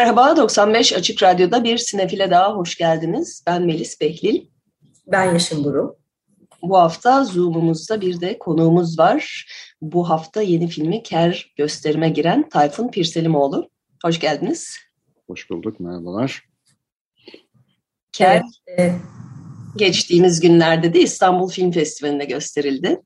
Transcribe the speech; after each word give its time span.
Merhaba, 0.00 0.36
95 0.36 0.92
Açık 0.92 1.22
Radyo'da 1.22 1.64
bir 1.64 1.78
sinefile 1.78 2.30
daha 2.30 2.56
hoş 2.56 2.76
geldiniz. 2.76 3.44
Ben 3.46 3.62
Melis 3.62 4.00
Behlil. 4.00 4.46
Ben 5.06 5.24
Yaşın 5.24 5.64
Buru. 5.64 5.96
Bu 6.62 6.78
hafta 6.78 7.24
Zoom'umuzda 7.24 8.00
bir 8.00 8.20
de 8.20 8.38
konuğumuz 8.38 8.98
var. 8.98 9.46
Bu 9.82 10.10
hafta 10.10 10.42
yeni 10.42 10.68
filmi 10.68 11.02
Ker 11.02 11.52
gösterime 11.56 12.08
giren 12.08 12.48
Tayfun 12.48 12.88
Pirselimoğlu. 12.88 13.70
Hoş 14.04 14.20
geldiniz. 14.20 14.76
Hoş 15.26 15.50
bulduk, 15.50 15.80
merhabalar. 15.80 16.44
Ker 18.12 18.42
evet. 18.66 18.94
geçtiğimiz 19.76 20.40
günlerde 20.40 20.94
de 20.94 21.00
İstanbul 21.00 21.48
Film 21.48 21.72
Festivali'nde 21.72 22.24
gösterildi. 22.24 23.00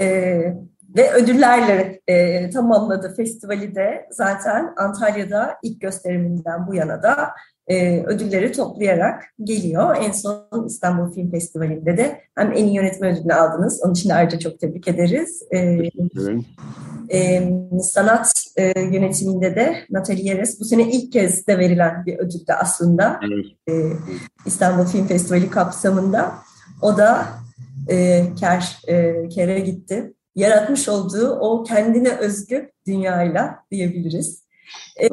Ee, 0.00 0.54
ve 0.96 1.12
ödüllerle 1.12 2.00
e, 2.06 2.50
tamamladı 2.50 3.14
festivali 3.16 3.74
de 3.74 4.08
zaten 4.10 4.74
Antalya'da 4.76 5.56
ilk 5.62 5.80
gösteriminden 5.80 6.66
bu 6.66 6.74
yana 6.74 7.02
da 7.02 7.30
e, 7.66 8.02
ödülleri 8.06 8.52
toplayarak 8.52 9.24
geliyor. 9.44 9.96
En 10.00 10.12
son 10.12 10.66
İstanbul 10.66 11.14
Film 11.14 11.30
Festivali'nde 11.30 11.96
de 11.96 12.20
hem 12.34 12.52
en 12.52 12.64
iyi 12.64 12.74
yönetmen 12.74 13.12
ödülünü 13.12 13.34
aldınız. 13.34 13.80
Onun 13.84 13.92
için 13.92 14.08
de 14.08 14.14
ayrıca 14.14 14.38
çok 14.38 14.60
tebrik 14.60 14.88
ederiz. 14.88 15.42
E, 15.50 15.78
e, 17.12 17.52
sanat 17.82 18.32
e, 18.56 18.80
yönetiminde 18.80 19.56
de 19.56 19.76
Natalie 19.90 20.24
Yeres 20.24 20.60
bu 20.60 20.64
sene 20.64 20.90
ilk 20.90 21.12
kez 21.12 21.46
de 21.46 21.58
verilen 21.58 22.06
bir 22.06 22.18
ödüldü 22.18 22.52
aslında. 22.60 23.20
Evet. 23.26 23.46
E, 23.68 23.92
İstanbul 24.46 24.84
Film 24.84 25.06
Festivali 25.06 25.50
kapsamında. 25.50 26.32
O 26.82 26.98
da 26.98 27.26
e, 27.88 28.26
Ker, 28.40 28.78
e, 28.88 29.28
Ker'e 29.28 29.60
gitti 29.60 30.14
yaratmış 30.40 30.88
olduğu 30.88 31.30
o 31.30 31.64
kendine 31.64 32.10
özgü 32.10 32.70
dünyayla 32.86 33.58
diyebiliriz. 33.70 34.42
E, 35.00 35.08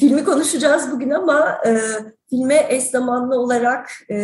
filmi 0.00 0.24
konuşacağız 0.24 0.92
bugün 0.92 1.10
ama 1.10 1.58
e, 1.66 1.78
filme 2.30 2.66
eş 2.68 2.84
zamanlı 2.84 3.40
olarak 3.40 3.90
e, 4.10 4.14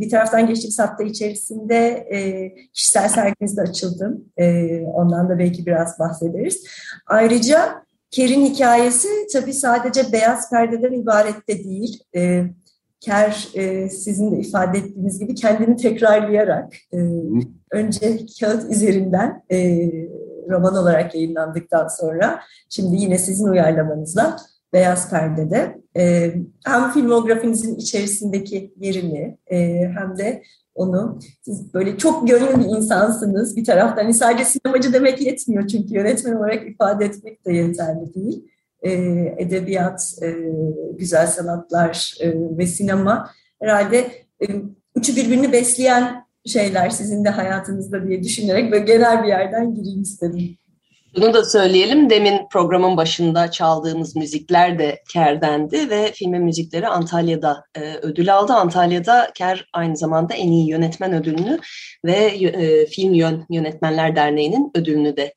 bir 0.00 0.10
taraftan 0.10 0.46
geçtiğimiz 0.46 0.78
hafta 0.78 1.04
içerisinde 1.04 1.76
e, 2.10 2.50
kişisel 2.72 3.08
serginiz 3.08 3.56
de 3.56 3.60
açıldı. 3.60 4.18
E, 4.36 4.78
ondan 4.80 5.28
da 5.28 5.38
belki 5.38 5.66
biraz 5.66 5.98
bahsederiz. 5.98 6.66
Ayrıca 7.06 7.82
Ker'in 8.10 8.46
hikayesi 8.46 9.08
tabii 9.32 9.54
sadece 9.54 10.12
beyaz 10.12 10.50
perdeden 10.50 10.92
ibaret 10.92 11.48
de 11.48 11.64
değil. 11.64 12.02
E, 12.16 12.44
Ker 13.04 13.48
e, 13.54 13.88
sizin 13.88 14.32
de 14.32 14.38
ifade 14.38 14.78
ettiğiniz 14.78 15.18
gibi 15.18 15.34
kendini 15.34 15.76
tekrarlayarak 15.76 16.74
e, 16.94 16.98
önce 17.70 18.18
kağıt 18.40 18.72
üzerinden 18.72 19.42
e, 19.52 19.88
roman 20.50 20.76
olarak 20.76 21.14
yayınlandıktan 21.14 21.88
sonra 21.88 22.40
şimdi 22.68 22.96
yine 22.96 23.18
sizin 23.18 23.48
uyarlamanızla 23.48 24.36
Beyaz 24.72 25.10
Perde'de 25.10 25.78
e, 25.96 26.34
hem 26.66 26.90
filmografinizin 26.90 27.76
içerisindeki 27.76 28.74
yerini 28.80 29.38
e, 29.46 29.58
hem 29.98 30.18
de 30.18 30.42
onu 30.74 31.18
siz 31.42 31.74
böyle 31.74 31.98
çok 31.98 32.28
gönlü 32.28 32.60
bir 32.60 32.76
insansınız 32.76 33.56
bir 33.56 33.64
taraftan. 33.64 34.02
Hani 34.02 34.14
sadece 34.14 34.44
sinemacı 34.44 34.92
demek 34.92 35.20
yetmiyor 35.20 35.68
çünkü 35.68 35.94
yönetmen 35.94 36.36
olarak 36.36 36.68
ifade 36.68 37.04
etmek 37.04 37.46
de 37.46 37.52
yeterli 37.52 38.14
değil. 38.14 38.51
E, 38.82 38.92
edebiyat, 39.38 40.14
e, 40.22 40.34
güzel 40.92 41.26
sanatlar 41.26 42.14
e, 42.20 42.32
ve 42.58 42.66
sinema 42.66 43.30
herhalde 43.62 44.10
üçü 44.96 45.16
birbirini 45.16 45.52
besleyen 45.52 46.24
şeyler 46.46 46.90
sizin 46.90 47.24
de 47.24 47.28
hayatınızda 47.28 48.08
diye 48.08 48.22
düşünerek 48.22 48.72
böyle 48.72 48.84
genel 48.84 49.22
bir 49.22 49.28
yerden 49.28 49.74
gireyim 49.74 50.02
istedim. 50.02 50.56
Bunu 51.16 51.34
da 51.34 51.44
söyleyelim. 51.44 52.10
Demin 52.10 52.40
programın 52.52 52.96
başında 52.96 53.50
çaldığımız 53.50 54.16
müzikler 54.16 54.78
de 54.78 55.02
Ker'dendi 55.12 55.90
ve 55.90 56.12
filmin 56.12 56.42
müzikleri 56.42 56.88
Antalya'da 56.88 57.64
e, 57.76 57.94
ödül 58.02 58.34
aldı. 58.34 58.52
Antalya'da 58.52 59.30
Ker 59.34 59.68
aynı 59.72 59.96
zamanda 59.96 60.34
en 60.34 60.48
iyi 60.48 60.70
yönetmen 60.70 61.12
ödülünü 61.12 61.58
ve 62.04 62.14
e, 62.14 62.86
Film 62.86 63.14
Yön 63.14 63.46
Yönetmenler 63.50 64.16
Derneği'nin 64.16 64.70
ödülünü 64.74 65.16
de 65.16 65.32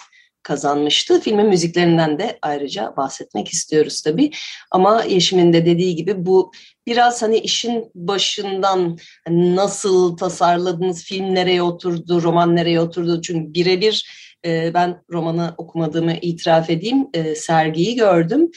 kazanmıştı. 0.45 1.19
Filmin 1.21 1.47
müziklerinden 1.47 2.19
de 2.19 2.39
ayrıca 2.41 2.93
bahsetmek 2.97 3.47
istiyoruz 3.47 4.01
tabii. 4.01 4.31
Ama 4.71 5.03
Yeşim'in 5.03 5.53
de 5.53 5.65
dediği 5.65 5.95
gibi 5.95 6.25
bu 6.25 6.51
biraz 6.87 7.21
hani 7.21 7.37
işin 7.37 7.91
başından 7.95 8.97
nasıl 9.29 10.17
tasarladınız, 10.17 11.03
film 11.03 11.35
nereye 11.35 11.61
oturdu, 11.61 12.23
roman 12.23 12.55
nereye 12.55 12.81
oturdu. 12.81 13.21
Çünkü 13.21 13.53
birebir 13.53 14.09
e, 14.45 14.73
ben 14.73 15.01
romanı 15.11 15.55
okumadığımı 15.57 16.13
itiraf 16.21 16.69
edeyim, 16.69 17.07
e, 17.13 17.35
sergiyi 17.35 17.95
gördüm. 17.95 18.51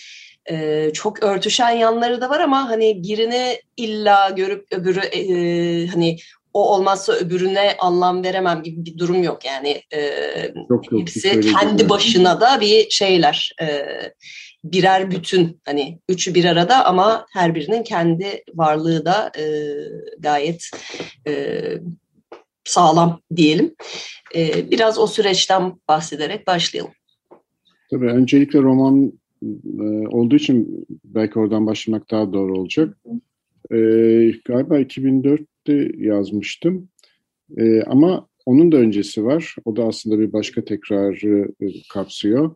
E, 0.50 0.90
çok 0.94 1.22
örtüşen 1.22 1.70
yanları 1.70 2.20
da 2.20 2.30
var 2.30 2.40
ama 2.40 2.68
hani 2.68 3.02
birini 3.02 3.60
illa 3.76 4.30
görüp 4.30 4.66
öbürü 4.72 5.00
e, 5.00 5.86
hani 5.86 6.16
o 6.54 6.74
olmazsa 6.74 7.12
öbürüne 7.12 7.76
anlam 7.78 8.24
veremem 8.24 8.62
gibi 8.62 8.84
bir 8.84 8.98
durum 8.98 9.22
yok 9.22 9.44
yani 9.44 9.82
e, 9.92 10.00
yok, 10.68 10.92
yok, 10.92 11.00
hepsi 11.00 11.40
kendi 11.40 11.88
başına 11.88 12.40
da 12.40 12.60
bir 12.60 12.90
şeyler 12.90 13.52
e, 13.62 13.86
birer 14.64 15.10
bütün 15.10 15.60
hani 15.64 15.98
üçü 16.08 16.34
bir 16.34 16.44
arada 16.44 16.84
ama 16.84 17.26
her 17.32 17.54
birinin 17.54 17.82
kendi 17.82 18.42
varlığı 18.54 19.04
da 19.04 19.32
e, 19.38 19.44
gayet 20.18 20.70
e, 21.28 21.62
sağlam 22.64 23.20
diyelim. 23.36 23.74
E, 24.36 24.70
biraz 24.70 24.98
o 24.98 25.06
süreçten 25.06 25.72
bahsederek 25.88 26.46
başlayalım. 26.46 26.92
Tabii 27.90 28.06
öncelikle 28.06 28.58
roman 28.58 29.12
e, 29.42 30.08
olduğu 30.08 30.36
için 30.36 30.86
belki 31.04 31.38
oradan 31.38 31.66
başlamak 31.66 32.10
daha 32.10 32.32
doğru 32.32 32.58
olacak. 32.58 32.96
E, 33.72 33.76
galiba 34.44 34.78
2004 34.78 35.40
Mart'ta 35.68 36.02
yazmıştım. 36.04 36.88
E, 37.56 37.82
ama 37.82 38.28
onun 38.46 38.72
da 38.72 38.76
öncesi 38.76 39.24
var. 39.24 39.56
O 39.64 39.76
da 39.76 39.84
aslında 39.84 40.18
bir 40.18 40.32
başka 40.32 40.64
tekrarı 40.64 41.52
e, 41.60 41.66
kapsıyor. 41.92 42.54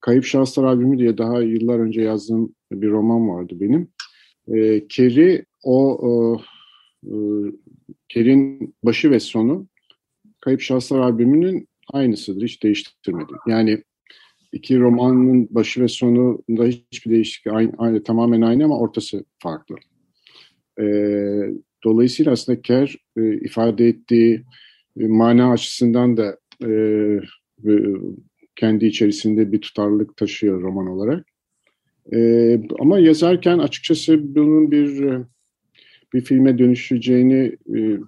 Kayıp 0.00 0.24
Şahıslar 0.24 0.64
albümü 0.64 0.98
diye 0.98 1.18
daha 1.18 1.42
yıllar 1.42 1.78
önce 1.78 2.02
yazdığım 2.02 2.54
bir 2.72 2.90
roman 2.90 3.28
vardı 3.28 3.54
benim. 3.60 3.88
E, 4.48 4.88
Kerry 4.88 5.44
o 5.62 6.40
e, 7.04 7.12
Kerry'in 8.08 8.74
başı 8.82 9.10
ve 9.10 9.20
sonu 9.20 9.66
Kayıp 10.40 10.60
Şahıslar 10.60 10.98
albümünün 10.98 11.68
aynısıdır. 11.92 12.42
Hiç 12.42 12.62
değiştirmedi. 12.62 13.32
Yani 13.46 13.82
iki 14.52 14.80
romanın 14.80 15.48
başı 15.50 15.82
ve 15.82 15.88
sonunda 15.88 16.64
hiçbir 16.64 17.10
değişiklik 17.10 17.54
aynı, 17.54 17.72
aynı 17.78 18.02
tamamen 18.02 18.40
aynı 18.40 18.64
ama 18.64 18.78
ortası 18.78 19.24
farklı. 19.38 19.76
Ee, 20.80 21.50
Dolayısıyla 21.84 22.32
aslında 22.32 22.62
Kerr 22.62 22.96
e, 23.16 23.34
ifade 23.34 23.88
ettiği 23.88 24.42
e, 25.00 25.06
mana 25.06 25.52
açısından 25.52 26.16
da 26.16 26.38
e, 26.66 26.70
e, 27.66 27.72
kendi 28.56 28.86
içerisinde 28.86 29.52
bir 29.52 29.60
tutarlılık 29.60 30.16
taşıyor 30.16 30.62
roman 30.62 30.86
olarak. 30.86 31.26
E, 32.12 32.60
ama 32.78 32.98
yazarken 32.98 33.58
açıkçası 33.58 34.34
bunun 34.34 34.70
bir 34.70 35.02
e, 35.02 35.24
bir 36.14 36.20
filme 36.20 36.58
dönüşeceğini 36.58 37.56
e, 37.76 37.98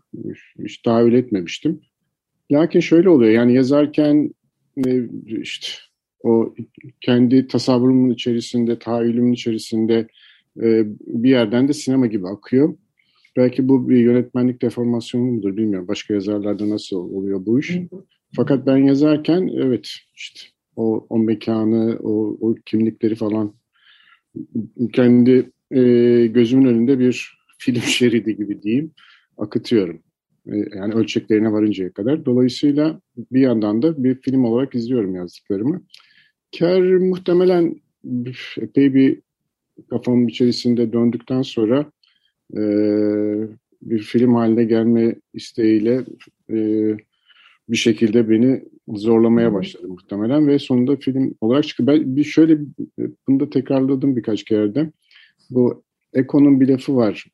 hiç 0.64 0.78
tahayyül 0.78 1.14
etmemiştim. 1.14 1.80
Lakin 2.52 2.80
şöyle 2.80 3.08
oluyor 3.08 3.32
yani 3.32 3.54
yazarken 3.54 4.30
e, 4.86 5.08
işte 5.26 5.68
o 6.22 6.54
kendi 7.00 7.46
tasavvurumun 7.46 8.10
içerisinde, 8.10 8.78
tahayyülümün 8.78 9.32
içerisinde 9.32 10.08
e, 10.62 10.84
bir 11.06 11.30
yerden 11.30 11.68
de 11.68 11.72
sinema 11.72 12.06
gibi 12.06 12.28
akıyor. 12.28 12.74
Belki 13.36 13.68
bu 13.68 13.88
bir 13.88 13.96
yönetmenlik 13.96 14.62
deformasyonu 14.62 15.24
mudur 15.24 15.56
bilmiyorum. 15.56 15.88
Başka 15.88 16.14
yazarlarda 16.14 16.70
nasıl 16.70 16.96
oluyor 16.96 17.46
bu 17.46 17.60
iş. 17.60 17.78
Fakat 18.36 18.66
ben 18.66 18.76
yazarken 18.76 19.50
evet 19.56 19.94
işte 20.14 20.40
o, 20.76 21.06
o 21.08 21.18
mekanı, 21.18 21.98
o, 22.02 22.36
o 22.40 22.54
kimlikleri 22.66 23.14
falan 23.14 23.54
kendi 24.92 25.50
e, 25.70 25.82
gözümün 26.26 26.64
önünde 26.64 26.98
bir 26.98 27.38
film 27.58 27.80
şeridi 27.82 28.36
gibi 28.36 28.62
diyeyim 28.62 28.90
akıtıyorum. 29.38 30.02
E, 30.46 30.56
yani 30.74 30.94
ölçeklerine 30.94 31.52
varıncaya 31.52 31.92
kadar. 31.92 32.26
Dolayısıyla 32.26 33.00
bir 33.16 33.40
yandan 33.40 33.82
da 33.82 34.04
bir 34.04 34.20
film 34.20 34.44
olarak 34.44 34.74
izliyorum 34.74 35.14
yazdıklarımı. 35.14 35.82
Ker 36.50 36.82
muhtemelen 36.82 37.80
epey 38.60 38.94
bir 38.94 39.20
kafamın 39.90 40.28
içerisinde 40.28 40.92
döndükten 40.92 41.42
sonra 41.42 41.92
e, 42.54 42.60
bir 43.82 43.98
film 43.98 44.34
haline 44.34 44.64
gelme 44.64 45.14
isteğiyle 45.34 46.04
e, 46.50 46.56
bir 47.68 47.76
şekilde 47.76 48.30
beni 48.30 48.62
zorlamaya 48.88 49.52
başladı 49.52 49.88
muhtemelen 49.88 50.48
ve 50.48 50.58
sonunda 50.58 50.96
film 50.96 51.34
olarak 51.40 51.64
çıktı. 51.64 51.86
Ben 51.86 52.16
bir 52.16 52.24
şöyle 52.24 52.58
bunu 53.28 53.40
da 53.40 53.50
tekrarladım 53.50 54.16
birkaç 54.16 54.44
kere 54.44 54.74
de. 54.74 54.90
Bu 55.50 55.82
Eko'nun 56.12 56.60
bir 56.60 56.68
lafı 56.68 56.96
var. 56.96 57.24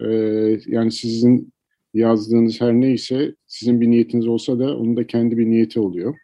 Ee, 0.00 0.58
yani 0.66 0.92
sizin 0.92 1.52
yazdığınız 1.94 2.60
her 2.60 2.72
neyse 2.72 3.34
sizin 3.46 3.80
bir 3.80 3.90
niyetiniz 3.90 4.26
olsa 4.26 4.58
da 4.58 4.76
onun 4.76 4.96
da 4.96 5.06
kendi 5.06 5.38
bir 5.38 5.46
niyeti 5.46 5.80
oluyor. 5.80 6.14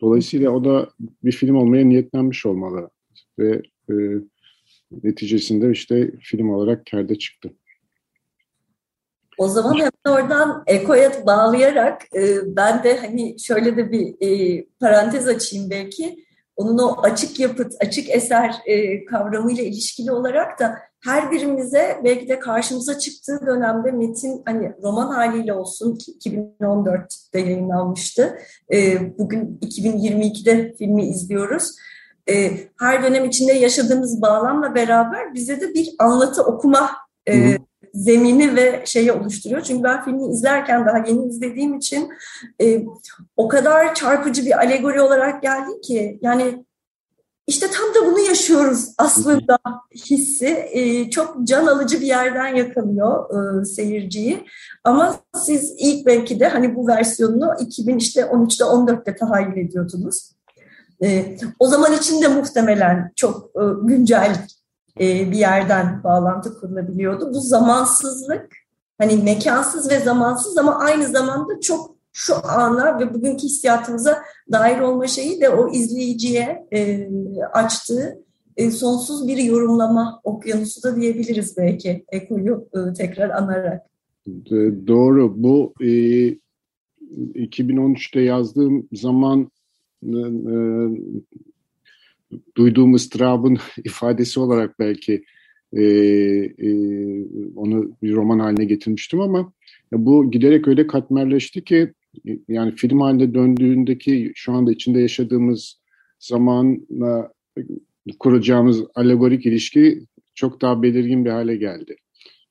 Dolayısıyla 0.00 0.50
o 0.50 0.64
da 0.64 0.90
bir 1.24 1.32
film 1.32 1.56
olmaya 1.56 1.84
niyetlenmiş 1.84 2.46
olmalı 2.46 2.90
ve 3.38 3.62
e, 3.90 3.94
neticesinde 5.02 5.70
işte 5.70 6.10
film 6.20 6.50
olarak 6.50 6.86
kerde 6.86 7.18
çıktı. 7.18 7.52
O 9.42 9.48
zaman 9.48 9.74
hemen 9.74 9.92
oradan 10.08 10.62
Eko'ya 10.66 11.26
bağlayarak 11.26 12.02
e, 12.14 12.56
ben 12.56 12.82
de 12.82 12.98
hani 12.98 13.36
şöyle 13.40 13.76
de 13.76 13.92
bir 13.92 14.14
e, 14.20 14.64
parantez 14.80 15.28
açayım 15.28 15.70
belki. 15.70 16.24
Onun 16.56 16.78
o 16.78 17.02
açık 17.02 17.40
yapıt, 17.40 17.72
açık 17.80 18.10
eser 18.10 18.54
e, 18.66 19.04
kavramıyla 19.04 19.64
ilişkili 19.64 20.12
olarak 20.12 20.60
da 20.60 20.78
her 21.04 21.30
birimize 21.30 22.00
belki 22.04 22.28
de 22.28 22.38
karşımıza 22.38 22.98
çıktığı 22.98 23.46
dönemde 23.46 23.90
metin 23.90 24.42
hani 24.44 24.72
roman 24.82 25.08
haliyle 25.08 25.52
olsun 25.52 25.96
ki 25.96 26.12
2014'te 26.30 27.40
yayınlanmıştı. 27.40 28.38
E, 28.72 28.98
bugün 29.18 29.58
2022'de 29.62 30.74
filmi 30.78 31.06
izliyoruz. 31.08 31.76
E, 32.30 32.50
her 32.78 33.02
dönem 33.02 33.24
içinde 33.24 33.52
yaşadığımız 33.52 34.22
bağlamla 34.22 34.74
beraber 34.74 35.34
bize 35.34 35.60
de 35.60 35.74
bir 35.74 35.94
anlatı 35.98 36.42
okuma 36.42 36.90
e, 37.28 37.58
zemini 37.94 38.56
ve 38.56 38.82
şeyi 38.86 39.12
oluşturuyor. 39.12 39.62
Çünkü 39.62 39.82
ben 39.82 40.04
filmi 40.04 40.32
izlerken 40.32 40.86
daha 40.86 40.98
yeni 40.98 41.28
izlediğim 41.28 41.76
için 41.76 42.08
e, 42.60 42.84
o 43.36 43.48
kadar 43.48 43.94
çarpıcı 43.94 44.46
bir 44.46 44.58
alegori 44.58 45.00
olarak 45.00 45.42
geldi 45.42 45.80
ki 45.80 46.18
yani 46.22 46.64
işte 47.46 47.66
tam 47.70 47.94
da 47.94 48.06
bunu 48.10 48.20
yaşıyoruz 48.20 48.94
aslında 48.98 49.58
hissi. 49.94 50.68
E, 50.72 51.10
çok 51.10 51.46
can 51.46 51.66
alıcı 51.66 52.00
bir 52.00 52.06
yerden 52.06 52.54
yakalıyor 52.54 53.30
e, 53.60 53.64
seyirciyi. 53.64 54.46
Ama 54.84 55.20
siz 55.34 55.74
ilk 55.78 56.06
belki 56.06 56.40
de 56.40 56.48
hani 56.48 56.76
bu 56.76 56.88
versiyonunu 56.88 57.44
2013'te 57.44 58.62
14'te 58.62 59.16
tahayyül 59.16 59.56
ediyordunuz. 59.56 60.32
E, 61.04 61.36
o 61.58 61.68
zaman 61.68 61.92
için 61.92 62.22
de 62.22 62.28
muhtemelen 62.28 63.12
çok 63.16 63.50
e, 63.56 63.62
güncel 63.82 64.36
bir 64.98 65.38
yerden 65.38 66.04
bağlantı 66.04 66.60
kurulabiliyordu. 66.60 67.30
Bu 67.34 67.40
zamansızlık 67.40 68.48
hani 68.98 69.22
mekansız 69.22 69.90
ve 69.90 70.00
zamansız 70.00 70.58
ama 70.58 70.78
aynı 70.78 71.06
zamanda 71.06 71.60
çok 71.60 71.96
şu 72.12 72.34
ana 72.44 73.00
ve 73.00 73.14
bugünkü 73.14 73.42
hissiyatımıza 73.42 74.22
dair 74.52 74.80
olma 74.80 75.06
şeyi 75.06 75.40
de 75.40 75.48
o 75.48 75.72
izleyiciye 75.72 76.66
e, 76.72 77.08
açtığı 77.52 78.22
e, 78.56 78.70
sonsuz 78.70 79.28
bir 79.28 79.36
yorumlama 79.36 80.20
okyanusu 80.24 80.82
da 80.82 80.96
diyebiliriz 80.96 81.56
belki 81.56 82.04
Eko'yu 82.08 82.68
e, 82.74 82.92
tekrar 82.92 83.30
anarak. 83.30 83.82
Doğru. 84.86 85.42
Bu 85.42 85.74
e, 85.80 85.86
2013'te 87.34 88.20
yazdığım 88.20 88.88
zaman 88.92 89.50
e, 90.02 90.18
duyduğum 92.56 92.94
ıstırabın 92.94 93.58
ifadesi 93.84 94.40
olarak 94.40 94.78
belki 94.78 95.24
e, 95.72 95.82
e, 95.82 96.70
onu 97.56 97.96
bir 98.02 98.14
roman 98.14 98.38
haline 98.38 98.64
getirmiştim 98.64 99.20
ama 99.20 99.52
bu 99.92 100.30
giderek 100.30 100.68
öyle 100.68 100.86
katmerleşti 100.86 101.64
ki 101.64 101.92
yani 102.48 102.74
film 102.76 103.00
haline 103.00 103.34
döndüğündeki 103.34 104.32
şu 104.34 104.52
anda 104.52 104.72
içinde 104.72 105.00
yaşadığımız 105.00 105.80
zamanla 106.18 107.32
kuracağımız 108.18 108.84
alegorik 108.94 109.46
ilişki 109.46 110.06
çok 110.34 110.62
daha 110.62 110.82
belirgin 110.82 111.24
bir 111.24 111.30
hale 111.30 111.56
geldi. 111.56 111.96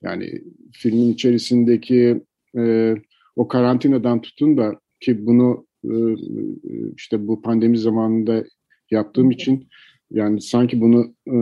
Yani 0.02 0.42
filmin 0.72 1.14
içerisindeki 1.14 2.22
e, 2.58 2.96
o 3.36 3.48
karantinadan 3.48 4.22
tutun 4.22 4.58
da 4.58 4.80
ki 5.00 5.26
bunu 5.26 5.66
e, 5.84 5.94
işte 6.98 7.28
bu 7.28 7.42
pandemi 7.42 7.78
zamanında 7.78 8.44
yaptığım 8.92 9.32
için 9.32 9.68
yani 10.12 10.42
sanki 10.42 10.82
bunu 10.82 11.14
e, 11.28 11.36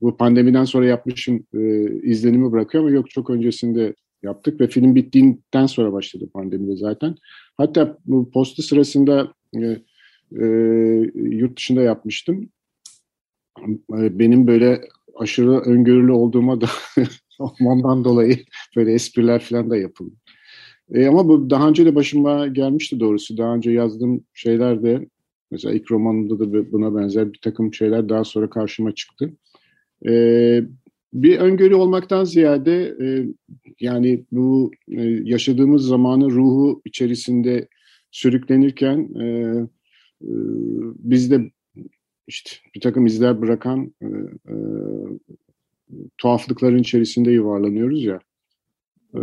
bu 0.00 0.16
pandemiden 0.16 0.64
sonra 0.64 0.86
yapmışım 0.86 1.46
e, 1.54 1.90
izlenimi 2.02 2.52
bırakıyor 2.52 2.84
ama 2.84 2.92
yok 2.92 3.10
çok 3.10 3.30
öncesinde 3.30 3.94
yaptık 4.22 4.60
ve 4.60 4.68
film 4.68 4.94
bittiğinden 4.94 5.66
sonra 5.66 5.92
başladı 5.92 6.28
pandemide 6.32 6.76
zaten. 6.76 7.14
Hatta 7.56 7.98
bu 8.06 8.30
postu 8.30 8.62
sırasında 8.62 9.32
e, 9.56 9.60
e, 10.40 10.46
yurt 11.14 11.56
dışında 11.56 11.82
yapmıştım. 11.82 12.48
E, 13.98 14.18
benim 14.18 14.46
böyle 14.46 14.80
aşırı 15.16 15.50
öngörülü 15.50 16.12
olduğuma 16.12 16.60
da 16.60 16.66
olmamdan 17.38 18.04
dolayı 18.04 18.36
böyle 18.76 18.92
espriler 18.92 19.40
falan 19.40 19.70
da 19.70 19.76
yapıldı. 19.76 20.14
E, 20.94 21.06
ama 21.06 21.28
bu 21.28 21.50
daha 21.50 21.68
önce 21.68 21.86
de 21.86 21.94
başıma 21.94 22.46
gelmişti 22.46 23.00
doğrusu. 23.00 23.38
Daha 23.38 23.54
önce 23.54 23.70
yazdığım 23.70 24.24
şeyler 24.34 24.82
de 24.82 25.08
Mesela 25.50 25.74
ilk 25.74 25.90
romanımda 25.90 26.38
da 26.38 26.72
buna 26.72 26.96
benzer 26.96 27.32
bir 27.32 27.38
takım 27.42 27.74
şeyler 27.74 28.08
daha 28.08 28.24
sonra 28.24 28.50
karşıma 28.50 28.94
çıktı. 28.94 29.32
Ee, 30.08 30.62
bir 31.12 31.38
öngörü 31.38 31.74
olmaktan 31.74 32.24
ziyade 32.24 32.96
e, 33.02 33.26
yani 33.80 34.24
bu 34.32 34.70
e, 34.88 35.02
yaşadığımız 35.24 35.86
zamanın 35.86 36.30
ruhu 36.30 36.82
içerisinde 36.84 37.68
sürüklenirken 38.10 39.08
e, 39.20 39.24
e, 40.22 40.32
biz 40.98 41.30
de 41.30 41.50
işte 42.26 42.50
bir 42.74 42.80
takım 42.80 43.06
izler 43.06 43.42
bırakan 43.42 43.94
e, 44.02 44.06
e, 44.48 44.54
tuhaflıkların 46.18 46.78
içerisinde 46.78 47.30
yuvarlanıyoruz 47.30 48.04
ya. 48.04 48.20
E, 49.14 49.22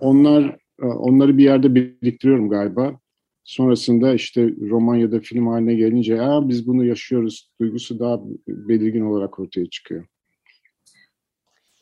onlar 0.00 0.58
e, 0.82 0.84
onları 0.84 1.38
bir 1.38 1.44
yerde 1.44 1.74
biriktiriyorum 1.74 2.48
galiba. 2.48 3.00
Sonrasında 3.44 4.14
işte 4.14 4.48
roman 4.70 4.96
ya 4.96 5.12
da 5.12 5.20
film 5.20 5.46
haline 5.46 5.74
gelince 5.74 6.22
Aa, 6.22 6.48
biz 6.48 6.66
bunu 6.66 6.84
yaşıyoruz 6.84 7.50
duygusu 7.60 7.98
daha 7.98 8.20
belirgin 8.48 9.00
olarak 9.00 9.38
ortaya 9.38 9.70
çıkıyor. 9.70 10.04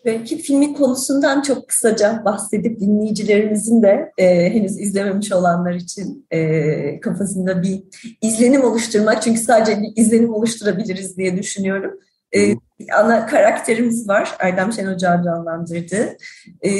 Belki 0.04 0.38
filmin 0.38 0.74
konusundan 0.74 1.42
çok 1.42 1.68
kısaca 1.68 2.22
bahsedip 2.24 2.80
dinleyicilerimizin 2.80 3.82
de 3.82 4.12
e, 4.18 4.54
henüz 4.54 4.80
izlememiş 4.80 5.32
olanlar 5.32 5.74
için 5.74 6.26
e, 6.30 7.00
kafasında 7.00 7.62
bir 7.62 7.82
izlenim 8.22 8.64
oluşturmak. 8.64 9.22
Çünkü 9.22 9.40
sadece 9.40 9.82
bir 9.82 10.02
izlenim 10.02 10.34
oluşturabiliriz 10.34 11.16
diye 11.16 11.38
düşünüyorum. 11.38 12.00
E, 12.36 12.54
ana 12.98 13.26
karakterimiz 13.26 14.08
var. 14.08 14.36
Erdem 14.38 14.72
Şen 14.72 14.86
Ocağ'ın 14.86 15.24
canlandırdığı. 15.24 16.16
E, 16.64 16.70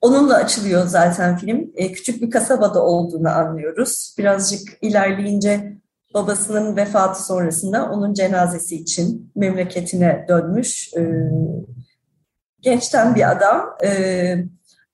Onunla 0.00 0.34
açılıyor 0.34 0.86
zaten 0.86 1.36
film. 1.36 1.70
E, 1.74 1.92
küçük 1.92 2.22
bir 2.22 2.30
kasabada 2.30 2.84
olduğunu 2.84 3.28
anlıyoruz. 3.28 4.14
Birazcık 4.18 4.60
ilerleyince 4.82 5.76
babasının 6.14 6.76
vefatı 6.76 7.24
sonrasında 7.24 7.90
onun 7.90 8.14
cenazesi 8.14 8.76
için 8.76 9.32
memleketine 9.36 10.26
dönmüş 10.28 10.94
e, 10.96 11.30
gençten 12.60 13.14
bir 13.14 13.30
adam. 13.30 13.76
E, 13.84 13.90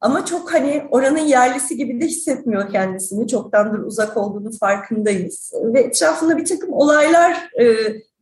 ama 0.00 0.24
çok 0.24 0.54
hani 0.54 0.82
oranın 0.90 1.26
yerlisi 1.26 1.76
gibi 1.76 2.00
de 2.00 2.06
hissetmiyor 2.06 2.70
kendisini. 2.70 3.28
Çoktandır 3.28 3.78
uzak 3.78 4.16
olduğunu 4.16 4.52
farkındayız. 4.60 5.52
Ve 5.74 5.80
etrafında 5.80 6.36
bir 6.36 6.44
takım 6.44 6.72
olaylar 6.72 7.50
e, 7.60 7.66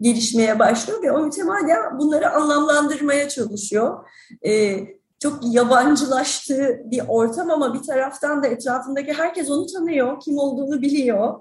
gelişmeye 0.00 0.58
başlıyor 0.58 1.02
ve 1.02 1.12
o 1.12 1.24
mütemadiyen 1.24 1.98
bunları 1.98 2.30
anlamlandırmaya 2.30 3.28
çalışıyor. 3.28 4.08
E, 4.46 4.76
çok 5.24 5.54
yabancılaştığı 5.54 6.80
bir 6.84 7.02
ortam 7.08 7.50
ama 7.50 7.74
bir 7.74 7.82
taraftan 7.82 8.42
da 8.42 8.46
etrafındaki 8.46 9.12
herkes 9.12 9.50
onu 9.50 9.66
tanıyor, 9.66 10.20
kim 10.20 10.38
olduğunu 10.38 10.82
biliyor 10.82 11.34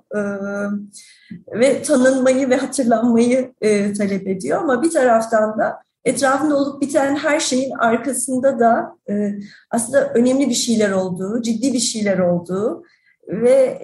ve 1.53 1.83
tanınmayı 1.83 2.49
ve 2.49 2.55
hatırlanmayı 2.55 3.53
talep 3.97 4.27
ediyor. 4.27 4.61
Ama 4.61 4.83
bir 4.83 4.91
taraftan 4.91 5.59
da 5.59 5.79
etrafında 6.05 6.57
olup 6.57 6.81
biten 6.81 7.15
her 7.15 7.39
şeyin 7.39 7.71
arkasında 7.71 8.59
da 8.59 8.97
aslında 9.71 10.13
önemli 10.13 10.49
bir 10.49 10.53
şeyler 10.53 10.91
olduğu, 10.91 11.41
ciddi 11.41 11.73
bir 11.73 11.79
şeyler 11.79 12.19
olduğu 12.19 12.83
ve 13.27 13.81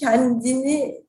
kendini 0.00 1.05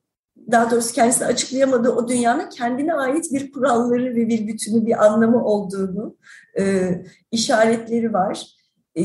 daha 0.50 0.70
doğrusu 0.70 0.92
kendisini 0.94 1.26
açıklayamadığı 1.26 1.90
o 1.90 2.08
dünyanın 2.08 2.50
kendine 2.50 2.94
ait 2.94 3.32
bir 3.32 3.52
kuralları 3.52 4.14
ve 4.14 4.28
bir 4.28 4.46
bütünü, 4.46 4.86
bir 4.86 5.04
anlamı 5.04 5.44
olduğunu 5.44 6.16
e, 6.58 6.94
işaretleri 7.30 8.12
var. 8.12 8.46
E, 8.98 9.02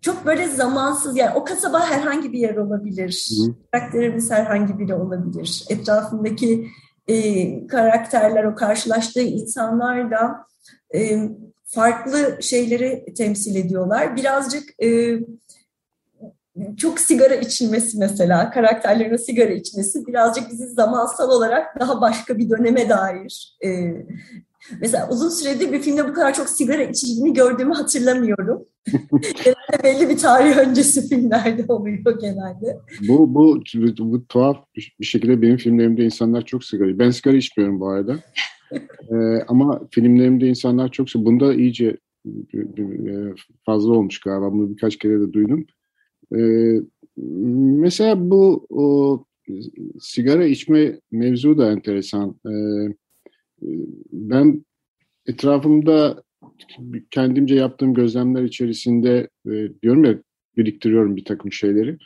çok 0.00 0.26
böyle 0.26 0.48
zamansız 0.48 1.16
yani 1.16 1.34
o 1.34 1.44
kasaba 1.44 1.90
herhangi 1.90 2.32
bir 2.32 2.38
yer 2.38 2.56
olabilir. 2.56 3.28
Hı. 3.30 3.54
Karakterimiz 3.72 4.30
herhangi 4.30 4.78
biri 4.78 4.94
olabilir. 4.94 5.64
Etrafındaki 5.68 6.68
e, 7.08 7.66
karakterler, 7.66 8.44
o 8.44 8.54
karşılaştığı 8.54 9.22
insanlar 9.22 10.10
da 10.10 10.46
e, 10.94 11.28
farklı 11.64 12.38
şeyleri 12.40 13.14
temsil 13.16 13.56
ediyorlar. 13.56 14.16
Birazcık 14.16 14.82
e, 14.82 15.18
çok 16.76 17.00
sigara 17.00 17.34
içilmesi 17.34 17.98
mesela, 17.98 18.50
karakterlerin 18.50 19.16
sigara 19.16 19.50
içmesi 19.50 20.06
birazcık 20.06 20.50
bizi 20.50 20.66
zamansal 20.66 21.30
olarak 21.30 21.80
daha 21.80 22.00
başka 22.00 22.38
bir 22.38 22.50
döneme 22.50 22.88
dair. 22.88 23.56
E, 23.64 23.68
mesela 24.80 25.08
uzun 25.10 25.28
süredir 25.28 25.72
bir 25.72 25.80
filmde 25.80 26.08
bu 26.08 26.12
kadar 26.12 26.34
çok 26.34 26.48
sigara 26.48 26.82
içildiğini 26.82 27.32
gördüğümü 27.32 27.74
hatırlamıyorum. 27.74 28.64
genelde 29.22 29.84
belli 29.84 30.08
bir 30.08 30.16
tarih 30.16 30.56
öncesi 30.56 31.08
filmlerde 31.08 31.72
oluyor 31.72 32.20
genelde. 32.20 32.80
Bu, 33.08 33.34
bu, 33.34 33.62
bu, 33.74 34.12
bu 34.12 34.26
tuhaf 34.26 34.56
bir 35.00 35.04
şekilde 35.04 35.42
benim 35.42 35.56
filmlerimde 35.56 36.04
insanlar 36.04 36.44
çok 36.44 36.64
sigara. 36.64 36.98
Ben 36.98 37.10
sigara 37.10 37.36
içmiyorum 37.36 37.80
bu 37.80 37.88
arada. 37.88 38.16
ee, 39.12 39.42
ama 39.48 39.80
filmlerimde 39.90 40.46
insanlar 40.46 40.88
çok 40.88 41.08
Bunda 41.14 41.54
iyice 41.54 41.96
e, 42.54 42.58
fazla 43.66 43.92
olmuş 43.92 44.20
galiba. 44.20 44.52
Bunu 44.52 44.70
birkaç 44.70 44.96
kere 44.96 45.20
de 45.20 45.32
duydum. 45.32 45.66
Ee, 46.36 46.80
mesela 47.80 48.30
bu 48.30 48.66
o, 48.70 49.24
sigara 50.00 50.46
içme 50.46 51.00
mevzu 51.10 51.58
da 51.58 51.72
enteresan. 51.72 52.36
Ee, 52.46 52.94
ben 54.12 54.64
etrafımda 55.26 56.22
kendimce 57.10 57.54
yaptığım 57.54 57.94
gözlemler 57.94 58.42
içerisinde 58.42 59.28
e, 59.46 59.50
diyorum 59.82 60.04
ya 60.04 60.18
biriktiriyorum 60.56 61.16
bir 61.16 61.24
takım 61.24 61.52
şeyleri. 61.52 61.98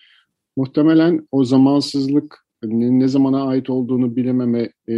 Muhtemelen 0.57 1.29
o 1.33 1.45
zamansızlık 1.45 2.47
ne, 2.63 2.99
ne 2.99 3.09
zamana 3.09 3.47
ait 3.47 3.71
olduğunu 3.71 4.17
bilememe 4.17 4.71
e, 4.89 4.97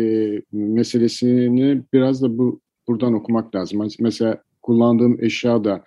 meselesini 0.52 1.82
biraz 1.92 2.22
da 2.22 2.38
bu 2.38 2.60
buradan 2.88 3.14
okumak 3.14 3.54
lazım. 3.54 3.88
Mesela 4.00 4.42
kullandığım 4.62 5.24
eşya 5.24 5.64
da 5.64 5.84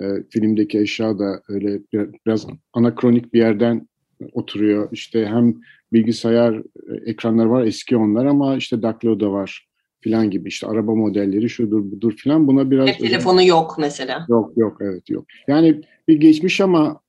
e, 0.00 0.04
filmdeki 0.30 0.78
eşya 0.78 1.18
da 1.18 1.42
öyle 1.48 1.80
biraz 2.26 2.46
anakronik 2.72 3.34
bir 3.34 3.38
yerden 3.38 3.88
oturuyor. 4.32 4.88
İşte 4.92 5.26
hem 5.26 5.54
bilgisayar 5.92 6.54
e, 6.54 7.10
ekranları 7.10 7.50
var 7.50 7.64
eski 7.64 7.96
onlar 7.96 8.26
ama 8.26 8.56
işte 8.56 8.82
Daklo 8.82 9.20
da 9.20 9.32
var 9.32 9.66
filan 10.00 10.30
gibi 10.30 10.48
işte 10.48 10.66
araba 10.66 10.94
modelleri 10.94 11.48
şudur 11.48 11.90
budur 11.92 12.12
filan 12.16 12.46
buna 12.46 12.70
biraz... 12.70 12.86
Cep 12.86 12.98
telefonu 12.98 13.42
yok 13.42 13.76
mesela. 13.78 14.26
Yok 14.28 14.52
yok 14.56 14.78
evet 14.80 15.10
yok. 15.10 15.24
Yani 15.48 15.80
bir 16.08 16.20
geçmiş 16.20 16.60
ama 16.60 17.00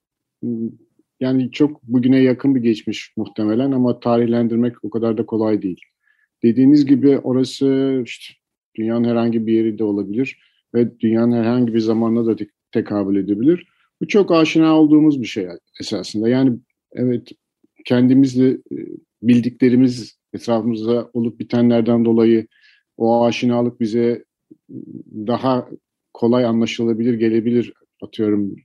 yani 1.19 1.51
çok 1.51 1.83
bugüne 1.83 2.19
yakın 2.19 2.55
bir 2.55 2.61
geçmiş 2.61 3.13
muhtemelen 3.17 3.71
ama 3.71 3.99
tarihlendirmek 3.99 4.83
o 4.83 4.89
kadar 4.89 5.17
da 5.17 5.25
kolay 5.25 5.61
değil. 5.61 5.81
Dediğiniz 6.43 6.85
gibi 6.85 7.19
orası 7.19 8.01
işte 8.05 8.33
dünyanın 8.75 9.03
herhangi 9.03 9.47
bir 9.47 9.53
yeri 9.53 9.77
de 9.77 9.83
olabilir 9.83 10.39
ve 10.73 10.99
dünyanın 10.99 11.43
herhangi 11.43 11.73
bir 11.73 11.79
zamanına 11.79 12.25
da 12.25 12.37
tekabül 12.71 13.15
edebilir. 13.15 13.67
Bu 14.01 14.07
çok 14.07 14.31
aşina 14.31 14.79
olduğumuz 14.79 15.21
bir 15.21 15.27
şey 15.27 15.47
esasında. 15.79 16.29
Yani 16.29 16.59
evet 16.91 17.29
kendimizle 17.85 18.49
e, 18.49 18.77
bildiklerimiz 19.21 20.17
etrafımızda 20.33 21.09
olup 21.13 21.39
bitenlerden 21.39 22.05
dolayı 22.05 22.47
o 22.97 23.25
aşinalık 23.25 23.79
bize 23.79 24.23
daha 25.27 25.69
kolay 26.13 26.45
anlaşılabilir 26.45 27.13
gelebilir 27.13 27.73
atıyorum 28.01 28.55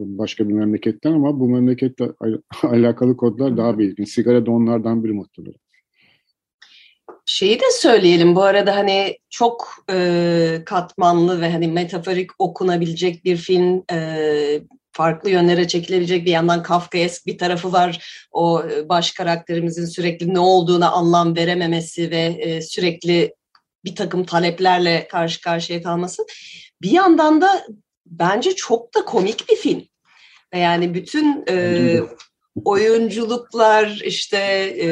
başka 0.00 0.48
bir 0.48 0.54
memleketten 0.54 1.12
ama 1.12 1.40
bu 1.40 1.48
memleketle 1.48 2.12
alakalı 2.62 3.16
kodlar 3.16 3.56
daha 3.56 3.78
belirgin. 3.78 4.04
Sigara 4.04 4.46
da 4.46 4.50
onlardan 4.50 5.04
biri 5.04 5.12
muhtemelen. 5.12 5.63
Şeyi 7.26 7.60
de 7.60 7.70
söyleyelim 7.72 8.36
bu 8.36 8.42
arada 8.42 8.76
hani 8.76 9.18
çok 9.30 9.74
e, 9.90 10.62
katmanlı 10.66 11.40
ve 11.40 11.52
hani 11.52 11.68
metaforik 11.68 12.30
okunabilecek 12.38 13.24
bir 13.24 13.36
film 13.36 13.84
e, 13.92 14.60
farklı 14.92 15.30
yönlere 15.30 15.68
çekilebilecek 15.68 16.26
bir 16.26 16.30
yandan 16.30 16.62
Kafkaesk 16.62 17.26
bir 17.26 17.38
tarafı 17.38 17.72
var. 17.72 18.24
O 18.32 18.62
baş 18.88 19.12
karakterimizin 19.12 19.84
sürekli 19.84 20.34
ne 20.34 20.38
olduğuna 20.38 20.90
anlam 20.90 21.36
verememesi 21.36 22.10
ve 22.10 22.20
e, 22.20 22.62
sürekli 22.62 23.34
bir 23.84 23.94
takım 23.94 24.24
taleplerle 24.24 25.08
karşı 25.08 25.40
karşıya 25.40 25.82
kalması. 25.82 26.26
Bir 26.82 26.90
yandan 26.90 27.40
da 27.40 27.66
bence 28.06 28.56
çok 28.56 28.94
da 28.94 29.04
komik 29.04 29.48
bir 29.48 29.56
film. 29.56 29.82
Yani 30.54 30.94
bütün 30.94 31.44
e, 31.48 31.98
oyunculuklar 32.64 34.00
işte 34.04 34.38
e, 34.82 34.88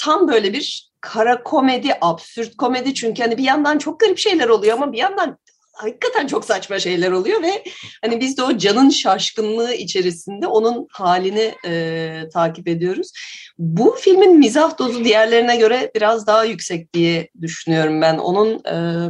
tam 0.00 0.28
böyle 0.28 0.52
bir 0.52 0.93
kara 1.04 1.42
komedi, 1.42 1.88
absürt 2.00 2.56
komedi 2.56 2.94
çünkü 2.94 3.22
hani 3.22 3.38
bir 3.38 3.44
yandan 3.44 3.78
çok 3.78 4.00
garip 4.00 4.18
şeyler 4.18 4.48
oluyor 4.48 4.74
ama 4.76 4.92
bir 4.92 4.98
yandan 4.98 5.38
hakikaten 5.72 6.26
çok 6.26 6.44
saçma 6.44 6.78
şeyler 6.78 7.10
oluyor 7.10 7.42
ve 7.42 7.64
hani 8.02 8.20
biz 8.20 8.38
de 8.38 8.42
o 8.42 8.58
canın 8.58 8.90
şaşkınlığı 8.90 9.74
içerisinde 9.74 10.46
onun 10.46 10.86
halini 10.90 11.54
e, 11.66 12.22
takip 12.32 12.68
ediyoruz. 12.68 13.12
Bu 13.58 13.96
filmin 13.98 14.38
mizah 14.38 14.78
dozu 14.78 15.04
diğerlerine 15.04 15.56
göre 15.56 15.90
biraz 15.94 16.26
daha 16.26 16.44
yüksek 16.44 16.94
diye 16.94 17.28
düşünüyorum 17.40 18.00
ben. 18.00 18.18
Onun 18.18 18.64
e, 18.64 19.08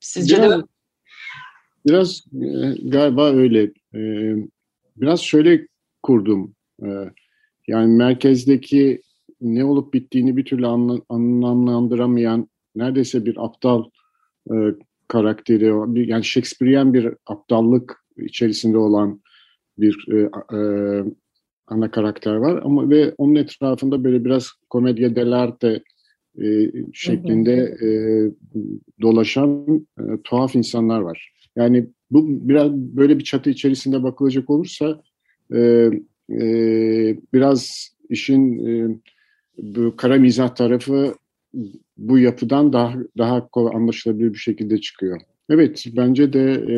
sizce 0.00 0.36
biraz, 0.36 0.60
de 0.60 0.64
Biraz 1.86 2.24
e, 2.32 2.88
galiba 2.88 3.30
öyle. 3.30 3.62
E, 3.94 4.00
biraz 4.96 5.20
şöyle 5.20 5.66
kurdum. 6.02 6.54
E, 6.82 6.88
yani 7.68 7.96
merkezdeki 7.96 9.02
ne 9.40 9.64
olup 9.64 9.94
bittiğini 9.94 10.36
bir 10.36 10.44
türlü 10.44 10.66
anla, 10.66 11.00
anlamlandıramayan 11.08 12.48
neredeyse 12.76 13.26
bir 13.26 13.44
aptal 13.44 13.84
e, 14.50 14.54
karakteri, 15.08 15.64
yani 16.10 16.24
Shakespearean 16.24 16.94
bir 16.94 17.14
aptallık 17.26 18.04
içerisinde 18.16 18.78
olan 18.78 19.20
bir 19.78 20.06
e, 20.12 20.30
e, 20.56 20.60
ana 21.66 21.90
karakter 21.90 22.34
var 22.34 22.62
ama 22.64 22.90
ve 22.90 23.14
onun 23.18 23.34
etrafında 23.34 24.04
böyle 24.04 24.24
biraz 24.24 24.50
komedya 24.70 25.16
dell'arte 25.16 25.82
e, 26.42 26.72
şeklinde 26.92 27.52
e, 27.82 27.88
dolaşan 29.02 29.86
e, 29.98 30.02
tuhaf 30.24 30.54
insanlar 30.54 31.00
var. 31.00 31.32
Yani 31.56 31.88
bu 32.10 32.48
biraz 32.48 32.72
böyle 32.72 33.18
bir 33.18 33.24
çatı 33.24 33.50
içerisinde 33.50 34.02
bakılacak 34.02 34.50
olursa 34.50 35.02
e, 35.54 35.90
e, 36.30 36.42
biraz 37.32 37.88
işin 38.08 38.66
e, 38.66 38.98
bu 39.58 39.96
kara 39.96 40.16
mizah 40.16 40.54
tarafı 40.54 41.14
bu 41.96 42.18
yapıdan 42.18 42.72
daha 42.72 42.94
daha 43.18 43.48
kolay 43.48 43.76
anlaşılabilir 43.76 44.32
bir 44.32 44.38
şekilde 44.38 44.80
çıkıyor. 44.80 45.20
Evet 45.50 45.84
bence 45.96 46.32
de 46.32 46.52
e, 46.52 46.76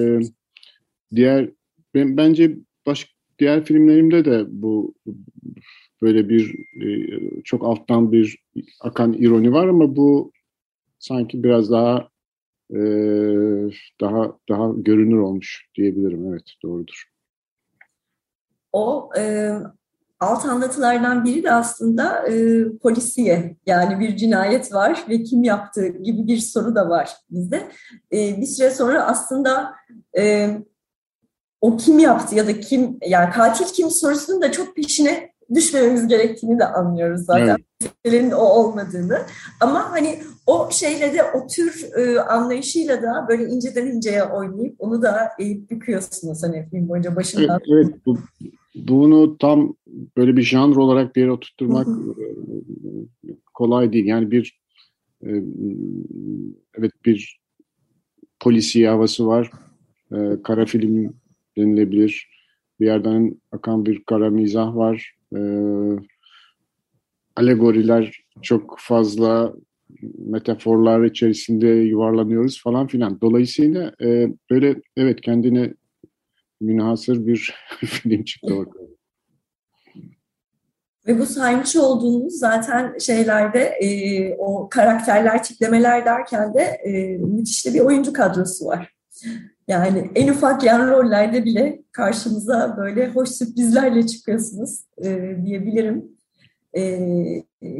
diğer 1.16 1.50
ben, 1.94 2.16
bence 2.16 2.56
baş, 2.86 3.14
diğer 3.38 3.64
filmlerimde 3.64 4.24
de 4.24 4.44
bu 4.48 4.94
böyle 6.02 6.28
bir 6.28 6.54
e, 6.82 7.20
çok 7.44 7.64
alttan 7.64 8.12
bir 8.12 8.38
akan 8.80 9.12
ironi 9.12 9.52
var 9.52 9.68
ama 9.68 9.96
bu 9.96 10.32
sanki 10.98 11.42
biraz 11.42 11.70
daha 11.70 12.08
e, 12.70 12.78
daha 14.00 14.38
daha 14.48 14.72
görünür 14.76 15.18
olmuş 15.18 15.68
diyebilirim. 15.74 16.26
Evet 16.28 16.52
doğrudur. 16.62 17.04
O 18.72 19.10
e, 19.18 19.52
alt 20.20 20.44
anlatılardan 20.44 21.24
biri 21.24 21.42
de 21.42 21.52
aslında 21.52 22.28
e, 22.28 22.64
polisiye 22.82 23.56
yani 23.66 24.00
bir 24.00 24.16
cinayet 24.16 24.72
var 24.72 25.04
ve 25.08 25.22
kim 25.22 25.44
yaptı 25.44 25.88
gibi 25.88 26.26
bir 26.26 26.38
soru 26.38 26.74
da 26.74 26.88
var 26.88 27.10
bizde. 27.30 27.68
E, 28.12 28.40
bir 28.40 28.46
süre 28.46 28.70
sonra 28.70 29.06
aslında 29.06 29.72
e, 30.18 30.50
o 31.60 31.76
kim 31.76 31.98
yaptı 31.98 32.34
ya 32.34 32.46
da 32.46 32.60
kim 32.60 32.98
yani 33.06 33.30
katil 33.30 33.64
kim 33.64 33.90
sorusunun 33.90 34.42
da 34.42 34.52
çok 34.52 34.76
peşine 34.76 35.30
düşmememiz 35.54 36.08
gerektiğini 36.08 36.58
de 36.58 36.64
anlıyoruz 36.64 37.24
zaten. 37.24 37.56
Evet. 38.04 38.34
o 38.34 38.36
olmadığını. 38.36 39.18
Ama 39.60 39.90
hani 39.90 40.18
o 40.46 40.70
şeyle 40.70 41.14
de 41.14 41.22
o 41.22 41.46
tür 41.46 41.88
e, 41.96 42.20
anlayışıyla 42.20 43.02
da 43.02 43.26
böyle 43.28 43.44
inceden 43.44 43.86
inceye 43.86 44.24
oynayıp 44.24 44.74
onu 44.78 45.02
da 45.02 45.30
eğip 45.38 45.70
büküyorsunuz 45.70 46.42
hani 46.42 46.68
film 46.70 46.88
boyunca 46.88 47.16
başından. 47.16 47.60
Evet, 47.68 47.86
evet 47.86 48.06
bu, 48.06 48.18
bunu 48.74 49.38
tam 49.38 49.74
böyle 50.16 50.36
bir 50.36 50.42
janr 50.42 50.76
olarak 50.76 51.16
bir 51.16 51.20
yere 51.20 51.32
oturtturmak 51.32 51.88
e, 51.88 52.24
kolay 53.54 53.92
değil. 53.92 54.04
Yani 54.04 54.30
bir 54.30 54.60
e, 55.26 55.30
evet 56.78 56.92
bir 57.04 57.40
polisi 58.40 58.86
havası 58.88 59.26
var. 59.26 59.50
E, 60.12 60.16
kara 60.44 60.66
film 60.66 61.14
denilebilir. 61.56 62.30
Bir 62.80 62.86
yerden 62.86 63.40
akan 63.52 63.86
bir 63.86 64.04
kara 64.04 64.30
mizah 64.30 64.76
var. 64.76 65.16
Alegoriler 67.36 68.20
çok 68.42 68.76
fazla 68.78 69.54
metaforlar 70.18 71.04
içerisinde 71.04 71.66
yuvarlanıyoruz 71.66 72.62
falan 72.62 72.86
filan. 72.86 73.20
Dolayısıyla 73.20 73.94
e, 74.02 74.28
böyle 74.50 74.80
evet 74.96 75.20
kendine 75.20 75.74
münhasır 76.60 77.26
bir 77.26 77.54
film 77.80 78.24
çıktı 78.24 78.54
ortaya. 78.54 78.89
Ve 81.06 81.18
bu 81.18 81.26
saymış 81.26 81.76
olduğunuz 81.76 82.38
zaten 82.38 82.98
şeylerde 82.98 83.60
e, 83.60 84.34
o 84.36 84.68
karakterler, 84.68 85.42
tiplemeler 85.42 86.04
derken 86.04 86.54
de 86.54 86.62
e, 86.62 87.18
müthiş 87.18 87.66
bir 87.66 87.80
oyuncu 87.80 88.12
kadrosu 88.12 88.66
var. 88.66 88.94
Yani 89.68 90.10
en 90.14 90.28
ufak 90.28 90.64
yan 90.64 90.90
rollerde 90.90 91.44
bile 91.44 91.82
karşımıza 91.92 92.76
böyle 92.76 93.08
hoş 93.08 93.28
sürprizlerle 93.28 94.06
çıkıyorsunuz 94.06 94.84
e, 95.04 95.36
diyebilirim. 95.44 96.04
E, 96.76 97.00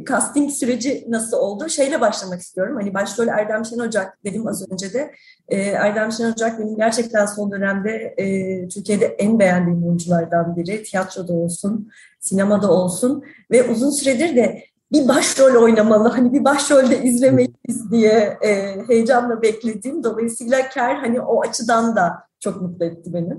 casting 0.09 0.51
süreci 0.51 1.05
nasıl 1.09 1.37
oldu? 1.37 1.69
Şeyle 1.69 2.01
başlamak 2.01 2.41
istiyorum. 2.41 2.77
Hani 2.77 2.95
başrol 2.95 3.29
Erdem 3.29 3.65
Şen 3.65 3.79
Ocak 3.79 4.25
dedim 4.25 4.47
az 4.47 4.73
önce 4.73 4.93
de. 4.93 5.15
E, 5.49 5.57
Erdem 5.59 6.13
Şen 6.13 6.33
Ocak 6.33 6.59
benim 6.59 6.77
gerçekten 6.77 7.27
son 7.27 7.53
dönemde 7.53 8.15
e, 8.17 8.69
Türkiye'de 8.69 9.07
en 9.07 9.39
beğendiğim 9.39 9.85
oyunculardan 9.85 10.57
biri. 10.57 10.83
Tiyatroda 10.83 11.33
olsun, 11.33 11.91
sinemada 12.21 12.73
olsun 12.73 13.25
ve 13.51 13.71
uzun 13.71 13.91
süredir 13.91 14.37
de 14.37 14.65
bir 14.93 15.09
başrol 15.09 15.63
oynamalı, 15.63 16.09
hani 16.09 16.33
bir 16.33 16.45
başrolde 16.45 17.03
izlemeliyiz 17.03 17.91
diye 17.91 18.39
e, 18.43 18.77
heyecanla 18.89 19.43
beklediğim. 19.43 20.05
Dolayısıyla 20.05 20.69
Ker 20.69 20.95
hani 20.95 21.21
o 21.21 21.43
açıdan 21.43 21.97
da 21.97 22.13
çok 22.41 22.63
mutlu 22.63 22.85
etti 22.85 23.13
beni. 23.15 23.37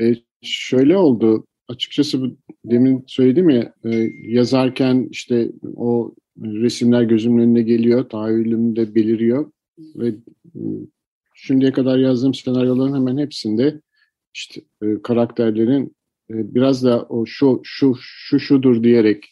E, 0.00 0.14
şöyle 0.42 0.96
oldu, 0.96 1.46
açıkçası 1.68 2.30
demin 2.64 3.04
söyledim 3.06 3.50
ya, 3.50 3.74
e, 3.84 4.10
yazarken 4.22 5.08
işte 5.10 5.50
o 5.76 6.14
resimler 6.42 7.02
gözümün 7.02 7.42
önüne 7.42 7.62
geliyor, 7.62 8.08
tahayyülümde 8.08 8.94
beliriyor 8.94 9.52
ve 9.78 10.08
e, 10.08 10.60
şimdiye 11.34 11.72
kadar 11.72 11.98
yazdığım 11.98 12.34
senaryoların 12.34 12.94
hemen 12.94 13.18
hepsinde 13.18 13.80
işte 14.34 14.60
e, 14.82 15.02
karakterlerin 15.02 15.96
e, 16.30 16.54
biraz 16.54 16.84
da 16.84 17.02
o 17.02 17.26
şu 17.26 17.60
şu 17.64 17.94
şu 17.98 18.40
şudur 18.40 18.82
diyerek 18.82 19.24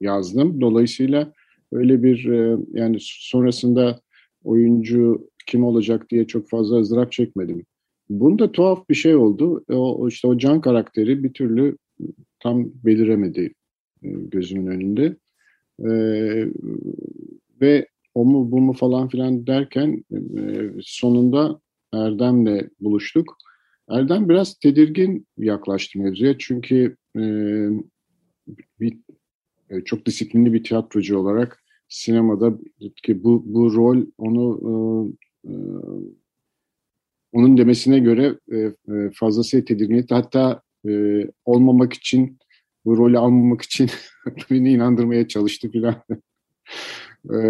yazdım. 0.00 0.60
Dolayısıyla 0.60 1.32
öyle 1.72 2.02
bir 2.02 2.24
e, 2.24 2.58
yani 2.72 2.96
sonrasında 3.00 4.00
oyuncu 4.44 5.28
kim 5.46 5.64
olacak 5.64 6.10
diye 6.10 6.26
çok 6.26 6.48
fazla 6.48 6.78
ızdırap 6.78 7.12
çekmedim. 7.12 7.66
Bunda 8.10 8.52
tuhaf 8.52 8.88
bir 8.88 8.94
şey 8.94 9.16
oldu. 9.16 9.64
O 9.68 10.08
işte 10.08 10.28
o 10.28 10.38
can 10.38 10.60
karakteri 10.60 11.24
bir 11.24 11.32
türlü 11.32 11.78
tam 12.40 12.70
beliremedi 12.84 13.54
e, 14.02 14.08
gözümün 14.08 14.66
önünde. 14.66 15.16
Ee, 15.84 16.48
ve 17.60 17.86
o 18.14 18.24
mu 18.24 18.50
bu 18.50 18.60
mu 18.60 18.72
falan 18.72 19.08
filan 19.08 19.46
derken 19.46 20.04
e, 20.12 20.70
sonunda 20.82 21.60
Erdem'le 21.92 22.70
buluştuk. 22.80 23.36
Erdem 23.88 24.28
biraz 24.28 24.54
tedirgin 24.54 25.26
yaklaştı 25.38 25.98
mevzuya 25.98 26.38
çünkü 26.38 26.96
e, 27.16 27.22
bir 28.80 28.98
e, 29.70 29.80
çok 29.80 30.06
disiplinli 30.06 30.52
bir 30.52 30.64
tiyatrocu 30.64 31.18
olarak 31.18 31.64
sinemada 31.88 32.58
ki 33.02 33.24
bu 33.24 33.42
bu 33.46 33.74
rol 33.74 34.06
onu 34.18 34.58
e, 34.64 35.50
e, 35.50 35.54
onun 37.32 37.58
demesine 37.58 37.98
göre 37.98 38.38
e, 38.52 38.56
e 38.56 39.10
fazlasıyla 39.14 39.64
tedirgin 39.64 39.94
etti. 39.94 40.14
Hatta 40.14 40.62
e, 40.88 41.22
olmamak 41.44 41.92
için 41.92 42.38
bu 42.84 42.96
rolü 42.96 43.18
almamak 43.18 43.62
için 43.62 43.90
beni 44.50 44.72
inandırmaya 44.72 45.28
çalıştı 45.28 45.70
filan. 45.70 46.02
e, 47.34 47.40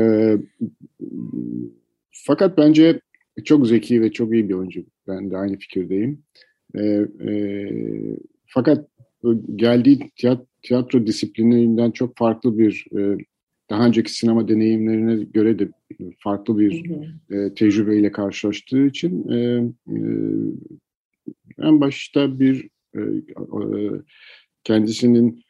fakat 2.10 2.58
bence 2.58 3.00
çok 3.44 3.66
zeki 3.66 4.00
ve 4.00 4.12
çok 4.12 4.32
iyi 4.32 4.48
bir 4.48 4.54
oyuncu. 4.54 4.84
Ben 5.08 5.30
de 5.30 5.36
aynı 5.36 5.56
fikirdeyim. 5.58 6.22
E, 6.74 6.82
e, 7.28 7.36
fakat 8.46 8.88
geldiği 9.56 10.10
tiyatro, 10.16 10.46
tiyatro 10.62 11.06
disiplininden 11.06 11.90
çok 11.90 12.16
farklı 12.16 12.58
bir 12.58 12.86
e, 12.98 13.18
daha 13.70 13.86
önceki 13.86 14.12
sinema 14.12 14.48
deneyimlerine 14.48 15.24
göre 15.24 15.58
de 15.58 15.68
farklı 16.18 16.58
bir 16.58 16.90
e, 17.30 17.54
tecrübeyle 17.54 18.12
karşılaştığı 18.12 18.86
için 18.86 19.28
e, 19.28 19.36
e, 19.88 19.98
en 21.58 21.80
başta 21.80 22.40
bir 22.40 22.68
e, 22.94 23.00
e, 23.00 23.90
kendisinin 24.64 25.44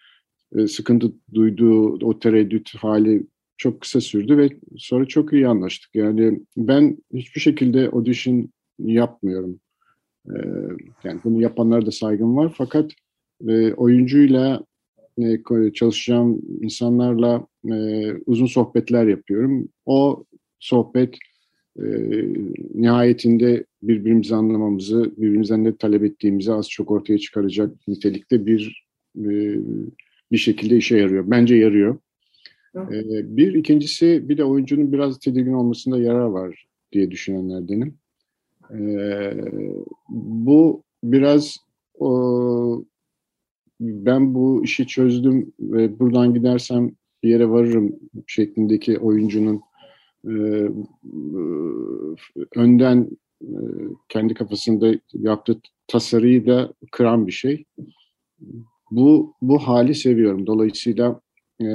e, 0.56 0.66
sıkıntı 0.66 1.12
duyduğu 1.34 2.06
o 2.06 2.18
tereddüt 2.18 2.74
hali 2.74 3.26
çok 3.56 3.80
kısa 3.80 4.00
sürdü 4.00 4.38
ve 4.38 4.50
sonra 4.76 5.04
çok 5.04 5.32
iyi 5.32 5.48
anlaştık. 5.48 5.94
Yani 5.94 6.40
ben 6.56 6.98
hiçbir 7.14 7.40
şekilde 7.40 7.88
audition 7.88 8.48
yapmıyorum. 8.78 9.60
E, 10.26 10.36
yani 11.04 11.20
bunu 11.24 11.42
yapanlara 11.42 11.86
da 11.86 11.90
saygım 11.90 12.36
var 12.36 12.54
fakat 12.56 12.92
e, 13.48 13.72
oyuncuyla 13.72 14.64
e, 15.18 15.72
çalışacağım 15.72 16.40
insanlarla 16.60 17.46
e, 17.70 18.12
uzun 18.26 18.46
sohbetler 18.46 19.06
yapıyorum. 19.06 19.68
O 19.86 20.24
sohbet 20.58 21.14
e, 21.78 21.84
nihayetinde 22.74 23.64
birbirimizi 23.82 24.34
anlamamızı, 24.34 25.12
birbirimizden 25.16 25.64
ne 25.64 25.76
talep 25.76 26.04
ettiğimizi 26.04 26.52
az 26.52 26.70
çok 26.70 26.90
ortaya 26.90 27.18
çıkaracak 27.18 27.88
nitelikte 27.88 28.46
bir 28.46 28.84
e, 29.16 29.58
bir 30.32 30.38
şekilde 30.38 30.76
işe 30.76 30.96
yarıyor. 30.96 31.30
Bence 31.30 31.56
yarıyor. 31.56 31.98
E, 32.76 33.36
bir 33.36 33.54
ikincisi 33.54 34.28
bir 34.28 34.38
de 34.38 34.44
oyuncunun 34.44 34.92
biraz 34.92 35.18
tedirgin 35.18 35.52
olmasında 35.52 35.98
yarar 35.98 36.26
var 36.26 36.66
diye 36.92 37.10
düşünenlerdenim. 37.10 37.94
E, 38.74 38.80
bu 40.08 40.82
biraz 41.04 41.56
o, 41.98 42.84
ben 43.80 44.34
bu 44.34 44.64
işi 44.64 44.86
çözdüm 44.86 45.52
ve 45.60 45.98
buradan 45.98 46.34
gidersem 46.34 46.90
bir 47.22 47.28
yere 47.28 47.50
varırım 47.50 47.96
şeklindeki 48.26 48.98
oyuncunun 48.98 49.60
e, 50.24 50.68
önden 52.56 53.10
e, 53.42 53.52
kendi 54.08 54.34
kafasında 54.34 54.94
yaptığı 55.12 55.60
tasarıyı 55.86 56.46
da 56.46 56.72
kıran 56.92 57.26
bir 57.26 57.32
şey. 57.32 57.64
Bu 58.90 59.34
bu 59.42 59.58
hali 59.58 59.94
seviyorum. 59.94 60.46
Dolayısıyla 60.46 61.20
e, 61.62 61.66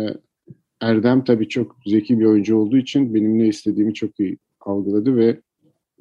Erdem 0.81 1.23
tabii 1.23 1.49
çok 1.49 1.75
zeki 1.85 2.19
bir 2.19 2.25
oyuncu 2.25 2.57
olduğu 2.57 2.77
için 2.77 3.13
benim 3.13 3.39
ne 3.39 3.47
istediğimi 3.47 3.93
çok 3.93 4.19
iyi 4.19 4.37
algıladı 4.59 5.15
ve 5.15 5.39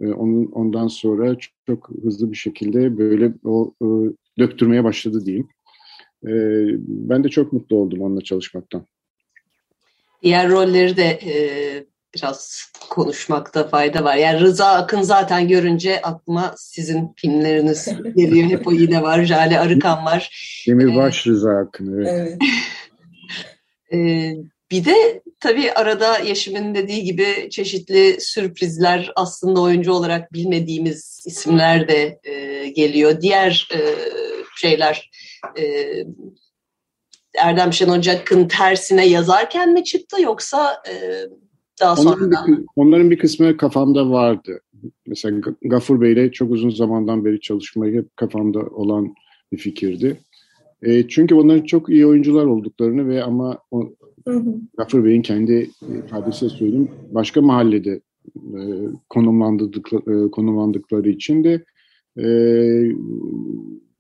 e, 0.01 0.07
onun 0.13 0.47
ondan 0.47 0.87
sonra 0.87 1.39
çok, 1.39 1.55
çok 1.67 1.91
hızlı 2.03 2.31
bir 2.31 2.37
şekilde 2.37 2.99
böyle 2.99 3.35
o 3.45 3.75
e, 3.83 3.87
döktürmeye 4.39 4.85
başladı 4.85 5.27
diyeyim. 5.27 5.49
E, 6.27 6.33
ben 6.87 7.25
de 7.25 7.29
çok 7.29 7.53
mutlu 7.53 7.77
oldum 7.77 8.01
onunla 8.01 8.21
çalışmaktan. 8.21 8.87
Diğer 10.23 10.49
rolleri 10.51 10.97
de 10.97 11.21
e, 11.27 11.35
biraz 12.15 12.63
konuşmakta 12.91 13.69
fayda 13.69 14.05
var. 14.05 14.17
Yani 14.17 14.41
Rıza 14.41 14.67
Akın 14.67 15.03
zaten 15.03 15.49
görünce 15.49 16.03
aklıma 16.03 16.55
sizin 16.57 17.13
filmleriniz 17.17 17.89
geliyor. 18.17 18.51
Hep 18.51 18.67
o 18.67 18.73
yine 18.73 19.03
var. 19.03 19.25
Jale 19.25 19.61
Arıkan 19.61 20.05
var. 20.05 20.31
Demirbaş 20.69 21.27
ee, 21.27 21.31
Rıza 21.31 21.51
Akın, 21.51 21.95
evet. 21.95 22.09
evet. 22.11 22.39
ee, 23.93 24.37
bir 24.71 24.85
de 24.85 25.23
tabii 25.41 25.73
arada 25.73 26.19
Yeşim'in 26.19 26.75
dediği 26.75 27.05
gibi 27.05 27.49
çeşitli 27.51 28.17
sürprizler 28.21 29.13
aslında 29.17 29.61
oyuncu 29.61 29.93
olarak 29.93 30.33
bilmediğimiz 30.33 31.23
isimler 31.27 31.89
de 31.89 32.21
e, 32.25 32.69
geliyor. 32.69 33.21
Diğer 33.21 33.69
e, 33.75 33.79
şeyler 34.57 35.11
e, 35.59 35.65
Erdem 37.39 37.73
Şen 37.73 37.89
Ocak'ın 37.89 38.49
tersine 38.49 39.09
yazarken 39.09 39.73
mi 39.73 39.85
çıktı 39.85 40.23
yoksa 40.23 40.83
e, 40.91 40.95
daha 41.81 42.03
onların 42.03 42.31
Bir, 42.47 42.65
onların 42.77 43.11
bir 43.11 43.19
kısmı 43.19 43.57
kafamda 43.57 44.11
vardı. 44.11 44.61
Mesela 45.07 45.41
Gafur 45.63 46.01
Bey'le 46.01 46.33
çok 46.33 46.51
uzun 46.51 46.71
zamandan 46.71 47.25
beri 47.25 47.41
çalışmayı 47.41 47.99
hep 47.99 48.17
kafamda 48.17 48.61
olan 48.61 49.15
bir 49.53 49.59
fikirdi. 49.59 50.21
E, 50.83 51.09
çünkü 51.09 51.35
onların 51.35 51.65
çok 51.65 51.89
iyi 51.89 52.07
oyuncular 52.07 52.45
olduklarını 52.45 53.09
ve 53.09 53.23
ama 53.23 53.59
o, 53.71 53.93
Gafur 54.77 55.05
Bey'in 55.05 55.23
kendi 55.23 55.71
ifadesiyle 56.07 56.53
söyleyeyim 56.53 56.91
başka 57.11 57.43
mahallede 57.43 58.01
e, 58.37 58.63
konumlandıkları, 59.09 60.27
e, 60.27 60.31
konumlandıkları 60.31 61.09
için 61.09 61.45
de 61.45 61.65
e, 62.19 62.27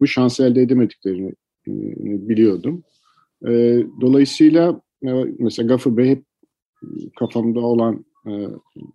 bu 0.02 0.06
şansı 0.06 0.44
elde 0.44 0.62
edemediklerini 0.62 1.32
e, 1.68 1.72
biliyordum. 2.28 2.82
E, 3.46 3.50
dolayısıyla 4.00 4.80
e, 5.06 5.10
mesela 5.38 5.66
Gafur 5.66 5.96
Bey 5.96 6.08
hep 6.08 6.24
kafamda 7.18 7.60
olan 7.60 8.04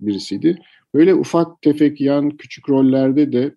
birisiydi. 0.01 0.59
Böyle 0.93 1.15
ufak 1.15 1.61
tefek 1.61 2.01
yan 2.01 2.29
küçük 2.29 2.69
rollerde 2.69 3.31
de 3.31 3.55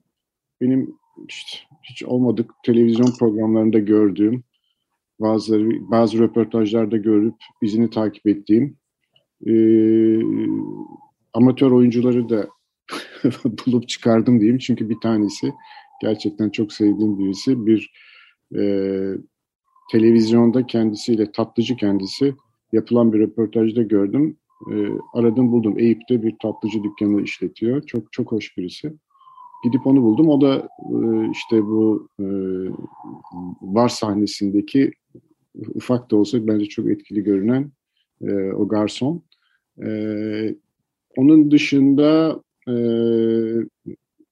benim 0.60 0.94
işte 1.28 1.58
hiç 1.82 2.02
olmadık 2.02 2.50
televizyon 2.64 3.12
programlarında 3.18 3.78
gördüğüm 3.78 4.44
bazıları 5.20 5.90
bazı 5.90 6.18
röportajlarda 6.18 6.96
görüp 6.96 7.34
izini 7.62 7.90
takip 7.90 8.26
ettiğim 8.26 8.76
e, 9.46 9.52
amatör 11.34 11.70
oyuncuları 11.70 12.28
da 12.28 12.48
bulup 13.66 13.88
çıkardım 13.88 14.40
diyeyim. 14.40 14.58
Çünkü 14.58 14.88
bir 14.88 15.00
tanesi 15.02 15.52
gerçekten 16.00 16.50
çok 16.50 16.72
sevdiğim 16.72 17.18
birisi. 17.18 17.66
Bir 17.66 17.92
e, 18.56 18.62
televizyonda 19.92 20.66
kendisiyle 20.66 21.32
tatlıcı 21.32 21.76
kendisi 21.76 22.34
yapılan 22.72 23.12
bir 23.12 23.18
röportajda 23.18 23.82
gördüm. 23.82 24.36
E, 24.72 24.74
aradım 25.14 25.52
buldum. 25.52 25.78
Eyüp'te 25.78 26.22
bir 26.22 26.34
tatlıcı 26.42 26.82
dükkanı 26.82 27.22
işletiyor. 27.22 27.82
Çok 27.86 28.12
çok 28.12 28.32
hoş 28.32 28.56
birisi. 28.56 28.92
gidip 29.64 29.86
onu 29.86 30.02
buldum. 30.02 30.28
O 30.28 30.40
da 30.40 30.68
e, 30.92 31.30
işte 31.30 31.62
bu 31.62 32.08
e, 32.20 32.26
bar 33.60 33.88
sahnesindeki 33.88 34.92
ufak 35.74 36.10
da 36.10 36.16
olsa 36.16 36.46
bence 36.46 36.64
çok 36.64 36.90
etkili 36.90 37.24
görünen 37.24 37.72
e, 38.22 38.32
o 38.52 38.68
garson. 38.68 39.22
E, 39.84 39.90
onun 41.16 41.50
dışında 41.50 42.42
e, 42.68 42.74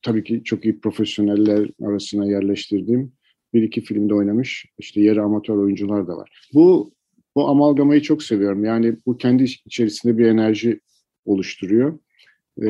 tabii 0.02 0.24
ki 0.24 0.42
çok 0.44 0.64
iyi 0.64 0.80
profesyoneller 0.80 1.70
arasına 1.82 2.26
yerleştirdiğim 2.26 3.12
bir 3.54 3.62
iki 3.62 3.80
filmde 3.80 4.14
oynamış 4.14 4.66
işte 4.78 5.00
yarı 5.00 5.22
amatör 5.22 5.56
oyuncular 5.56 6.08
da 6.08 6.16
var. 6.16 6.48
Bu 6.54 6.92
bu 7.34 7.48
amalgamayı 7.48 8.02
çok 8.02 8.22
seviyorum. 8.22 8.64
Yani 8.64 8.96
bu 9.06 9.18
kendi 9.18 9.42
içerisinde 9.44 10.18
bir 10.18 10.26
enerji 10.26 10.80
oluşturuyor. 11.24 11.98
Ee, 12.62 12.68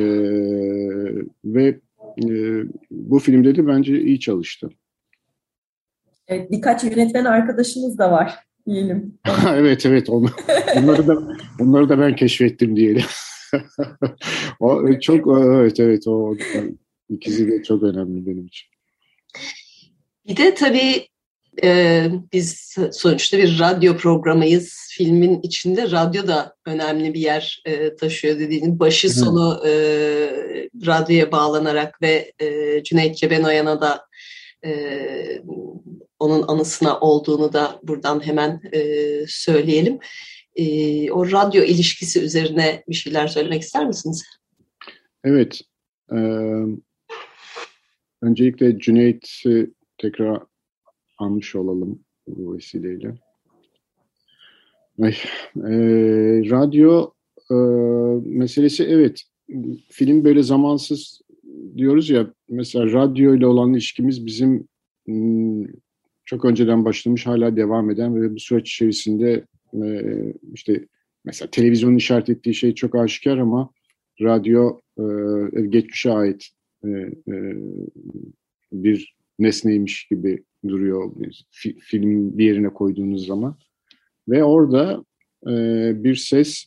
ve 1.44 1.80
e, 2.24 2.62
bu 2.90 3.18
filmde 3.18 3.56
de 3.56 3.66
bence 3.66 4.00
iyi 4.00 4.20
çalıştı. 4.20 4.70
Evet, 6.26 6.50
birkaç 6.50 6.84
yönetmen 6.84 7.24
arkadaşımız 7.24 7.98
da 7.98 8.12
var 8.12 8.34
diyelim. 8.66 9.18
evet 9.54 9.86
evet 9.86 10.10
onu, 10.10 10.26
onları 10.76 11.06
da 11.06 11.36
onları 11.60 11.88
da 11.88 11.98
ben 11.98 12.16
keşfettim 12.16 12.76
diyelim. 12.76 13.04
o 14.60 15.00
çok 15.00 15.44
evet 15.44 15.80
evet 15.80 16.06
o 16.06 16.36
ikisi 17.09 17.49
de 17.49 17.62
çok 17.62 17.83
önemli 17.83 18.27
benim 18.27 18.47
için. 18.47 18.68
Bir 20.29 20.37
de 20.37 20.55
tabii 20.55 21.09
e, 21.62 22.07
biz 22.33 22.77
sonuçta 22.92 23.38
bir 23.38 23.59
radyo 23.59 23.97
programıyız. 23.97 24.88
Filmin 24.90 25.40
içinde 25.42 25.90
radyo 25.90 26.27
da 26.27 26.55
önemli 26.66 27.14
bir 27.14 27.21
yer 27.21 27.62
e, 27.64 27.97
taşıyor 27.97 28.38
dediğiniz. 28.38 28.81
Başı 28.81 29.11
sonu 29.11 29.62
e, 29.66 29.73
radyoya 30.87 31.33
bağlanarak 31.33 32.03
ve 32.03 32.33
e, 32.40 32.83
Cüneyt 32.85 33.16
Cebenoyan'a 33.16 33.81
da 33.81 34.07
e, 34.64 35.42
onun 36.18 36.49
anısına 36.49 37.01
olduğunu 37.01 37.53
da 37.53 37.81
buradan 37.83 38.27
hemen 38.27 38.61
e, 38.73 38.81
söyleyelim. 39.29 39.99
E, 40.57 41.11
o 41.11 41.33
radyo 41.33 41.62
ilişkisi 41.62 42.21
üzerine 42.21 42.83
bir 42.88 42.94
şeyler 42.94 43.29
söylemek 43.29 43.62
ister 43.62 43.87
misiniz? 43.87 44.25
Evet. 45.25 45.61
E, 46.12 46.18
öncelikle 48.22 48.78
Cüneyt'i 48.78 49.70
tekrar 49.98 50.42
anmış 51.18 51.57
olalım 51.57 52.00
bu 52.26 52.54
vesileyle. 52.54 53.14
Ay, 55.02 55.14
e, 55.57 55.72
radyo 56.50 57.11
e, 57.50 57.54
meselesi 58.24 58.85
evet 58.85 59.22
film 59.88 60.24
böyle 60.24 60.42
zamansız 60.42 61.20
diyoruz 61.76 62.11
ya 62.11 62.33
mesela 62.48 62.92
radyo 62.92 63.37
ile 63.37 63.46
olan 63.46 63.72
ilişkimiz 63.72 64.26
bizim 64.26 64.68
hmm, 65.07 65.66
çok 66.24 66.44
önceden 66.44 66.85
başlamış 66.85 67.26
hala 67.26 67.57
devam 67.57 67.90
eden 67.90 68.22
ve 68.22 68.35
bu 68.35 68.38
süreç 68.38 68.74
içerisinde 68.74 69.44
e, 69.74 70.02
işte 70.54 70.87
mesela 71.24 71.50
televizyonun 71.50 71.96
işaret 71.96 72.28
ettiği 72.28 72.54
şey 72.54 72.74
çok 72.74 72.94
aşikar 72.94 73.38
ama 73.38 73.70
radyo 74.22 74.78
e, 74.98 75.04
geçmişe 75.66 76.11
ait 76.11 76.48
e, 76.84 76.88
e, 76.88 77.56
bir 78.72 79.16
nesneymiş 79.38 80.06
gibi 80.06 80.44
duruyor 80.68 81.12
film 81.78 82.38
bir 82.38 82.44
yerine 82.44 82.68
koyduğunuz 82.68 83.26
zaman. 83.26 83.58
Ve 84.28 84.44
orada 84.44 85.04
e, 85.46 85.54
bir 86.04 86.14
ses 86.14 86.66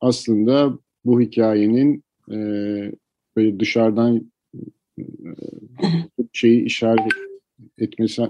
aslında 0.00 0.78
bu 1.04 1.20
hikayenin 1.20 2.04
böyle 3.36 3.60
dışarıdan 3.60 4.32
e, 4.98 5.04
şeyi 6.32 6.64
işaret 6.64 7.12
etmesi 7.78 8.22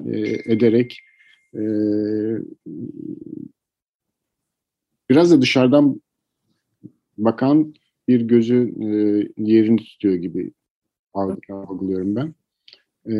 ederek 0.44 0.98
biraz 5.10 5.30
da 5.30 5.42
dışarıdan 5.42 6.02
bakan 7.18 7.74
bir 8.08 8.20
gözü 8.20 8.74
e, 8.80 8.86
yerini 9.44 9.76
tutuyor 9.76 10.14
gibi 10.14 10.52
algılıyorum 11.48 12.16
ben. 12.16 12.34
E, 13.12 13.14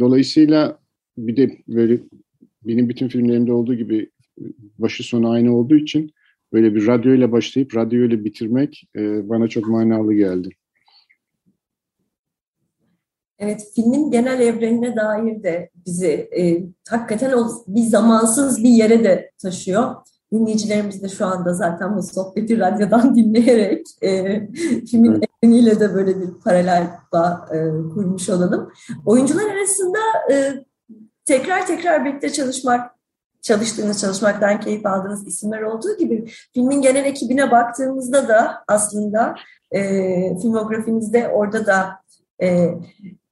dolayısıyla 0.00 0.78
bir 1.18 1.36
de 1.36 1.58
böyle 1.68 2.00
benim 2.62 2.88
bütün 2.88 3.08
filmlerimde 3.08 3.52
olduğu 3.52 3.74
gibi 3.74 4.10
başı 4.78 5.02
sonu 5.02 5.30
aynı 5.30 5.56
olduğu 5.56 5.76
için 5.76 6.12
böyle 6.52 6.74
bir 6.74 6.86
radyoyla 6.86 7.32
başlayıp 7.32 7.76
radyoyla 7.76 8.24
bitirmek 8.24 8.88
e, 8.96 9.28
bana 9.28 9.48
çok 9.48 9.68
manalı 9.68 10.14
geldi. 10.14 10.48
Evet, 13.38 13.70
filmin 13.74 14.10
genel 14.10 14.40
evrenine 14.40 14.96
dair 14.96 15.42
de 15.42 15.70
bizi 15.86 16.28
e, 16.38 16.62
hakikaten 16.88 17.32
o 17.32 17.48
bir 17.66 17.82
zamansız 17.82 18.64
bir 18.64 18.68
yere 18.68 19.04
de 19.04 19.30
taşıyor. 19.42 19.94
Dinleyicilerimiz 20.32 21.02
de 21.02 21.08
şu 21.08 21.26
anda 21.26 21.54
zaten 21.54 21.96
bu 21.96 22.02
sohbeti 22.02 22.58
radyodan 22.58 23.16
dinleyerek 23.16 23.86
e, 24.02 24.40
filmin 24.86 25.12
evet. 25.12 25.24
evreniyle 25.42 25.80
de 25.80 25.94
böyle 25.94 26.20
bir 26.20 26.30
paralel 26.44 26.90
bağ 27.12 27.48
e, 27.52 27.56
kurmuş 27.94 28.28
olalım. 28.28 28.72
Oyuncular 29.06 29.50
arasında 29.50 29.98
e, 30.32 30.64
tekrar 31.24 31.66
tekrar 31.66 32.04
birlikte 32.04 32.30
çalışmak, 32.32 32.90
çalıştığınız, 33.42 34.00
çalışmaktan 34.00 34.60
keyif 34.60 34.86
aldığınız 34.86 35.26
isimler 35.26 35.62
olduğu 35.62 35.96
gibi 35.96 36.26
filmin 36.54 36.82
genel 36.82 37.04
ekibine 37.04 37.50
baktığımızda 37.50 38.28
da 38.28 38.64
aslında 38.68 39.34
e, 39.70 39.80
filmografimizde 40.42 41.28
orada 41.28 41.66
da 41.66 41.90
e, 42.42 42.74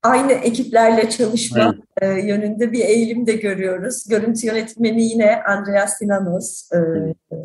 aynı 0.07 0.33
ekiplerle 0.33 1.11
çalışma 1.11 1.75
evet. 2.03 2.17
e, 2.19 2.27
yönünde 2.27 2.73
bir 2.73 2.81
eğilim 2.81 3.27
de 3.27 3.33
görüyoruz. 3.33 4.09
Görüntü 4.09 4.47
yönetmeni 4.47 5.03
yine 5.03 5.43
Andreas 5.43 5.99
Sinanos. 5.99 6.73
E, 6.73 6.79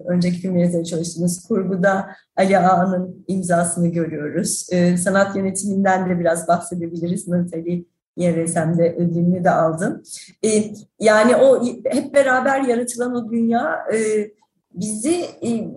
önceki 0.08 0.38
filmlerde 0.38 0.84
çalıştığımız 0.84 1.48
kurguda 1.48 2.08
Ali 2.36 2.58
Ağa'nın 2.58 3.26
imzasını 3.28 3.88
görüyoruz. 3.88 4.68
E, 4.72 4.98
sanat 4.98 5.36
yönetiminden 5.36 6.10
de 6.10 6.20
biraz 6.20 6.48
bahsedebiliriz. 6.48 7.28
Natalie 7.28 7.84
YRSM'de 8.18 8.96
ödülünü 8.96 9.44
de 9.44 9.50
aldım. 9.50 10.04
E, 10.46 10.64
yani 11.00 11.36
o 11.36 11.66
hep 11.86 12.14
beraber 12.14 12.62
yaratılan 12.62 13.16
o 13.16 13.32
dünya 13.32 13.86
e, 13.94 14.32
bizi 14.74 15.22
e, 15.22 15.68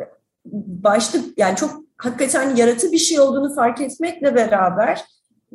başta 0.66 1.18
yani 1.36 1.56
çok 1.56 1.84
hakikaten 1.96 2.56
yaratı 2.56 2.92
bir 2.92 2.98
şey 2.98 3.20
olduğunu 3.20 3.54
fark 3.54 3.80
etmekle 3.80 4.34
beraber 4.34 5.04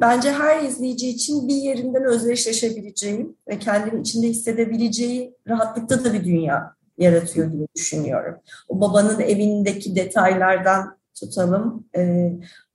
bence 0.01 0.31
her 0.31 0.63
izleyici 0.63 1.09
için 1.09 1.47
bir 1.47 1.55
yerinden 1.55 2.03
özdeşleşebileceği 2.03 3.35
ve 3.47 3.59
kendini 3.59 4.01
içinde 4.01 4.27
hissedebileceği 4.27 5.35
rahatlıkta 5.47 6.03
da 6.03 6.13
bir 6.13 6.25
dünya 6.25 6.73
yaratıyor 6.97 7.51
diye 7.51 7.67
düşünüyorum. 7.75 8.35
O 8.69 8.81
babanın 8.81 9.19
evindeki 9.19 9.95
detaylardan 9.95 10.97
tutalım, 11.19 11.85
e, 11.95 12.01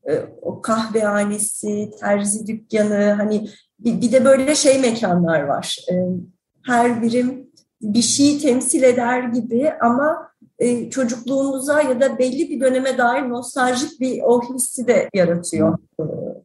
e, 0.09 0.23
o 0.43 0.63
kahvehanesi, 0.63 1.91
terzi 2.01 2.47
dükkanı, 2.47 3.13
hani 3.13 3.49
bir, 3.79 4.01
bir 4.01 4.13
de 4.13 4.25
böyle 4.25 4.55
şey 4.55 4.79
mekanlar 4.79 5.41
var. 5.41 5.79
E, 5.93 5.95
her 6.67 7.03
birim 7.03 7.51
bir 7.83 8.03
şey 8.03 8.39
temsil 8.39 8.83
eder 8.83 9.23
gibi 9.23 9.73
ama 9.81 10.29
e, 10.59 10.91
çocukluğumuza 10.91 11.83
ya 11.83 12.01
da 12.01 12.19
belli 12.19 12.51
bir 12.51 12.61
döneme 12.61 12.99
dair 12.99 13.23
nostaljik 13.23 14.01
bir 14.01 14.23
o 14.23 14.55
hissi 14.55 14.87
de 14.87 15.09
yaratıyor 15.15 15.79
e, 16.01 16.05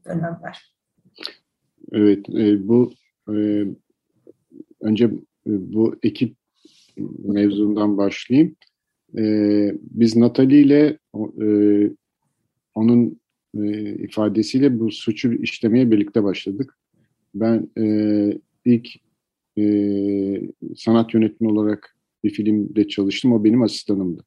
dönemler. 0.10 0.74
Evet, 1.92 2.30
e, 2.30 2.68
bu 2.68 2.94
e, 3.30 3.66
önce 4.82 5.06
e, 5.06 5.74
bu 5.74 5.96
ekip 6.04 6.36
mevzundan 7.24 7.98
başlayayım. 7.98 8.56
E, 9.18 9.24
biz 9.82 10.16
Natalie 10.16 10.62
ile 10.62 10.98
e, 11.42 11.48
onun 12.76 13.20
e, 13.58 13.94
ifadesiyle 13.96 14.80
bu 14.80 14.92
suçu 14.92 15.34
işlemeye 15.34 15.92
birlikte 15.92 16.24
başladık. 16.24 16.78
Ben 17.36 17.70
e, 17.78 17.86
ilk 18.66 18.88
e, 19.58 19.64
sanat 20.76 21.14
yönetmeni 21.14 21.52
olarak 21.52 21.96
bir 22.24 22.30
filmde 22.30 22.88
çalıştım. 22.88 23.34
O 23.34 23.44
benim 23.44 23.62
asistanımdı. 23.62 24.24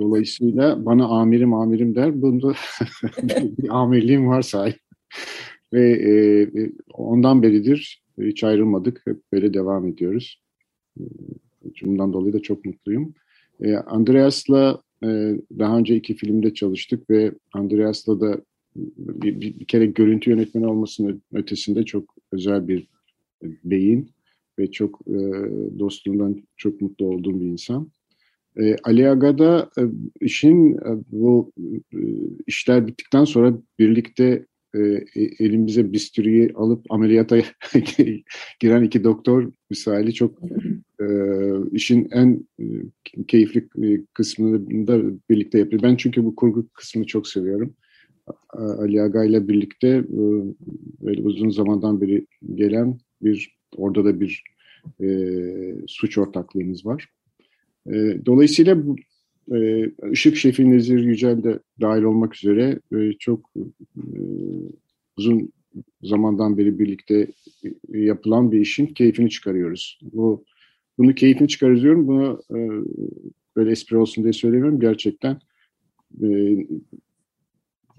Dolayısıyla 0.00 0.86
bana 0.86 1.06
amirim 1.06 1.54
amirim 1.54 1.94
der. 1.94 2.22
Bunda 2.22 2.52
bir 3.32 3.82
amirliğim 3.82 4.28
var 4.28 4.42
sahip. 4.42 4.85
Ve 5.72 5.90
e, 5.90 6.42
e, 6.60 6.72
ondan 6.92 7.42
beridir 7.42 8.02
hiç 8.20 8.44
ayrılmadık. 8.44 9.02
Hep 9.04 9.16
böyle 9.32 9.54
devam 9.54 9.88
ediyoruz. 9.88 10.40
E, 11.00 11.02
bundan 11.82 12.12
dolayı 12.12 12.32
da 12.32 12.42
çok 12.42 12.64
mutluyum. 12.64 13.14
E, 13.60 13.74
Andreas'la 13.74 14.82
e, 15.02 15.06
daha 15.58 15.78
önce 15.78 15.96
iki 15.96 16.14
filmde 16.14 16.54
çalıştık 16.54 17.10
ve 17.10 17.32
Andreas'la 17.52 18.20
da 18.20 18.40
bir, 18.76 19.40
bir, 19.40 19.60
bir 19.60 19.64
kere 19.64 19.86
görüntü 19.86 20.30
yönetmeni 20.30 20.66
olmasının 20.66 21.22
ötesinde 21.32 21.84
çok 21.84 22.14
özel 22.32 22.68
bir 22.68 22.86
beyin 23.64 24.10
ve 24.58 24.70
çok 24.70 25.00
e, 25.06 25.18
dostluğundan 25.78 26.42
çok 26.56 26.80
mutlu 26.80 27.06
olduğum 27.06 27.40
bir 27.40 27.46
insan. 27.46 27.90
E, 28.60 28.76
Ali 28.84 29.08
Aga'da 29.08 29.70
e, 29.78 29.82
işin 30.20 30.74
e, 30.74 31.02
bu 31.12 31.52
e, 31.92 31.98
işler 32.46 32.86
bittikten 32.86 33.24
sonra 33.24 33.58
birlikte 33.78 34.46
e, 34.74 34.78
elimize 35.38 35.92
bistüriyi 35.92 36.52
alıp 36.54 36.84
ameliyata 36.90 37.36
giren 38.60 38.82
iki 38.82 39.04
doktor 39.04 39.52
misali 39.70 40.14
çok 40.14 40.38
e, 41.00 41.06
işin 41.72 42.08
en 42.12 42.46
e, 42.60 42.64
keyifli 43.28 43.68
kısmını 44.14 44.86
da 44.86 45.00
birlikte 45.30 45.58
yapıyor. 45.58 45.82
Ben 45.82 45.96
çünkü 45.96 46.24
bu 46.24 46.36
kurgu 46.36 46.68
kısmını 46.68 47.06
çok 47.06 47.28
seviyorum. 47.28 47.74
Ali 48.52 49.02
Aga 49.02 49.24
ile 49.24 49.48
birlikte 49.48 49.88
e, 51.06 51.22
uzun 51.22 51.50
zamandan 51.50 52.00
beri 52.00 52.26
gelen 52.54 52.98
bir 53.22 53.56
orada 53.76 54.04
da 54.04 54.20
bir 54.20 54.42
e, 55.02 55.06
suç 55.86 56.18
ortaklığımız 56.18 56.86
var. 56.86 57.08
E, 57.86 57.92
dolayısıyla 58.26 58.78
e, 59.54 59.90
Işık 60.12 60.36
Şefi 60.36 60.70
Nezir 60.70 60.98
Yücel 60.98 61.42
de 61.42 61.58
dahil 61.80 62.02
olmak 62.02 62.36
üzere 62.36 62.80
e, 62.92 63.12
çok 63.18 63.50
e, 63.56 63.62
uzun 65.16 65.52
zamandan 66.02 66.58
beri 66.58 66.78
birlikte 66.78 67.26
e, 67.64 67.98
yapılan 67.98 68.52
bir 68.52 68.60
işin 68.60 68.86
keyfini 68.86 69.30
çıkarıyoruz. 69.30 69.98
Bu 70.02 70.44
bunu 70.98 71.14
keyfini 71.14 71.48
çıkarıyorum. 71.48 72.06
Bunu 72.06 72.42
e, 72.50 72.58
böyle 73.56 73.70
espri 73.70 73.96
olsun 73.96 74.24
diye 74.24 74.32
söylemiyorum. 74.32 74.80
Gerçekten 74.80 75.40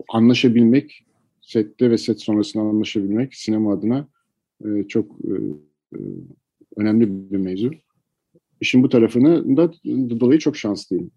anlaşabilmek, 0.10 1.06
sette 1.42 1.92
ve 1.92 1.98
set 1.98 2.22
sonrasında 2.22 2.64
anlaşabilmek 2.64 3.36
sinema 3.36 3.74
adına 3.74 4.08
çok 4.88 5.16
önemli 6.76 7.32
bir 7.32 7.38
mevzu. 7.38 7.72
İşin 8.62 8.84
bu 8.84 8.90
tarafını 8.90 9.58
da 9.58 9.74
dolayı 10.20 10.40
çok 10.40 10.58
şanslıyım. 10.58 11.12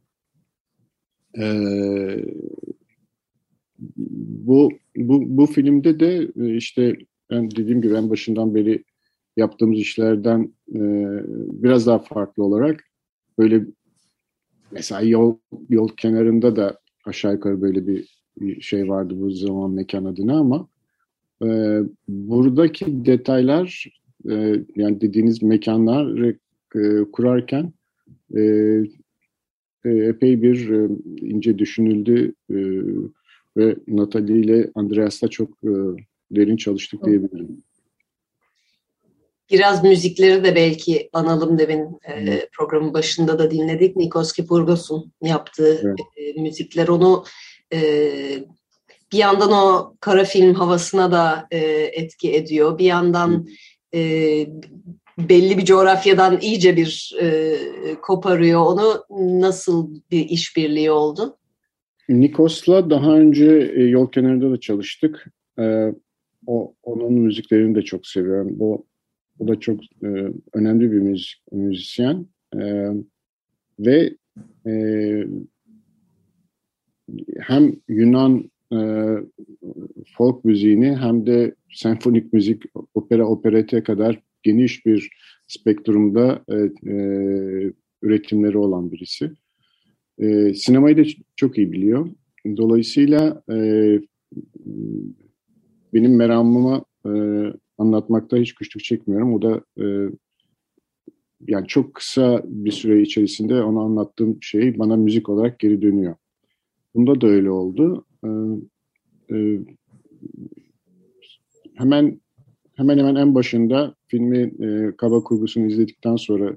Ee, 1.39 2.25
bu, 4.47 4.71
bu, 4.97 5.37
bu 5.37 5.47
filmde 5.47 6.01
de 6.01 6.31
e, 6.41 6.57
işte 6.57 6.97
ben 7.31 7.51
dediğim 7.51 7.83
gibi 7.83 7.95
en 7.95 8.11
başından 8.11 8.55
beri 8.55 8.85
yaptığımız 9.37 9.79
işlerden 9.79 10.55
e, 10.69 10.81
biraz 11.63 11.87
daha 11.87 11.99
farklı 11.99 12.45
olarak 12.45 12.85
böyle 13.39 13.65
mesela 14.71 15.01
yol, 15.01 15.37
yol 15.69 15.89
kenarında 15.89 16.57
da 16.57 16.79
aşağı 17.05 17.33
yukarı 17.33 17.63
böyle 17.63 17.87
bir, 17.87 18.23
bir 18.41 18.61
şey 18.61 18.89
vardı 18.89 19.15
bu 19.17 19.31
zaman 19.31 19.71
mekan 19.71 20.05
adına 20.05 20.39
ama 20.39 20.69
e, 21.45 21.81
buradaki 22.09 23.05
detaylar 23.05 23.85
e, 24.31 24.65
yani 24.77 25.01
dediğiniz 25.01 25.43
mekanlar 25.43 26.35
e, 26.75 27.05
kurarken 27.13 27.73
e, 28.37 28.43
e, 29.85 29.89
epey 29.91 30.43
bir 30.43 30.71
e, 30.71 30.89
ince 31.21 31.59
düşünüldü 31.59 32.35
e, 32.51 32.57
ve 33.57 33.77
Natalie 33.89 34.41
ile 34.41 34.71
Andreas'la 34.75 35.29
çok 35.29 35.51
e, 35.51 35.73
derin 36.31 36.57
çalıştık 36.57 37.05
diyebilirim. 37.05 37.63
Biraz 39.51 39.85
müzikleri 39.85 40.45
de 40.45 40.55
belki 40.55 41.11
analım 41.13 41.59
demin 41.59 41.99
e, 42.09 42.49
programın 42.53 42.95
başında 42.95 43.39
da 43.39 43.51
dinledik. 43.51 43.97
Nikos 43.97 44.33
Kipurgos'un 44.33 45.13
yaptığı 45.23 45.81
evet. 45.85 45.99
e, 46.37 46.43
müzikler 46.43 46.89
onu 46.89 47.25
e, 47.73 47.79
bir 49.13 49.19
yandan 49.19 49.53
o 49.53 49.95
kara 50.01 50.25
film 50.25 50.55
havasına 50.55 51.13
da 51.13 51.49
e, 51.51 51.59
etki 51.93 52.35
ediyor. 52.35 52.79
Bir 52.79 52.85
yandan 52.85 53.47
e, 53.95 54.01
belli 55.19 55.59
bir 55.59 55.65
coğrafyadan 55.65 56.41
iyice 56.41 56.77
bir 56.77 57.17
e, 57.21 57.55
koparıyor. 58.03 58.61
Onu 58.61 59.05
nasıl 59.41 59.95
bir 60.11 60.29
işbirliği 60.29 60.91
oldu? 60.91 61.37
Nikos'la 62.09 62.91
daha 62.91 63.17
önce 63.17 63.73
e, 63.77 63.83
yol 63.83 64.11
kenarında 64.11 64.51
da 64.51 64.61
çalıştık. 64.61 65.27
E, 65.59 65.95
o 66.47 66.75
onun 66.83 67.13
müziklerini 67.13 67.75
de 67.75 67.83
çok 67.83 68.07
seviyorum. 68.07 68.49
Bu 68.53 68.87
o 69.39 69.49
da 69.49 69.61
çok 69.61 69.81
e, 70.03 70.09
önemli 70.53 70.93
bir 70.93 70.99
müzik, 70.99 71.43
müzisyen 71.53 72.27
e, 72.55 72.91
ve 73.79 74.17
e, 74.67 74.73
hem 77.41 77.77
Yunan 77.89 78.51
e, 78.73 78.79
folk 80.17 80.45
müziğini 80.45 80.97
hem 80.97 81.27
de 81.27 81.55
senfonik 81.73 82.33
müzik, 82.33 82.63
opera, 82.95 83.27
operete 83.27 83.83
kadar 83.83 84.21
geniş 84.43 84.87
bir 84.87 85.11
spektrumda 85.47 86.45
e, 86.49 86.57
e, 86.91 86.95
üretimleri 88.03 88.59
olan 88.59 88.93
birisi. 88.93 89.31
E, 90.19 90.55
sinemayı 90.55 90.97
da 90.97 91.03
çok 91.37 91.59
iyi 91.59 91.73
biliyor. 91.73 92.09
Dolayısıyla 92.57 93.43
e, 93.53 93.57
benim 95.95 96.17
meramımı 96.17 96.85
e, 97.07 97.11
anlatmakta 97.79 98.37
hiç 98.37 98.55
güçlük 98.55 98.85
çekmiyorum. 98.85 99.35
O 99.35 99.43
da 99.43 99.65
e, 99.83 99.85
yani 101.49 101.67
çok 101.67 101.95
kısa 101.95 102.43
bir 102.45 102.73
süre 102.73 103.03
içerisinde 103.03 103.63
ona 103.63 103.81
anlattığım 103.81 104.43
şey 104.43 104.79
bana 104.79 104.97
müzik 104.97 105.29
olarak 105.29 105.59
geri 105.59 105.83
dönüyor. 105.83 106.15
Bunda 106.95 107.21
da 107.21 107.27
öyle 107.27 107.51
oldu. 107.51 108.07
E, 108.25 108.29
e, 109.37 109.59
hemen 111.75 112.21
hemen 112.81 112.99
hemen 112.99 113.15
en 113.15 113.35
başında 113.35 113.95
filmi 114.07 114.39
e, 114.39 114.97
kaba 114.97 115.23
kurgusunu 115.23 115.67
izledikten 115.67 116.17
sonra 116.17 116.57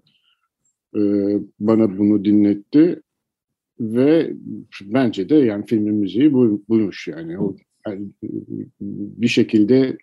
e, 0.96 1.02
bana 1.60 1.98
bunu 1.98 2.26
dinletti 2.26 3.02
ve 3.80 4.34
bence 4.82 5.30
de 5.30 5.36
yani 5.36 5.66
filmin 5.66 5.96
müziği 5.96 6.34
bu, 6.34 6.64
buymuş 6.70 7.08
yani. 7.08 7.40
O, 7.40 7.56
yani 7.88 8.08
bir 8.82 9.28
şekilde 9.28 9.98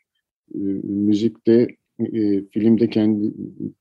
e, 0.54 0.58
müzikte 0.84 1.68
e, 2.00 2.42
filmde 2.50 2.90
kendi 2.90 3.32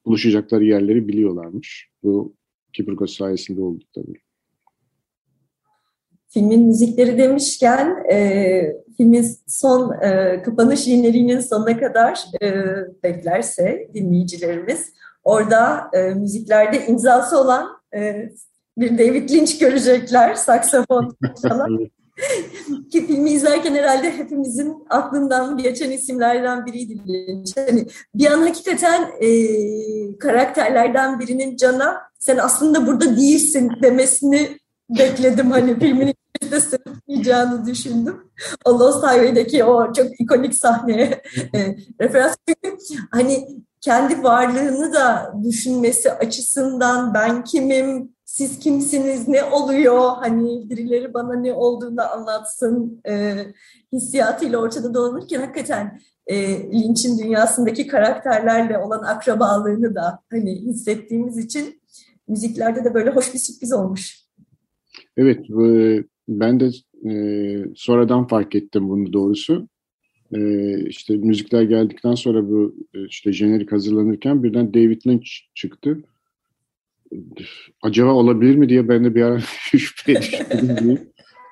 buluşacakları 0.05 0.65
yerleri 0.65 1.07
biliyorlarmış. 1.07 1.89
Bu 2.03 2.35
Kiprikos 2.73 3.17
sayesinde 3.17 3.61
oldu 3.61 3.83
tabii 3.95 4.19
filmin 6.29 6.65
müzikleri 6.65 7.17
demişken 7.17 7.95
e, 8.11 8.17
filmin 8.99 9.35
son 9.47 10.01
e, 10.01 10.41
kapanış 10.45 10.79
jeneriğinin 10.79 11.39
sonuna 11.39 11.79
kadar 11.79 12.25
e, 12.41 12.53
beklerse 13.03 13.87
dinleyicilerimiz 13.93 14.93
orada 15.23 15.89
e, 15.93 16.01
müziklerde 16.01 16.87
imzası 16.87 17.41
olan 17.41 17.67
e, 17.95 18.29
bir 18.77 18.97
David 18.97 19.29
Lynch 19.29 19.59
görecekler 19.59 20.35
saksafon 20.35 21.17
falan. 21.47 21.79
Ki 22.91 23.07
filmi 23.07 23.29
izlerken 23.29 23.75
herhalde 23.75 24.17
hepimizin 24.17 24.85
aklından 24.89 25.57
geçen 25.57 25.91
isimlerden 25.91 26.65
biriydi 26.65 27.07
Lynch. 27.07 27.57
Hani 27.57 27.85
bir 28.15 28.25
an 28.25 28.41
hakikaten 28.41 29.07
e, 29.21 29.29
karakterlerden 30.17 31.19
birinin 31.19 31.55
Can'a 31.55 32.01
sen 32.19 32.37
aslında 32.37 32.87
burada 32.87 33.17
değilsin 33.17 33.71
demesini 33.81 34.57
bekledim 34.89 35.51
hani 35.51 35.79
filmin 35.79 36.13
de 36.41 36.59
sırıtmayacağını 36.59 37.65
düşündüm. 37.65 38.31
O 38.65 38.79
Lost 38.79 39.03
Highway'deki 39.03 39.63
o 39.63 39.93
çok 39.93 40.19
ikonik 40.19 40.55
sahneye 40.55 41.21
e, 41.55 41.75
referans. 42.01 42.35
Çünkü 42.47 42.77
hani 43.11 43.47
kendi 43.81 44.23
varlığını 44.23 44.93
da 44.93 45.33
düşünmesi 45.43 46.11
açısından 46.11 47.13
ben 47.13 47.43
kimim, 47.43 48.09
siz 48.25 48.59
kimsiniz, 48.59 49.27
ne 49.27 49.43
oluyor, 49.43 50.11
hani 50.19 50.69
birileri 50.69 51.13
bana 51.13 51.33
ne 51.35 51.53
olduğunu 51.53 52.11
anlatsın 52.11 53.01
e, 53.07 53.35
hissiyatıyla 53.93 54.59
ortada 54.59 54.93
dolanırken 54.93 55.39
hakikaten 55.39 55.99
e, 56.27 56.63
Lynch'in 56.71 57.17
dünyasındaki 57.17 57.87
karakterlerle 57.87 58.77
olan 58.77 59.03
akrabalığını 59.03 59.95
da 59.95 60.19
hani 60.31 60.55
hissettiğimiz 60.55 61.37
için 61.37 61.81
müziklerde 62.27 62.83
de 62.83 62.93
böyle 62.93 63.09
hoş 63.09 63.33
bir 63.33 63.39
sürpriz 63.39 63.73
olmuş. 63.73 64.19
Evet, 65.17 65.49
ben 66.29 66.59
de 66.59 66.69
e, 67.09 67.65
sonradan 67.75 68.27
fark 68.27 68.55
ettim 68.55 68.89
bunu 68.89 69.13
doğrusu. 69.13 69.67
E, 70.35 70.39
işte 70.87 71.17
müzikler 71.17 71.63
geldikten 71.63 72.15
sonra 72.15 72.49
bu 72.49 72.75
e, 72.93 73.05
işte 73.05 73.33
jenerik 73.33 73.71
hazırlanırken 73.71 74.43
birden 74.43 74.73
David 74.73 75.01
Lynch 75.07 75.29
çıktı. 75.55 75.97
Acaba 77.81 78.13
olabilir 78.13 78.55
mi 78.55 78.69
diye 78.69 78.89
ben 78.89 79.05
de 79.05 79.15
bir 79.15 79.21
ara 79.21 79.39
şüphe 79.77 80.15
düştüm. 80.15 80.99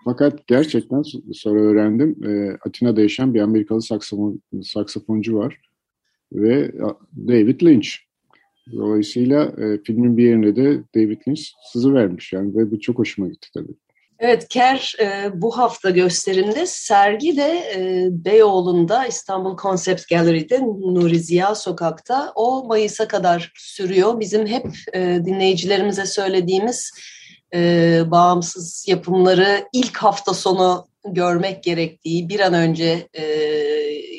Fakat 0.06 0.48
gerçekten 0.48 1.02
sonra 1.34 1.60
öğrendim. 1.60 2.26
E, 2.26 2.58
Atina'da 2.66 3.02
yaşayan 3.02 3.34
bir 3.34 3.42
Amerikalı 3.42 3.82
saksafon, 3.82 4.42
saksafoncu 4.64 5.36
var. 5.36 5.62
Ve 6.34 6.72
David 7.28 7.62
Lynch. 7.62 7.90
Dolayısıyla 8.72 9.44
e, 9.44 9.84
filmin 9.84 10.18
bir 10.18 10.24
yerine 10.24 10.56
de 10.56 10.84
David 10.96 11.22
Lynch 11.28 11.42
sızı 11.72 11.94
vermiş. 11.94 12.34
Yani 12.34 12.56
ve 12.56 12.72
bu 12.72 12.80
çok 12.80 12.98
hoşuma 12.98 13.28
gitti 13.28 13.50
tabii. 13.54 13.74
Evet, 14.20 14.48
Ker 14.48 14.96
e, 15.00 15.30
bu 15.42 15.58
hafta 15.58 15.90
gösterimde, 15.90 16.66
sergi 16.66 17.38
de 17.38 17.74
e, 17.76 18.08
Beyoğlu'nda 18.12 19.06
İstanbul 19.06 19.58
Concept 19.58 20.10
Gallery'de 20.10 20.60
Nuri 20.62 21.20
Ziya 21.20 21.56
Sokak'ta. 21.56 22.32
O 22.36 22.64
Mayıs'a 22.68 23.08
kadar 23.08 23.52
sürüyor. 23.56 24.20
Bizim 24.20 24.48
hep 24.48 24.66
e, 24.94 25.00
dinleyicilerimize 25.26 26.06
söylediğimiz 26.06 26.92
bağımsız 28.06 28.86
yapımları 28.88 29.66
ilk 29.74 29.98
hafta 29.98 30.34
sonu 30.34 30.88
görmek 31.06 31.64
gerektiği 31.64 32.30
bir 32.30 32.40
an 32.40 32.54
önce 32.54 33.08
e, 33.14 33.26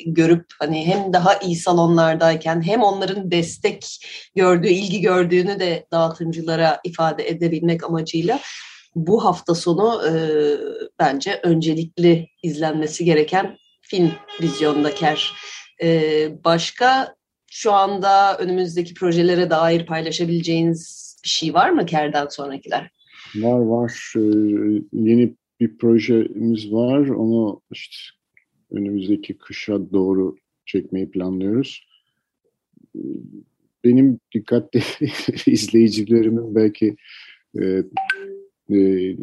görüp 0.05 0.45
hani 0.59 0.87
hem 0.87 1.13
daha 1.13 1.35
iyi 1.35 1.55
salonlardayken 1.55 2.61
hem 2.61 2.81
onların 2.81 3.31
destek 3.31 4.05
gördüğü, 4.35 4.67
ilgi 4.67 5.01
gördüğünü 5.01 5.59
de 5.59 5.85
dağıtımcılara 5.91 6.79
ifade 6.83 7.29
edebilmek 7.29 7.83
amacıyla 7.83 8.39
bu 9.07 9.25
hafta 9.25 9.55
sonu 9.55 10.01
e, 10.07 10.13
bence 10.99 11.39
öncelikli 11.43 12.27
izlenmesi 12.43 13.05
gereken 13.05 13.57
film 13.81 14.11
vizyonda 14.41 14.93
Ker. 14.93 15.33
E, 15.83 16.29
başka 16.43 17.15
şu 17.51 17.71
anda 17.71 18.37
önümüzdeki 18.37 18.93
projelere 18.93 19.49
dair 19.49 19.85
paylaşabileceğiniz 19.85 21.09
bir 21.23 21.29
şey 21.29 21.53
var 21.53 21.69
mı 21.69 21.85
Ker'den 21.85 22.27
sonrakiler? 22.27 22.91
Var 23.35 23.59
var. 23.59 24.13
Ee, 24.15 24.19
yeni 24.93 25.35
bir 25.59 25.77
projemiz 25.77 26.71
var. 26.71 27.07
Onu 27.07 27.61
işte 27.71 27.95
önümüzdeki 28.71 29.37
kışa 29.37 29.91
doğru 29.91 30.35
çekmeyi 30.65 31.11
planlıyoruz. 31.11 31.87
Benim 33.83 34.19
dikkatli 34.33 34.81
izleyicilerimin 35.51 36.55
belki 36.55 36.95
e, 37.61 37.83
e, 38.71 39.15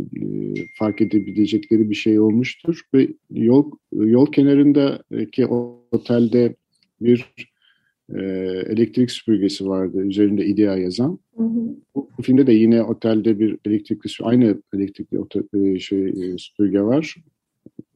fark 0.75 1.01
edebilecekleri 1.01 1.91
bir 1.91 1.95
şey 1.95 2.21
olmuştur. 2.21 2.81
Ve 2.95 3.09
yol, 3.31 3.71
yol 3.93 4.33
kenarındaki 4.33 5.47
otelde 5.47 6.55
bir 7.01 7.27
e, 8.15 8.21
elektrik 8.67 9.11
süpürgesi 9.11 9.67
vardı 9.67 10.03
üzerinde 10.03 10.47
idea 10.47 10.77
yazan. 10.77 11.19
Hı 11.37 11.43
hı. 11.43 11.77
Bu, 11.95 12.09
bu 12.19 12.23
filmde 12.23 12.47
de 12.47 12.53
yine 12.53 12.83
otelde 12.83 13.39
bir 13.39 13.59
elektrikli 13.65 14.11
aynı 14.23 14.63
elektrikli 14.75 15.19
otel, 15.19 15.43
e, 15.55 15.79
şey 15.79 16.07
e, 16.09 16.39
süpürge 16.39 16.81
var. 16.81 17.17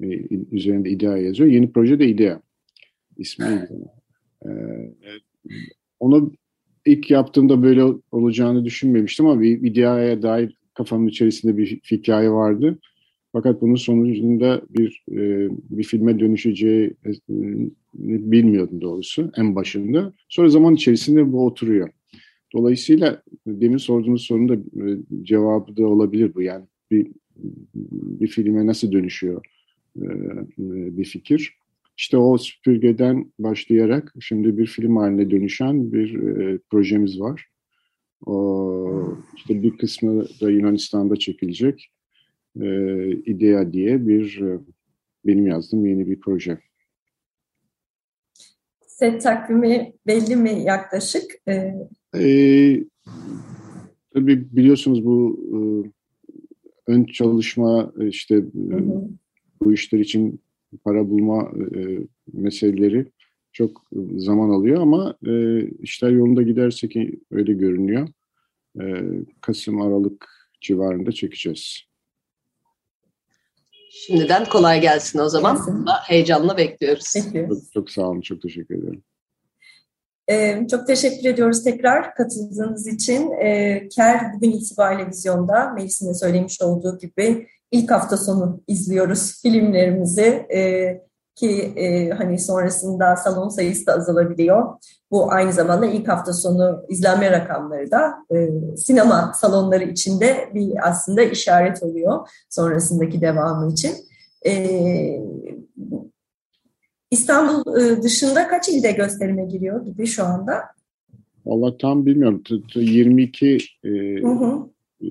E, 0.02 0.06
üzerinde 0.52 0.90
idea 0.90 1.16
yazıyor. 1.16 1.50
Yeni 1.50 1.72
proje 1.72 1.98
de 1.98 2.08
idea. 2.08 2.40
İsmi 3.18 3.68
e, 4.46 4.50
onu 6.00 6.32
ilk 6.86 7.10
yaptığımda 7.10 7.62
böyle 7.62 7.84
olacağını 8.12 8.64
düşünmemiştim 8.64 9.26
ama 9.26 9.40
bir 9.40 9.62
ideaya 9.62 10.22
dair 10.22 10.59
kafamın 10.80 11.08
içerisinde 11.08 11.56
bir 11.56 11.80
hikaye 11.90 12.30
vardı. 12.30 12.78
Fakat 13.32 13.60
bunun 13.62 13.74
sonucunda 13.74 14.62
bir 14.68 15.04
e, 15.12 15.48
bir 15.70 15.84
filme 15.84 16.20
dönüşeceği 16.20 16.94
e, 17.06 17.10
bilmiyordum 18.32 18.80
doğrusu 18.80 19.32
en 19.36 19.54
başında. 19.54 20.12
Sonra 20.28 20.48
zaman 20.48 20.74
içerisinde 20.74 21.32
bu 21.32 21.46
oturuyor. 21.46 21.90
Dolayısıyla 22.52 23.22
demin 23.46 23.76
sorduğunuz 23.76 24.22
sorunun 24.22 24.48
da 24.48 24.54
e, 24.54 24.98
cevabı 25.22 25.76
da 25.76 25.86
olabilir 25.86 26.34
bu. 26.34 26.42
Yani 26.42 26.64
bir, 26.90 27.06
bir 28.20 28.28
filme 28.28 28.66
nasıl 28.66 28.92
dönüşüyor 28.92 29.44
e, 29.96 30.06
bir 30.96 31.04
fikir. 31.04 31.54
İşte 31.96 32.16
o 32.16 32.38
süpürgeden 32.38 33.32
başlayarak 33.38 34.14
şimdi 34.20 34.58
bir 34.58 34.66
film 34.66 34.96
haline 34.96 35.30
dönüşen 35.30 35.92
bir 35.92 36.14
e, 36.14 36.58
projemiz 36.70 37.20
var. 37.20 37.46
O, 38.26 39.18
işte 39.36 39.62
bir 39.62 39.78
kısmı 39.78 40.24
da 40.40 40.50
Yunanistan'da 40.50 41.16
çekilecek. 41.16 41.92
E, 42.60 42.66
İdea 43.10 43.72
diye 43.72 44.08
bir 44.08 44.40
e, 44.40 44.58
benim 45.26 45.46
yazdığım 45.46 45.86
yeni 45.86 46.06
bir 46.06 46.20
proje. 46.20 46.58
Set 48.86 49.22
takvimi 49.22 49.92
belli 50.06 50.36
mi 50.36 50.62
yaklaşık? 50.62 51.22
Ee, 51.48 51.74
ee, 52.16 52.84
tabii 54.14 54.56
biliyorsunuz 54.56 55.04
bu 55.04 55.40
e, 55.52 55.58
ön 56.92 57.04
çalışma 57.04 57.92
işte 58.00 58.34
hı 58.34 58.76
hı. 58.76 59.08
bu 59.62 59.72
işler 59.72 59.98
için 59.98 60.40
para 60.84 61.10
bulma 61.10 61.52
e, 61.76 61.98
meseleleri 62.32 63.06
çok 63.52 63.82
zaman 64.16 64.50
alıyor 64.50 64.82
ama 64.82 65.14
e, 65.26 65.64
işler 65.68 66.10
yolunda 66.10 66.42
giderse 66.42 66.88
ki 66.88 67.20
öyle 67.30 67.52
görünüyor. 67.52 68.08
E, 68.80 68.84
Kasım 69.40 69.80
Aralık 69.80 70.28
civarında 70.60 71.12
çekeceğiz. 71.12 71.90
Şimdiden 73.90 74.44
kolay 74.44 74.80
gelsin 74.80 75.18
o 75.18 75.28
zaman. 75.28 75.56
Gelsin. 75.56 75.86
Heyecanla 76.02 76.56
bekliyoruz. 76.56 77.12
Bekliyoruz. 77.16 77.62
Çok, 77.62 77.72
çok 77.72 77.90
sağ 77.90 78.08
olun, 78.08 78.20
çok 78.20 78.42
teşekkür 78.42 78.78
ederim. 78.78 79.02
Ee, 80.30 80.66
çok 80.70 80.86
teşekkür 80.86 81.28
ediyoruz 81.28 81.64
tekrar 81.64 82.14
katıldığınız 82.14 82.86
için. 82.86 83.30
Ee, 83.30 83.88
KER 83.96 84.34
bugün 84.34 84.50
itibariyle 84.50 85.08
vizyonda, 85.08 85.70
Melis'in 85.70 86.08
de 86.08 86.14
söylemiş 86.14 86.62
olduğu 86.62 86.98
gibi 86.98 87.46
ilk 87.70 87.90
hafta 87.90 88.16
sonu 88.16 88.62
izliyoruz 88.66 89.38
filmlerimizi. 89.42 90.46
Ee, 90.54 91.02
ki 91.40 91.72
e, 91.76 92.10
hani 92.10 92.38
sonrasında 92.38 93.16
salon 93.16 93.48
sayısı 93.48 93.86
da 93.86 93.92
azalabiliyor. 93.92 94.68
Bu 95.10 95.32
aynı 95.32 95.52
zamanda 95.52 95.86
ilk 95.86 96.08
hafta 96.08 96.32
sonu 96.32 96.84
izlenme 96.88 97.30
rakamları 97.30 97.90
da 97.90 98.14
e, 98.34 98.48
sinema 98.76 99.32
salonları 99.34 99.84
içinde 99.84 100.50
bir 100.54 100.88
aslında 100.88 101.22
işaret 101.22 101.82
oluyor 101.82 102.28
sonrasındaki 102.50 103.20
devamı 103.20 103.72
için. 103.72 103.92
E, 104.46 104.52
İstanbul 107.10 107.80
e, 107.80 108.02
dışında 108.02 108.48
kaç 108.48 108.68
ilde 108.68 108.92
gösterime 108.92 109.44
giriyor 109.44 109.84
gibi 109.84 110.06
şu 110.06 110.24
anda? 110.24 110.62
Valla 111.46 111.78
tam 111.78 112.06
bilmiyorum. 112.06 112.42
22 112.74 113.58
e, 113.84 113.88
hı 113.88 114.28
hı. 114.28 114.68
E, 115.00 115.08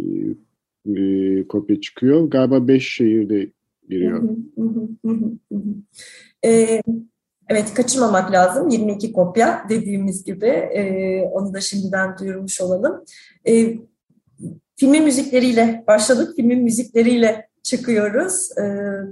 e, 0.85 1.47
kopya 1.47 1.81
çıkıyor. 1.81 2.29
Galiba 2.29 2.67
5 2.67 2.93
şehirde 2.93 3.51
giriyor. 3.89 4.23
Ee, 6.45 6.81
evet 7.49 7.73
kaçırmamak 7.73 8.31
lazım 8.31 8.69
22 8.69 9.11
kopya 9.11 9.65
dediğimiz 9.69 10.23
gibi 10.23 10.45
ee, 10.45 11.21
onu 11.31 11.53
da 11.53 11.61
şimdiden 11.61 12.17
duyurmuş 12.17 12.61
olalım. 12.61 13.03
Ee, 13.47 13.77
filmin 14.75 15.03
müzikleriyle 15.03 15.83
başladık, 15.87 16.33
filmin 16.35 16.63
müzikleriyle 16.63 17.49
çıkıyoruz. 17.63 18.49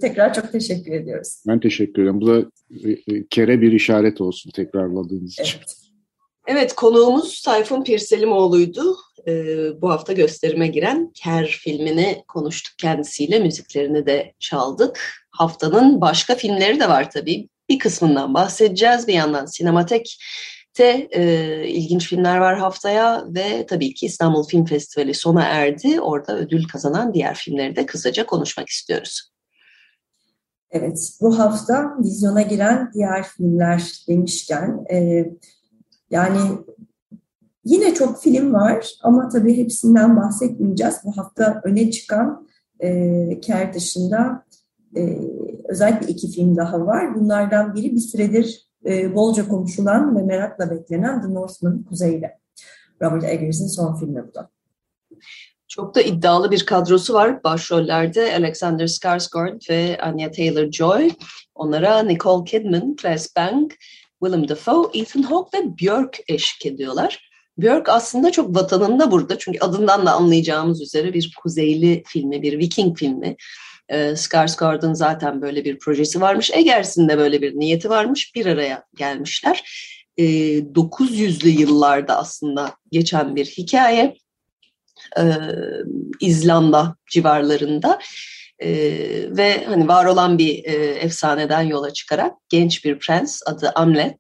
Tekrar 0.02 0.34
çok 0.34 0.52
teşekkür 0.52 0.92
ediyoruz. 0.92 1.44
Ben 1.48 1.60
teşekkür 1.60 2.02
ederim. 2.02 2.22
Bu 2.22 2.28
da 2.28 2.40
e, 2.84 2.92
e, 2.92 3.28
kere 3.30 3.62
bir 3.62 3.72
işaret 3.72 4.22
olsun 4.22 4.52
tekrarladığınız 4.52 5.32
için. 5.40 5.60
Evet. 6.48 6.76
Konuğumuz 6.76 7.42
Tayfun 7.42 7.84
Pirselimoğlu'ydu. 7.84 8.98
Ee, 9.28 9.82
bu 9.82 9.92
hafta 9.92 10.14
gösterime 10.14 10.68
giren 10.68 11.12
Ker 11.14 11.60
filmini 11.64 12.24
konuştuk 12.28 12.74
kendisiyle, 12.78 13.40
müziklerini 13.40 14.06
de 14.06 14.34
çaldık. 14.40 15.00
Haftanın 15.32 16.02
başka 16.02 16.36
filmleri 16.36 16.80
de 16.80 16.90
var 16.90 17.12
tabii. 17.12 17.50
Bir 17.70 17.80
kısmından 17.80 18.34
bahsedeceğiz. 18.34 19.08
Bir 19.08 19.14
yandan 19.14 19.46
Sinematek'te 19.46 21.08
e, 21.12 21.24
ilginç 21.68 22.08
filmler 22.08 22.38
var 22.38 22.58
haftaya 22.58 23.26
ve 23.28 23.66
tabii 23.66 23.94
ki 23.94 24.06
İstanbul 24.06 24.48
Film 24.48 24.66
Festivali 24.66 25.14
sona 25.14 25.44
erdi. 25.44 26.02
Orada 26.02 26.38
ödül 26.38 26.68
kazanan 26.68 27.14
diğer 27.14 27.36
filmleri 27.36 27.76
de 27.76 27.86
kısaca 27.86 28.26
konuşmak 28.26 28.70
istiyoruz. 28.70 29.32
Evet, 30.72 31.12
bu 31.22 31.40
hafta 31.40 31.96
vizyona 32.04 32.42
giren 32.42 32.92
diğer 32.94 33.24
filmler 33.24 34.04
demişken... 34.08 34.86
E, 34.92 35.26
yani 36.12 36.40
yine 37.66 37.94
çok 37.94 38.22
film 38.22 38.54
var 38.54 38.94
ama 39.02 39.30
tabii 39.30 39.58
hepsinden 39.58 40.18
bahsetmeyeceğiz. 40.18 40.96
Bu 41.04 41.18
hafta 41.18 41.62
öne 41.64 41.92
çıkan 41.92 42.48
e, 42.80 43.40
Ker 43.40 43.74
dışında 43.74 44.44
e, 44.96 45.18
özellikle 45.68 46.08
iki 46.08 46.32
film 46.32 46.58
daha 46.58 46.86
var. 46.86 47.16
Bunlardan 47.16 47.76
biri 47.76 47.96
bir 47.96 48.00
süredir 48.00 48.68
e, 48.86 49.16
bolca 49.16 49.48
konuşulan 49.48 50.18
ve 50.18 50.24
merakla 50.24 50.72
beklenen 50.72 51.22
The 51.22 51.34
Northman 51.34 51.84
Kuzey'de. 51.84 52.38
Robert 53.02 53.24
Eggers'in 53.24 53.68
son 53.68 53.96
filmi 53.96 54.28
bu 54.28 54.34
da. 54.34 54.50
Çok 55.68 55.96
da 55.96 56.02
iddialı 56.02 56.52
bir 56.52 56.66
kadrosu 56.66 57.14
var. 57.14 57.44
Başrollerde 57.44 58.36
Alexander 58.36 58.88
Skarsgård 58.88 59.70
ve 59.70 59.98
Anya 60.02 60.28
Taylor-Joy. 60.28 61.12
Onlara 61.56 62.04
Nicole 62.04 62.44
Kidman, 62.44 62.96
Claes 63.02 63.36
Bang, 63.36 63.72
Willem 64.24 64.48
Dafoe, 64.48 65.00
Ethan 65.00 65.22
Hawke 65.22 65.58
ve 65.58 65.78
Björk 65.78 66.20
eşlik 66.28 66.66
ediyorlar. 66.66 67.30
Björk 67.58 67.90
aslında 67.90 68.32
çok 68.32 68.56
vatanında 68.56 69.12
burada 69.12 69.38
çünkü 69.38 69.60
adından 69.60 70.06
da 70.06 70.12
anlayacağımız 70.12 70.82
üzere 70.82 71.14
bir 71.14 71.34
kuzeyli 71.42 72.04
filmi, 72.08 72.42
bir 72.42 72.60
Viking 72.60 72.98
filmi. 72.98 73.36
Ee, 73.90 74.16
Skarsgård'un 74.16 74.94
zaten 74.94 75.42
böyle 75.42 75.66
bir 75.66 75.80
projesi 75.80 76.22
varmış. 76.22 76.52
Egers'in 76.52 77.10
de 77.10 77.18
böyle 77.18 77.42
bir 77.42 77.60
niyeti 77.60 77.90
varmış. 77.90 78.36
Bir 78.36 78.46
araya 78.46 78.84
gelmişler. 78.96 79.64
Ee, 80.18 80.24
900'lü 80.58 81.48
yıllarda 81.48 82.18
aslında 82.18 82.74
geçen 82.92 83.36
bir 83.36 83.46
hikaye. 83.46 84.18
Ee, 85.20 85.34
İzlanda 86.22 86.96
civarlarında 87.10 88.00
e, 88.60 88.70
ve 89.38 89.66
hani 89.66 89.88
var 89.88 90.06
olan 90.06 90.38
bir 90.38 90.66
e, 90.66 90.72
efsaneden 90.86 91.62
yola 91.62 91.94
çıkarak 91.94 92.34
genç 92.50 92.86
bir 92.86 93.00
prens 93.00 93.42
adı 93.46 93.72
Amlet 93.76 94.18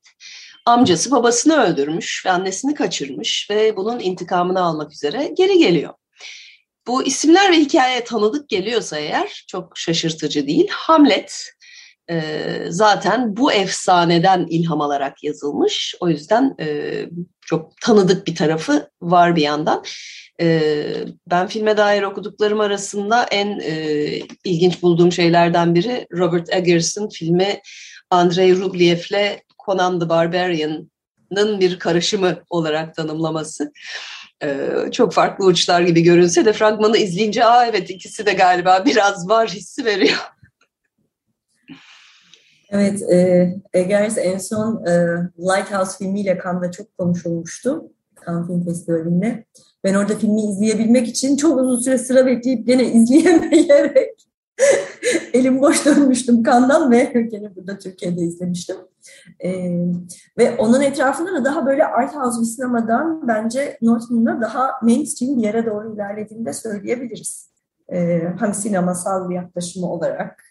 amcası 0.67 1.11
babasını 1.11 1.55
öldürmüş 1.63 2.23
ve 2.25 2.31
annesini 2.31 2.73
kaçırmış 2.73 3.47
ve 3.51 3.77
bunun 3.77 3.99
intikamını 3.99 4.61
almak 4.61 4.91
üzere 4.93 5.33
geri 5.37 5.57
geliyor. 5.57 5.93
bu 6.87 7.03
isimler 7.03 7.51
ve 7.51 7.55
hikaye 7.55 8.03
tanıdık 8.03 8.49
geliyorsa 8.49 8.97
eğer 8.97 9.45
çok 9.47 9.77
şaşırtıcı 9.77 10.47
değil. 10.47 10.67
Hamlet 10.71 11.51
e, 12.09 12.43
zaten 12.69 13.37
bu 13.37 13.51
efsaneden 13.51 14.47
ilham 14.49 14.81
alarak 14.81 15.23
yazılmış. 15.23 15.95
O 15.99 16.09
yüzden 16.09 16.55
e, 16.59 16.97
çok 17.41 17.81
tanıdık 17.81 18.27
bir 18.27 18.35
tarafı 18.35 18.89
var 19.01 19.35
bir 19.35 19.41
yandan. 19.41 19.83
E, 20.41 20.81
ben 21.31 21.47
filme 21.47 21.77
dair 21.77 22.03
okuduklarım 22.03 22.59
arasında 22.59 23.23
en 23.23 23.59
e, 23.59 23.75
ilginç 24.43 24.81
bulduğum 24.81 25.11
şeylerden 25.11 25.75
biri 25.75 26.07
Robert 26.13 26.53
Eggers'ın 26.53 27.09
filmi 27.09 27.61
Andrei 28.09 28.57
Rubliev'le 28.57 29.39
Conan 29.65 29.99
the 29.99 30.09
Barbarian'ın 30.09 31.59
bir 31.59 31.79
karışımı 31.79 32.43
olarak 32.49 32.95
tanımlaması. 32.95 33.71
Ee, 34.43 34.69
çok 34.91 35.13
farklı 35.13 35.45
uçlar 35.45 35.81
gibi 35.81 36.01
görünse 36.01 36.45
de 36.45 36.53
fragmanı 36.53 36.97
izleyince 36.97 37.45
aa 37.45 37.65
evet 37.65 37.89
ikisi 37.89 38.25
de 38.25 38.33
galiba 38.33 38.85
biraz 38.85 39.29
var 39.29 39.49
hissi 39.49 39.85
veriyor. 39.85 40.17
Evet, 42.69 43.01
e, 43.01 43.49
Eggers 43.73 44.17
en 44.17 44.37
son 44.37 44.85
e, 44.85 44.91
Lighthouse 45.39 45.97
filmiyle 45.97 46.39
Cannes'da 46.43 46.71
çok 46.71 46.97
konuşulmuştu. 46.97 47.91
Cannes 48.25 48.47
Film 48.47 48.65
Festivali'nde. 48.65 49.45
Ben 49.83 49.93
orada 49.93 50.15
filmi 50.15 50.41
izleyebilmek 50.41 51.07
için 51.07 51.37
çok 51.37 51.59
uzun 51.59 51.79
süre 51.79 51.97
sıra 51.97 52.25
bekleyip 52.25 52.67
gene 52.67 52.85
izleyemeyerek 52.93 54.27
elim 55.33 55.61
boş 55.61 55.85
dönmüştüm 55.85 56.43
kandan 56.43 56.91
ve 56.91 57.03
gene 57.31 57.55
burada 57.55 57.77
Türkiye'de 57.77 58.21
izlemiştim. 58.21 58.75
Ee, 59.43 59.49
ve 60.37 60.57
onun 60.57 60.81
etrafında 60.81 61.33
da 61.33 61.45
daha 61.45 61.65
böyle 61.65 61.85
art 61.85 62.15
house 62.15 62.41
bir 62.41 62.45
sinemadan 62.45 63.27
bence 63.27 63.77
Northman'da 63.81 64.41
daha 64.41 64.71
mainstream 64.81 65.37
bir 65.37 65.43
yere 65.43 65.65
doğru 65.65 65.93
ilerlediğini 65.93 66.45
de 66.45 66.53
söyleyebiliriz. 66.53 67.49
Ee, 67.93 68.21
hem 68.39 68.53
sinemasal 68.53 69.29
bir 69.29 69.35
yaklaşımı 69.35 69.91
olarak 69.91 70.43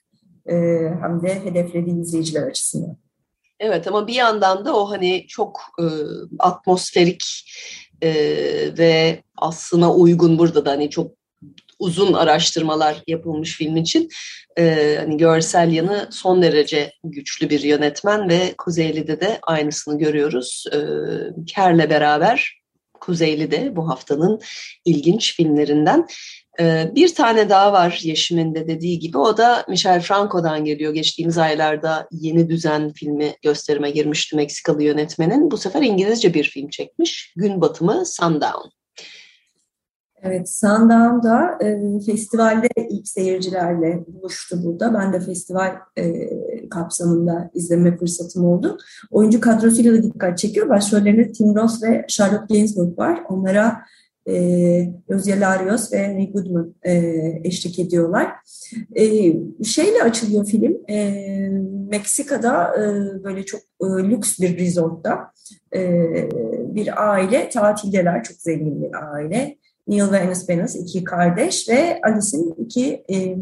e, 0.47 0.57
hem 1.01 1.23
de 1.23 1.45
hedeflediği 1.45 2.01
izleyiciler 2.01 2.43
açısından. 2.43 2.97
Evet 3.61 3.87
ama 3.87 4.07
bir 4.07 4.15
yandan 4.15 4.65
da 4.65 4.77
o 4.77 4.91
hani 4.91 5.27
çok 5.29 5.61
e, 5.79 5.85
atmosferik 6.39 7.25
e, 8.03 8.11
ve 8.79 9.23
aslına 9.37 9.95
uygun 9.95 10.39
burada 10.39 10.65
da 10.65 10.71
hani 10.71 10.91
çok 10.91 11.11
uzun 11.79 12.13
araştırmalar 12.13 13.03
yapılmış 13.07 13.57
film 13.57 13.77
için. 13.77 14.09
Ee, 14.59 14.97
hani 15.01 15.17
görsel 15.17 15.73
yanı 15.73 16.09
son 16.11 16.43
derece 16.43 16.93
güçlü 17.05 17.51
bir 17.51 17.61
yönetmen 17.61 18.29
ve 18.29 18.55
Kuzeyli'de 18.59 19.21
de 19.21 19.39
aynısını 19.43 19.99
görüyoruz. 19.99 20.65
Ee, 20.73 20.79
Ker'le 21.47 21.91
beraber 21.91 22.63
Kuzeyli 23.01 23.51
de 23.51 23.77
bu 23.77 23.89
haftanın 23.89 24.41
ilginç 24.85 25.37
filmlerinden. 25.37 26.07
Ee, 26.61 26.93
bir 26.95 27.15
tane 27.15 27.49
daha 27.49 27.73
var 27.73 28.01
Yeşim'in 28.03 28.55
de 28.55 28.69
dediği 28.69 28.99
gibi 28.99 29.19
o 29.19 29.37
da 29.37 29.65
Michel 29.69 30.01
Franco'dan 30.01 30.65
geliyor. 30.65 30.95
Geçtiğimiz 30.95 31.39
aylarda 31.39 32.09
Yeni 32.13 32.49
Düzen 32.49 32.93
filmi 32.93 33.35
gösterime 33.43 33.91
girmişti 33.91 34.37
Meksikalı 34.37 34.83
yönetmenin. 34.83 35.51
Bu 35.51 35.57
sefer 35.57 35.83
İngilizce 35.83 36.35
bir 36.35 36.45
film 36.45 36.69
çekmiş. 36.69 37.35
Gün 37.37 37.61
Batımı 37.61 38.07
Sundown. 38.07 38.69
Evet, 40.23 40.51
Sundown'da 40.51 41.59
e, 41.61 42.01
festivalde 42.07 42.69
ilk 42.91 43.09
seyircilerle 43.09 44.05
buluştu 44.07 44.57
burada. 44.65 44.95
Ben 44.95 45.13
de 45.13 45.21
festival 45.21 45.77
e, 45.99 46.29
kapsamında 46.69 47.51
izleme 47.55 47.97
fırsatım 47.97 48.45
oldu. 48.45 48.79
Oyuncu 49.11 49.41
kadrosuyla 49.41 49.93
da 49.93 50.03
dikkat 50.03 50.39
çekiyor. 50.39 50.69
Başrollerinde 50.69 51.33
Tim 51.33 51.55
Roth 51.55 51.83
ve 51.83 52.05
Charlotte 52.09 52.55
Gainsbourg 52.55 52.99
var. 52.99 53.23
Onlara 53.29 53.77
e, 54.29 54.35
Rosie 55.11 55.41
Larios 55.41 55.93
ve 55.93 56.15
Ray 56.15 56.33
Goodman 56.33 56.75
e, 56.83 56.93
eşlik 57.45 57.79
ediyorlar. 57.79 58.33
E, 58.97 59.05
şeyle 59.65 60.03
açılıyor 60.03 60.47
film. 60.47 60.91
E, 60.91 61.49
Meksika'da 61.91 62.75
e, 62.77 62.85
böyle 63.25 63.43
çok 63.43 63.61
e, 63.61 63.85
lüks 63.85 64.41
bir 64.41 64.59
resortta 64.59 65.31
e, 65.75 65.81
bir 66.75 67.11
aile 67.13 67.49
tatildeler. 67.49 68.25
Çok 68.25 68.37
zengin 68.37 68.83
bir 68.83 69.15
aile 69.15 69.57
Neil 69.89 70.13
ve 70.13 70.21
Anis 70.21 70.49
Benes 70.49 70.77
iki 70.77 71.05
kardeş 71.05 71.69
ve 71.69 72.01
Alice'in 72.03 72.55
iki 72.59 73.05
e, 73.13 73.37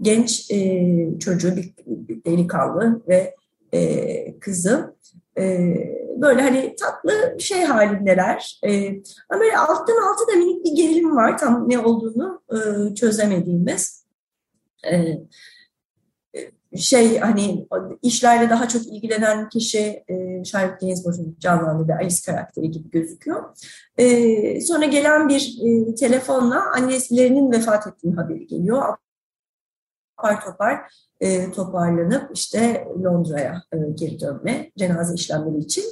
genç 0.00 0.50
e, 0.50 0.96
çocuğu, 1.20 1.56
bir, 1.56 1.74
bir 1.86 2.24
delikanlı 2.24 3.02
ve 3.08 3.34
e, 3.74 4.38
kızı. 4.40 4.96
E, 5.38 5.74
böyle 6.16 6.42
hani 6.42 6.76
tatlı 6.76 7.40
şey 7.40 7.64
halindeler. 7.64 8.60
E, 8.66 8.88
ama 9.30 9.40
böyle 9.40 9.56
alttan 9.56 9.94
alta 9.94 10.32
da 10.32 10.36
minik 10.36 10.64
bir 10.64 10.76
gerilim 10.76 11.16
var 11.16 11.38
tam 11.38 11.68
ne 11.68 11.78
olduğunu 11.78 12.42
e, 12.52 12.94
çözemediğimiz. 12.94 14.06
E, 14.92 15.18
şey 16.76 17.18
hani 17.18 17.66
işlerle 18.02 18.50
daha 18.50 18.68
çok 18.68 18.86
ilgilenen 18.86 19.48
kişi 19.48 20.04
e, 20.08 20.44
Charlotte 20.44 20.86
Gainsbourg'un 20.86 21.36
canlandırdığı 21.40 21.92
Alice 21.92 22.22
karakteri 22.26 22.70
gibi 22.70 22.90
gözüküyor. 22.90 23.44
E, 23.98 24.60
sonra 24.60 24.84
gelen 24.84 25.28
bir 25.28 25.58
e, 25.64 25.94
telefonla 25.94 26.62
annelerinin 26.76 27.52
vefat 27.52 27.86
ettiğini 27.86 28.14
haberi 28.14 28.46
geliyor. 28.46 28.96
Apar 30.20 30.44
topar 30.44 30.92
e, 31.20 31.52
toparlanıp 31.52 32.30
işte 32.34 32.88
Londra'ya 33.04 33.62
e, 33.72 33.76
geri 33.94 34.20
dönme 34.20 34.70
cenaze 34.78 35.14
işlemleri 35.14 35.58
için. 35.58 35.84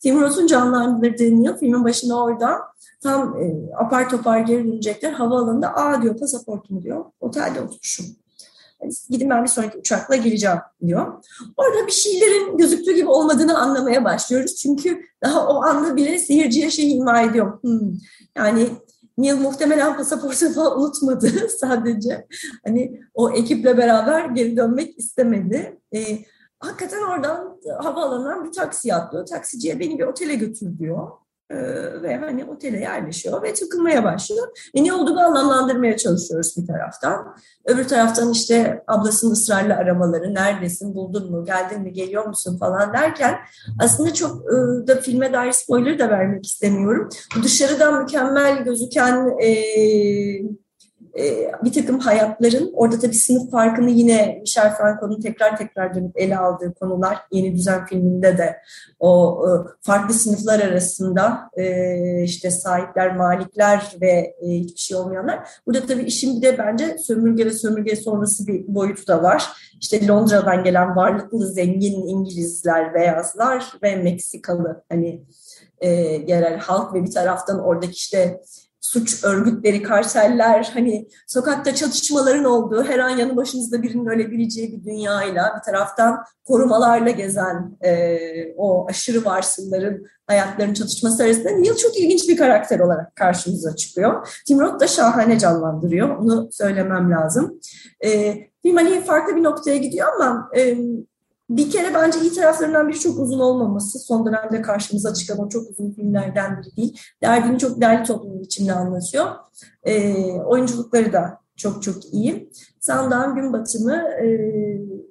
Tim 0.00 0.20
Roth'un 0.20 0.46
canlandırdığı 0.46 1.42
Neil 1.42 1.56
filmin 1.56 1.84
başında 1.84 2.22
orada 2.22 2.58
tam 3.02 3.42
e, 3.42 3.74
apar 3.76 4.08
topar 4.08 4.38
geri 4.38 4.64
dönecekler 4.64 5.12
havaalanında 5.12 5.76
aa 5.76 6.02
diyor 6.02 6.18
pasaportum 6.18 6.82
diyor 6.82 7.04
otelde 7.20 7.60
oturmuşum 7.60 8.06
gidin 9.10 9.30
ben 9.30 9.42
bir 9.42 9.48
sonraki 9.48 9.78
uçakla 9.78 10.16
geleceğim 10.16 10.58
diyor. 10.86 11.24
Orada 11.56 11.86
bir 11.86 11.92
şeylerin 11.92 12.56
gözüktüğü 12.56 12.94
gibi 12.94 13.08
olmadığını 13.08 13.58
anlamaya 13.58 14.04
başlıyoruz. 14.04 14.56
Çünkü 14.56 15.02
daha 15.24 15.48
o 15.48 15.62
anda 15.62 15.96
bile 15.96 16.18
seyirciye 16.18 16.70
şey 16.70 16.96
ima 16.96 17.22
ediyor. 17.22 17.62
Hmm. 17.62 17.92
Yani 18.36 18.68
Neil 19.18 19.34
muhtemelen 19.34 19.96
pasaportu 19.96 20.52
falan 20.52 20.80
unutmadı 20.80 21.28
sadece. 21.60 22.26
Hani 22.66 23.00
o 23.14 23.30
ekiple 23.30 23.76
beraber 23.76 24.24
geri 24.24 24.56
dönmek 24.56 24.98
istemedi. 24.98 25.80
E, 25.94 26.18
hakikaten 26.58 27.02
oradan 27.02 27.60
havaalanından 27.78 28.44
bir 28.44 28.52
taksi 28.52 28.94
atlıyor. 28.94 29.26
Taksiciye 29.26 29.80
beni 29.80 29.98
bir 29.98 30.04
otele 30.04 30.34
götür 30.34 30.78
diyor. 30.78 31.08
Ee, 31.50 31.56
ve 32.02 32.16
hani 32.16 32.44
otele 32.44 32.80
yerleşiyor 32.80 33.42
ve 33.42 33.54
tıkılmaya 33.54 34.04
başlıyor. 34.04 34.70
E 34.74 34.84
ne 34.84 34.92
olduğunu 34.92 35.20
anlamlandırmaya 35.20 35.96
çalışıyoruz 35.96 36.54
bir 36.56 36.66
taraftan. 36.66 37.36
Öbür 37.64 37.88
taraftan 37.88 38.32
işte 38.32 38.84
ablasının 38.86 39.32
ısrarla 39.32 39.76
aramaları, 39.76 40.34
neredesin, 40.34 40.94
buldun 40.94 41.30
mu, 41.30 41.44
geldin 41.44 41.82
mi, 41.82 41.92
geliyor 41.92 42.26
musun 42.26 42.58
falan 42.58 42.92
derken 42.92 43.36
aslında 43.80 44.14
çok 44.14 44.42
e, 44.52 44.86
da 44.86 45.00
filme 45.00 45.32
dair 45.32 45.52
spoiler 45.52 45.98
da 45.98 46.10
vermek 46.10 46.46
istemiyorum. 46.46 47.08
Dışarıdan 47.42 48.02
mükemmel 48.02 48.64
gözüken 48.64 49.38
e, 49.42 49.48
e, 51.18 51.50
bir 51.64 51.72
takım 51.72 51.98
hayatların, 51.98 52.72
orada 52.74 52.98
tabii 52.98 53.14
sınıf 53.14 53.50
farkını 53.50 53.90
yine 53.90 54.38
Michel 54.40 54.74
Franco'nun 54.74 55.20
tekrar 55.20 55.56
tekrar 55.56 55.94
dönüp 55.94 56.12
ele 56.20 56.38
aldığı 56.38 56.74
konular, 56.74 57.18
Yeni 57.32 57.54
Düzen 57.54 57.86
filminde 57.86 58.38
de 58.38 58.56
o 59.00 59.42
e, 59.46 59.50
farklı 59.80 60.14
sınıflar 60.14 60.60
arasında 60.60 61.50
e, 61.56 62.22
işte 62.22 62.50
sahipler, 62.50 63.16
malikler 63.16 63.96
ve 64.00 64.36
hiçbir 64.42 64.80
şey 64.80 64.96
olmayanlar. 64.96 65.48
Burada 65.66 65.86
tabii 65.86 66.02
işin 66.02 66.36
bir 66.36 66.42
de 66.42 66.58
bence 66.58 66.98
sömürge 66.98 67.46
ve 67.46 67.52
sömürge 67.52 67.96
sonrası 67.96 68.46
bir 68.46 68.74
boyutu 68.74 69.06
da 69.06 69.22
var. 69.22 69.46
İşte 69.80 70.06
Londra'dan 70.06 70.64
gelen 70.64 70.96
varlıklı, 70.96 71.46
zengin 71.46 72.06
İngilizler, 72.06 72.94
beyazlar 72.94 73.72
ve 73.82 73.96
Meksikalı 73.96 74.82
hani 74.88 75.22
e, 75.80 76.58
halk 76.58 76.94
ve 76.94 77.04
bir 77.04 77.10
taraftan 77.10 77.64
oradaki 77.64 77.92
işte 77.92 78.40
suç 78.86 79.24
örgütleri, 79.24 79.82
karseller, 79.82 80.70
hani 80.74 81.08
sokakta 81.26 81.74
çatışmaların 81.74 82.44
olduğu, 82.44 82.84
her 82.84 82.98
an 82.98 83.10
yanı 83.10 83.36
başınızda 83.36 83.82
birinin 83.82 84.06
ölebileceği 84.06 84.72
bir 84.72 84.84
dünyayla 84.84 85.54
bir 85.56 85.72
taraftan 85.72 86.24
korumalarla 86.44 87.10
gezen 87.10 87.76
e, 87.84 88.18
o 88.56 88.86
aşırı 88.88 89.24
varsınların 89.24 90.06
hayatlarının 90.26 90.74
çatışması 90.74 91.22
arasında 91.22 91.50
Neil 91.50 91.76
çok 91.76 92.00
ilginç 92.00 92.28
bir 92.28 92.36
karakter 92.36 92.80
olarak 92.80 93.16
karşımıza 93.16 93.76
çıkıyor. 93.76 94.28
Tim 94.46 94.60
Roth 94.60 94.80
da 94.80 94.86
şahane 94.86 95.38
canlandırıyor, 95.38 96.16
onu 96.16 96.48
söylemem 96.52 97.10
lazım. 97.10 97.60
E, 98.04 98.34
film 98.62 98.76
hani 98.76 99.00
farklı 99.04 99.36
bir 99.36 99.42
noktaya 99.42 99.76
gidiyor 99.76 100.08
ama... 100.14 100.50
E, 100.56 100.76
bir 101.50 101.70
kere 101.70 101.94
bence 101.94 102.20
iyi 102.20 102.32
taraflarından 102.32 102.88
biri 102.88 102.98
çok 102.98 103.18
uzun 103.18 103.40
olmaması. 103.40 103.98
Son 103.98 104.26
dönemde 104.26 104.62
karşımıza 104.62 105.14
çıkan 105.14 105.38
o 105.38 105.48
çok 105.48 105.70
uzun 105.70 105.90
filmlerden 105.90 106.62
biri 106.62 106.76
değil. 106.76 107.00
Derdini 107.22 107.58
çok 107.58 107.80
değerli 107.80 108.04
toplum 108.04 108.40
biçimde 108.40 108.72
anlatıyor. 108.72 109.26
E, 109.82 110.14
oyunculukları 110.32 111.12
da 111.12 111.40
çok 111.56 111.82
çok 111.82 112.14
iyi. 112.14 112.50
Sandan 112.80 113.34
gün 113.34 113.52
batımı 113.52 113.94
e, 113.96 114.26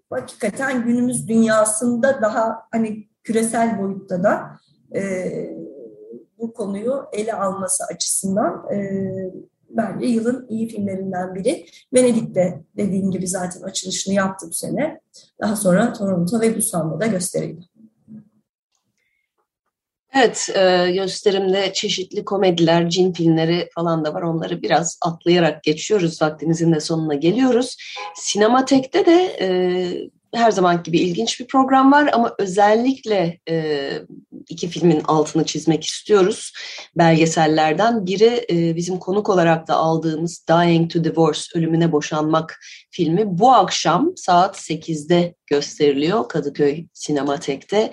hakikaten 0.09 0.86
günümüz 0.86 1.27
dünyasında 1.27 2.21
daha 2.21 2.67
hani 2.71 3.07
küresel 3.23 3.81
boyutta 3.81 4.23
da 4.23 4.41
e, 4.95 5.31
bu 6.38 6.53
konuyu 6.53 7.05
ele 7.13 7.33
alması 7.33 7.83
açısından 7.93 8.73
e, 8.73 8.77
bence 9.78 10.05
yılın 10.05 10.47
iyi 10.49 10.67
filmlerinden 10.67 11.36
biri. 11.36 11.65
Venedik'te 11.93 12.63
dediğim 12.78 13.11
gibi 13.11 13.28
zaten 13.28 13.61
açılışını 13.61 14.13
yaptı 14.13 14.45
bu 14.49 14.53
sene. 14.53 14.99
Daha 15.41 15.55
sonra 15.55 15.93
Toronto 15.93 16.41
ve 16.41 16.57
Busan'da 16.57 16.99
da 16.99 17.05
gösterildi. 17.05 17.65
Evet, 20.17 20.49
e, 20.55 20.91
gösterimde 20.91 21.73
çeşitli 21.73 22.26
komediler, 22.26 22.89
cin 22.89 23.13
filmleri 23.13 23.69
falan 23.76 24.05
da 24.05 24.13
var. 24.13 24.21
Onları 24.21 24.61
biraz 24.61 24.99
atlayarak 25.01 25.63
geçiyoruz. 25.63 26.21
Vaktimizin 26.21 26.73
de 26.73 26.80
sonuna 26.80 27.13
geliyoruz. 27.13 27.78
Sinematek'te 28.15 29.05
de 29.05 29.38
e, 29.41 29.47
her 30.36 30.51
zaman 30.51 30.83
gibi 30.83 30.99
ilginç 30.99 31.39
bir 31.39 31.47
program 31.47 31.91
var 31.91 32.09
ama 32.13 32.36
özellikle 32.39 33.39
e, 33.49 33.91
iki 34.49 34.67
filmin 34.67 35.01
altını 35.07 35.45
çizmek 35.45 35.83
istiyoruz. 35.83 36.53
Belgesellerden 36.97 38.05
biri 38.05 38.45
e, 38.49 38.75
bizim 38.75 38.99
konuk 38.99 39.29
olarak 39.29 39.67
da 39.67 39.73
aldığımız 39.73 40.45
Dying 40.49 40.91
to 40.91 41.03
Divorce, 41.03 41.41
Ölümüne 41.55 41.91
Boşanmak 41.91 42.59
filmi 42.91 43.23
bu 43.39 43.51
akşam 43.51 44.11
saat 44.15 44.57
8'de 44.57 45.36
gösteriliyor 45.47 46.29
Kadıköy 46.29 46.86
Sinematek'te. 46.93 47.91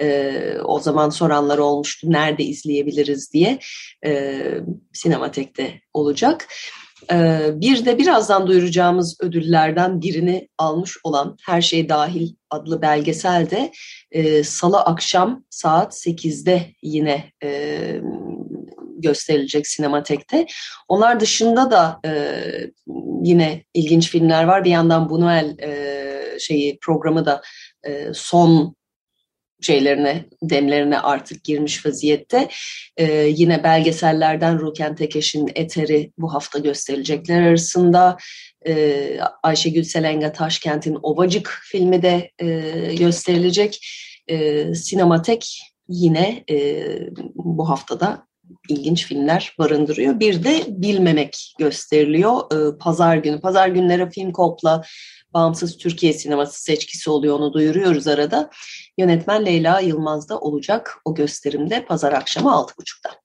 E, 0.00 0.32
o 0.64 0.80
zaman 0.80 1.10
soranlar 1.10 1.58
olmuştu 1.58 2.12
nerede 2.12 2.44
izleyebiliriz 2.44 3.32
diye. 3.32 3.58
E, 4.06 4.42
Sinematek'te 4.92 5.80
olacak. 5.94 6.46
Ee, 7.12 7.50
bir 7.54 7.84
de 7.84 7.98
birazdan 7.98 8.46
duyuracağımız 8.46 9.16
ödüllerden 9.20 10.02
birini 10.02 10.48
almış 10.58 10.96
olan 11.04 11.36
Her 11.46 11.62
Şey 11.62 11.88
Dahil 11.88 12.34
adlı 12.50 12.82
belgesel 12.82 13.50
de 13.50 13.72
e, 14.10 14.44
salı 14.44 14.80
akşam 14.80 15.44
saat 15.50 15.94
8'de 15.94 16.66
yine 16.82 17.32
e, 17.42 17.78
gösterilecek 18.96 19.66
sinematekte. 19.66 20.46
Onlar 20.88 21.20
dışında 21.20 21.70
da 21.70 22.00
e, 22.06 22.40
yine 23.22 23.64
ilginç 23.74 24.10
filmler 24.10 24.44
var. 24.44 24.64
Bir 24.64 24.70
yandan 24.70 25.08
Buñuel 25.08 25.60
e, 25.62 26.38
şeyi 26.38 26.78
programı 26.78 27.26
da 27.26 27.42
son 28.12 28.76
şeylerine, 29.64 30.24
demlerine 30.42 30.98
artık 31.00 31.44
girmiş 31.44 31.86
vaziyette. 31.86 32.48
Ee, 32.96 33.12
yine 33.12 33.64
belgesellerden 33.64 34.60
Ruken 34.60 34.94
Tekeş'in 34.94 35.50
Eteri 35.54 36.12
bu 36.18 36.34
hafta 36.34 36.58
gösterilecekler 36.58 37.42
arasında. 37.42 38.16
Ee, 38.66 39.18
Ayşegül 39.42 39.84
Selenga 39.84 40.32
Taşkent'in 40.32 40.98
Ovacık 41.02 41.60
filmi 41.62 42.02
de 42.02 42.30
e, 42.38 42.48
gösterilecek. 42.94 43.86
Ee, 44.28 44.74
Sinematek 44.74 45.60
yine 45.88 46.44
e, 46.50 46.86
bu 47.34 47.68
haftada 47.68 48.26
ilginç 48.68 49.06
filmler 49.06 49.54
barındırıyor. 49.58 50.20
Bir 50.20 50.44
de 50.44 50.64
Bilmemek 50.68 51.54
gösteriliyor 51.58 52.40
e, 52.52 52.78
pazar 52.78 53.16
günü. 53.16 53.40
Pazar 53.40 53.68
günleri 53.68 54.10
Film 54.10 54.32
Kop'la 54.32 54.82
Bağımsız 55.34 55.76
Türkiye 55.76 56.12
Sineması 56.12 56.62
seçkisi 56.62 57.10
oluyor 57.10 57.38
onu 57.38 57.52
duyuruyoruz 57.52 58.08
arada. 58.08 58.50
Yönetmen 58.98 59.46
Leyla 59.46 59.80
Yılmaz 59.80 60.28
da 60.28 60.40
olacak 60.40 60.98
o 61.04 61.14
gösterimde 61.14 61.84
pazar 61.84 62.12
akşamı 62.12 62.48
6.30'da. 62.48 63.23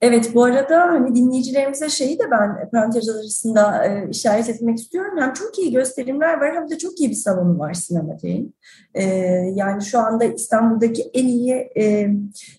Evet 0.00 0.34
bu 0.34 0.44
arada 0.44 0.80
hani 0.80 1.14
dinleyicilerimize 1.14 1.88
şeyi 1.88 2.18
de 2.18 2.22
ben 2.30 2.70
parantez 2.70 3.08
arasında 3.08 3.84
e, 3.86 4.08
işaret 4.10 4.48
etmek 4.48 4.78
istiyorum. 4.78 5.14
Hem 5.20 5.32
çok 5.32 5.58
iyi 5.58 5.72
gösterimler 5.72 6.40
var 6.40 6.54
hem 6.54 6.70
de 6.70 6.78
çok 6.78 7.00
iyi 7.00 7.10
bir 7.10 7.14
salonu 7.14 7.58
var 7.58 7.74
sinemateğin. 7.74 8.54
E, 8.94 9.04
yani 9.54 9.84
şu 9.84 9.98
anda 9.98 10.24
İstanbul'daki 10.24 11.10
en 11.14 11.26
iyi 11.26 11.52
e, 11.52 12.10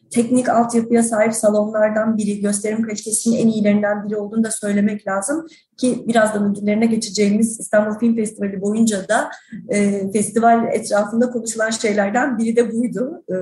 teknik 0.09 0.49
altyapıya 0.49 1.03
sahip 1.03 1.33
salonlardan 1.33 2.17
biri, 2.17 2.41
gösterim 2.41 2.81
kalitesinin 2.81 3.37
en 3.37 3.47
iyilerinden 3.47 4.07
biri 4.07 4.17
olduğunu 4.17 4.43
da 4.43 4.51
söylemek 4.51 5.07
lazım. 5.07 5.47
Ki 5.77 6.03
birazdan 6.07 6.51
ödüllerine 6.51 6.85
geçeceğimiz 6.85 7.59
İstanbul 7.59 7.99
Film 7.99 8.15
Festivali 8.15 8.61
boyunca 8.61 9.07
da 9.07 9.29
e, 9.69 10.11
festival 10.11 10.67
etrafında 10.73 11.29
konuşulan 11.29 11.69
şeylerden 11.69 12.37
biri 12.37 12.55
de 12.55 12.71
buydu. 12.73 13.23
E, 13.29 13.35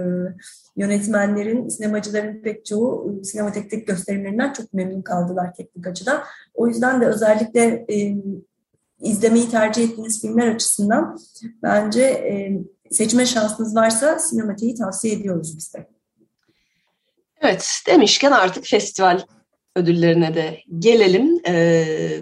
yönetmenlerin, 0.76 1.69
sinemacıların 1.69 2.41
pek 2.41 2.65
çoğu 2.65 3.19
e, 3.21 3.24
sinematekteki 3.24 3.86
gösterimlerinden 3.86 4.53
çok 4.53 4.74
memnun 4.74 5.01
kaldılar 5.01 5.53
teknik 5.53 5.88
açıdan. 5.88 6.24
O 6.53 6.67
yüzden 6.67 7.01
de 7.01 7.05
özellikle 7.05 7.86
e, 7.89 8.15
izlemeyi 9.01 9.49
tercih 9.49 9.84
ettiğiniz 9.84 10.21
filmler 10.21 10.47
açısından 10.47 11.19
bence 11.63 12.01
e, 12.03 12.59
seçme 12.91 13.26
şansınız 13.26 13.76
varsa 13.76 14.19
sinematiği 14.19 14.76
tavsiye 14.76 15.13
ediyoruz 15.13 15.57
biz 15.57 15.74
de. 15.74 15.88
Evet, 17.41 17.82
demişken 17.88 18.32
artık 18.32 18.65
festival 18.65 19.21
ödüllerine 19.76 20.36
de 20.36 20.59
gelelim. 20.80 21.41
Ee, 21.47 22.21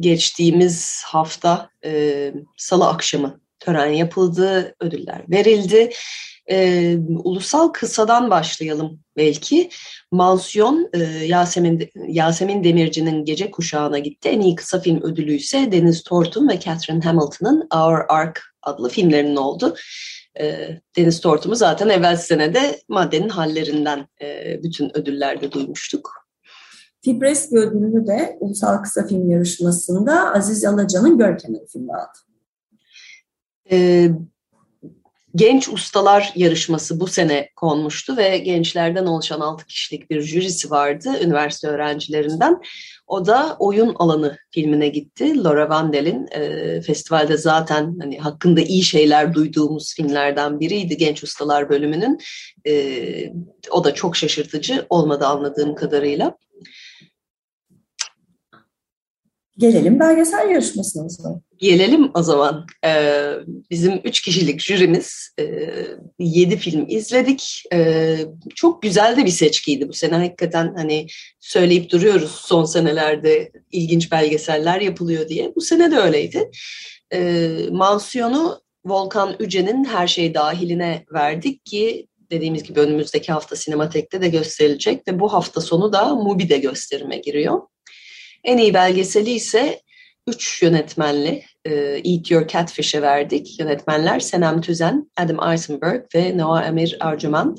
geçtiğimiz 0.00 1.02
hafta 1.06 1.70
e, 1.84 2.32
salı 2.56 2.88
akşamı 2.88 3.40
tören 3.60 3.92
yapıldı, 3.92 4.74
ödüller 4.80 5.24
verildi. 5.30 5.90
Ee, 6.50 6.96
ulusal 7.24 7.68
kısadan 7.68 8.30
başlayalım 8.30 9.00
belki. 9.16 9.70
Mansiyon 10.12 10.90
e, 10.92 10.98
Yasemin 11.26 11.88
Yasemin 12.08 12.64
Demirci'nin 12.64 13.24
Gece 13.24 13.50
Kuşağı'na 13.50 13.98
gitti. 13.98 14.28
En 14.28 14.40
iyi 14.40 14.54
kısa 14.54 14.80
film 14.80 15.02
ödülü 15.02 15.32
ise 15.32 15.72
Deniz 15.72 16.02
Tortun 16.02 16.48
ve 16.48 16.60
Catherine 16.60 17.04
Hamilton'ın 17.04 17.68
Our 17.74 18.04
Ark 18.08 18.40
adlı 18.62 18.88
filmlerinin 18.88 19.36
oldu. 19.36 19.74
E, 20.40 20.68
Deniz 20.96 21.20
Tortum'u 21.20 21.54
zaten 21.54 21.88
evvel 21.88 22.16
senede 22.16 22.80
maddenin 22.88 23.28
hallerinden 23.28 24.08
e, 24.22 24.60
bütün 24.62 24.96
ödüllerde 24.96 25.52
duymuştuk. 25.52 26.10
Fibreski 27.04 27.56
ödülünü 27.56 28.06
de 28.06 28.36
Ulusal 28.40 28.82
Kısa 28.82 29.06
Film 29.06 29.30
Yarışması'nda 29.30 30.34
Aziz 30.34 30.64
Alacan'ın 30.64 31.18
Görkem'in 31.18 31.66
filmi 31.72 31.92
aldı. 31.92 32.29
E, 33.70 34.08
Genç 35.34 35.68
Ustalar 35.68 36.32
Yarışması 36.36 37.00
bu 37.00 37.06
sene 37.06 37.48
konmuştu 37.56 38.16
ve 38.16 38.38
gençlerden 38.38 39.06
oluşan 39.06 39.40
6 39.40 39.66
kişilik 39.66 40.10
bir 40.10 40.22
jürisi 40.22 40.70
vardı 40.70 41.08
üniversite 41.22 41.68
öğrencilerinden. 41.68 42.60
O 43.06 43.26
da 43.26 43.56
Oyun 43.58 43.94
Alanı 43.94 44.38
filmine 44.50 44.88
gitti. 44.88 45.44
Laura 45.44 45.70
Vandel'in 45.70 46.28
e, 46.30 46.80
festivalde 46.80 47.36
zaten 47.36 47.96
hani 48.00 48.18
hakkında 48.18 48.60
iyi 48.60 48.82
şeyler 48.82 49.34
duyduğumuz 49.34 49.94
filmlerden 49.94 50.60
biriydi 50.60 50.96
Genç 50.96 51.22
Ustalar 51.22 51.68
bölümünün. 51.68 52.18
E, 52.66 53.32
o 53.70 53.84
da 53.84 53.94
çok 53.94 54.16
şaşırtıcı 54.16 54.86
olmadı 54.90 55.26
anladığım 55.26 55.74
kadarıyla. 55.74 56.36
Gelelim 59.58 60.00
belgesel 60.00 60.50
yarışmasına 60.50 61.04
o 61.04 61.08
zaman. 61.08 61.42
Gelelim 61.60 62.10
o 62.14 62.22
zaman. 62.22 62.66
Ee, 62.84 63.32
bizim 63.70 64.00
üç 64.04 64.20
kişilik 64.20 64.60
jürimiz 64.60 65.34
e, 65.40 65.44
yedi 66.18 66.56
film 66.56 66.84
izledik. 66.88 67.62
E, 67.72 68.16
çok 68.54 68.82
güzel 68.82 69.16
de 69.16 69.24
bir 69.24 69.30
seçkiydi 69.30 69.88
bu 69.88 69.92
sene. 69.92 70.14
Hakikaten 70.14 70.74
hani 70.76 71.06
söyleyip 71.40 71.90
duruyoruz 71.90 72.30
son 72.30 72.64
senelerde 72.64 73.52
ilginç 73.72 74.12
belgeseller 74.12 74.80
yapılıyor 74.80 75.28
diye. 75.28 75.52
Bu 75.56 75.60
sene 75.60 75.90
de 75.90 75.96
öyleydi. 75.96 76.50
E, 77.12 77.48
mansiyonu 77.70 78.60
Volkan 78.84 79.36
Üce'nin 79.40 79.84
her 79.84 80.06
şey 80.06 80.34
dahiline 80.34 81.04
verdik 81.12 81.64
ki 81.64 82.06
dediğimiz 82.30 82.62
gibi 82.62 82.80
önümüzdeki 82.80 83.32
hafta 83.32 83.56
Sinematek'te 83.56 84.20
de 84.20 84.28
gösterilecek 84.28 85.08
ve 85.08 85.20
bu 85.20 85.32
hafta 85.32 85.60
sonu 85.60 85.92
da 85.92 86.14
Mubi'de 86.14 86.58
gösterime 86.58 87.18
giriyor. 87.18 87.60
En 88.44 88.58
iyi 88.58 88.74
belgeseli 88.74 89.30
ise 89.30 89.80
üç 90.26 90.62
yönetmenli 90.62 91.44
e, 91.64 92.00
Eat 92.04 92.30
Your 92.30 92.48
Catfish'e 92.48 93.02
verdik. 93.02 93.60
Yönetmenler 93.60 94.20
Senem 94.20 94.60
Tüzen, 94.60 95.10
Adam 95.16 95.52
Eisenberg 95.52 96.04
ve 96.14 96.38
Noah 96.38 96.66
Emir 96.66 96.96
Arjumand. 97.00 97.58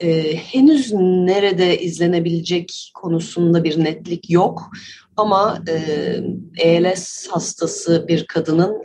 E, 0.00 0.36
henüz 0.36 0.92
nerede 0.92 1.80
izlenebilecek 1.80 2.92
konusunda 2.94 3.64
bir 3.64 3.84
netlik 3.84 4.30
yok. 4.30 4.70
Ama 5.16 5.62
e, 5.68 5.74
ALS 6.64 7.28
hastası 7.28 8.08
bir 8.08 8.26
kadının 8.26 8.82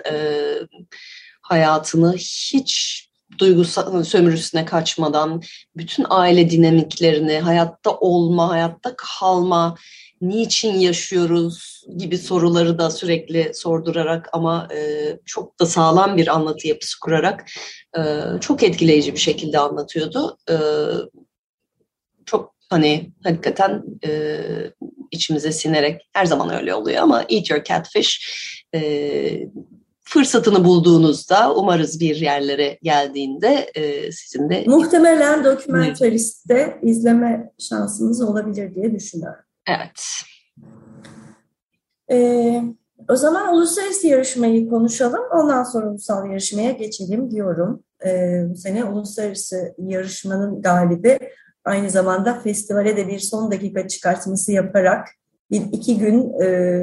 hayatını 1.42 2.14
hiç 2.14 3.06
duygusal 3.38 4.04
sömürüsüne 4.04 4.66
kaçmadan 4.66 5.42
bütün 5.78 6.06
aile 6.10 6.50
dinamiklerini, 6.50 7.40
hayatta 7.40 7.98
olma, 7.98 8.50
hayatta 8.50 8.94
kalma, 8.98 9.76
niçin 10.22 10.74
yaşıyoruz 10.74 11.86
gibi 11.98 12.18
soruları 12.18 12.80
da 12.80 12.92
sürekli 12.92 13.52
sordurarak 13.54 14.30
ama 14.34 14.68
e, 14.74 15.12
çok 15.26 15.60
da 15.60 15.66
sağlam 15.66 16.18
bir 16.18 16.28
anlatı 16.28 16.68
yapısı 16.68 17.00
kurarak 17.00 17.46
e, 17.98 18.02
çok 18.42 18.64
etkileyici 18.64 19.14
bir 19.14 19.20
şekilde 19.20 19.60
anlatıyordu. 19.60 20.38
E, 20.50 20.56
çok 22.26 22.56
hani 22.70 23.12
hakikaten 23.24 23.84
e, 24.08 24.40
içimize 25.12 25.52
sinerek 25.52 26.10
her 26.14 26.26
zaman 26.26 26.54
öyle 26.54 26.76
oluyor 26.76 27.04
ama 27.04 27.26
Eat 27.30 27.50
Your 27.50 27.64
Catfish 27.64 28.20
e, 28.76 29.50
fırsatını 30.02 30.66
bulduğunuzda 30.66 31.56
umarız 31.56 32.00
bir 32.00 32.16
yerlere 32.16 32.80
geldiğinde 32.84 33.72
e, 33.76 34.12
sizin 34.12 34.50
de... 34.50 34.64
Muhtemelen 34.68 35.44
dokümentariste 35.44 36.80
izleme 36.82 37.54
şansınız 37.60 38.22
olabilir 38.22 38.76
diye 38.76 38.96
düşünüyorum. 38.96 39.45
Evet. 39.68 40.02
Ee, 42.12 42.64
o 43.10 43.16
zaman 43.16 43.54
uluslararası 43.54 44.08
yarışmayı 44.08 44.70
konuşalım. 44.70 45.22
Ondan 45.32 45.64
sonra 45.64 45.90
ulusal 45.90 46.30
yarışmaya 46.30 46.72
geçelim 46.72 47.32
diyorum. 47.32 47.84
Ee, 48.06 48.44
bu 48.50 48.56
sene 48.56 48.84
uluslararası 48.84 49.76
yarışmanın 49.78 50.62
galibi 50.62 51.20
aynı 51.66 51.90
zamanda 51.90 52.40
festivale 52.40 52.98
de 52.98 53.08
bir 53.08 53.20
son 53.20 53.52
dakika 53.52 53.88
çıkartması 53.88 54.52
yaparak 54.52 55.08
bir 55.52 55.62
iki 55.72 55.98
gün 55.98 56.42
e, 56.42 56.80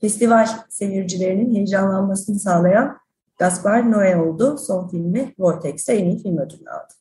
festival 0.00 0.46
seyircilerinin 0.68 1.54
heyecanlanmasını 1.54 2.38
sağlayan 2.38 2.98
Gaspar 3.38 3.80
Noé 3.80 4.16
oldu. 4.16 4.58
Son 4.58 4.88
filmi 4.88 5.34
Vortex'te 5.38 5.92
en 5.92 6.04
iyi 6.04 6.22
film 6.22 6.38
ödülünü 6.38 6.70
aldı. 6.70 6.97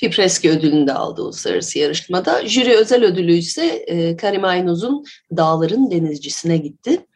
Fipreski 0.00 0.50
ödülünü 0.50 0.86
de 0.86 0.92
aldı 0.92 1.22
uluslararası 1.22 1.78
yarışmada. 1.78 2.46
Jüri 2.46 2.76
özel 2.76 3.04
ödülü 3.04 3.32
ise 3.32 3.66
e, 3.66 4.16
Karim 4.16 4.44
Aynuz'un 4.44 5.04
Dağların 5.36 5.90
Denizcisine 5.90 6.56
gitti. 6.56 7.06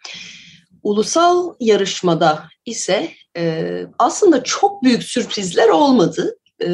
Ulusal 0.83 1.55
yarışmada 1.61 2.45
ise 2.67 3.09
e, 3.37 3.83
aslında 3.99 4.43
çok 4.43 4.83
büyük 4.83 5.03
sürprizler 5.03 5.69
olmadı. 5.69 6.39
E, 6.63 6.69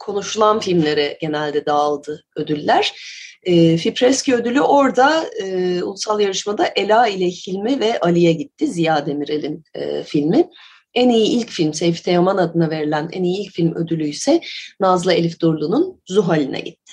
konuşulan 0.00 0.60
filmlere 0.60 1.18
genelde 1.20 1.66
dağıldı 1.66 2.24
ödüller. 2.36 2.94
E, 3.42 3.76
Fipreski 3.76 4.34
ödülü 4.34 4.60
orada 4.60 5.24
e, 5.42 5.82
ulusal 5.82 6.20
yarışmada 6.20 6.66
Ela 6.76 7.06
ile 7.06 7.26
Hilmi 7.26 7.80
ve 7.80 8.00
Ali'ye 8.00 8.32
gitti. 8.32 8.66
Ziya 8.66 9.06
Demirel'in 9.06 9.64
e, 9.74 10.02
filmi. 10.02 10.48
En 10.94 11.08
iyi 11.08 11.38
ilk 11.38 11.50
film 11.50 11.74
Seyfi 11.74 12.02
Teoman 12.02 12.36
adına 12.36 12.70
verilen 12.70 13.08
en 13.12 13.22
iyi 13.22 13.46
ilk 13.46 13.52
film 13.52 13.74
ödülü 13.74 14.04
ise 14.04 14.40
Nazlı 14.80 15.12
Elif 15.12 15.40
Durlu'nun 15.40 16.00
Zuhal'ine 16.06 16.60
gitti. 16.60 16.92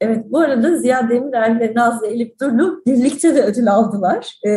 Evet, 0.00 0.24
bu 0.28 0.38
arada 0.38 0.76
Ziya 0.76 1.08
Demirel 1.08 1.58
ve 1.60 1.72
Nazlı 1.74 2.06
Elif 2.06 2.40
Durlu 2.40 2.82
birlikte 2.86 3.34
de 3.34 3.42
ödül 3.42 3.72
aldılar. 3.72 4.38
Ee, 4.46 4.50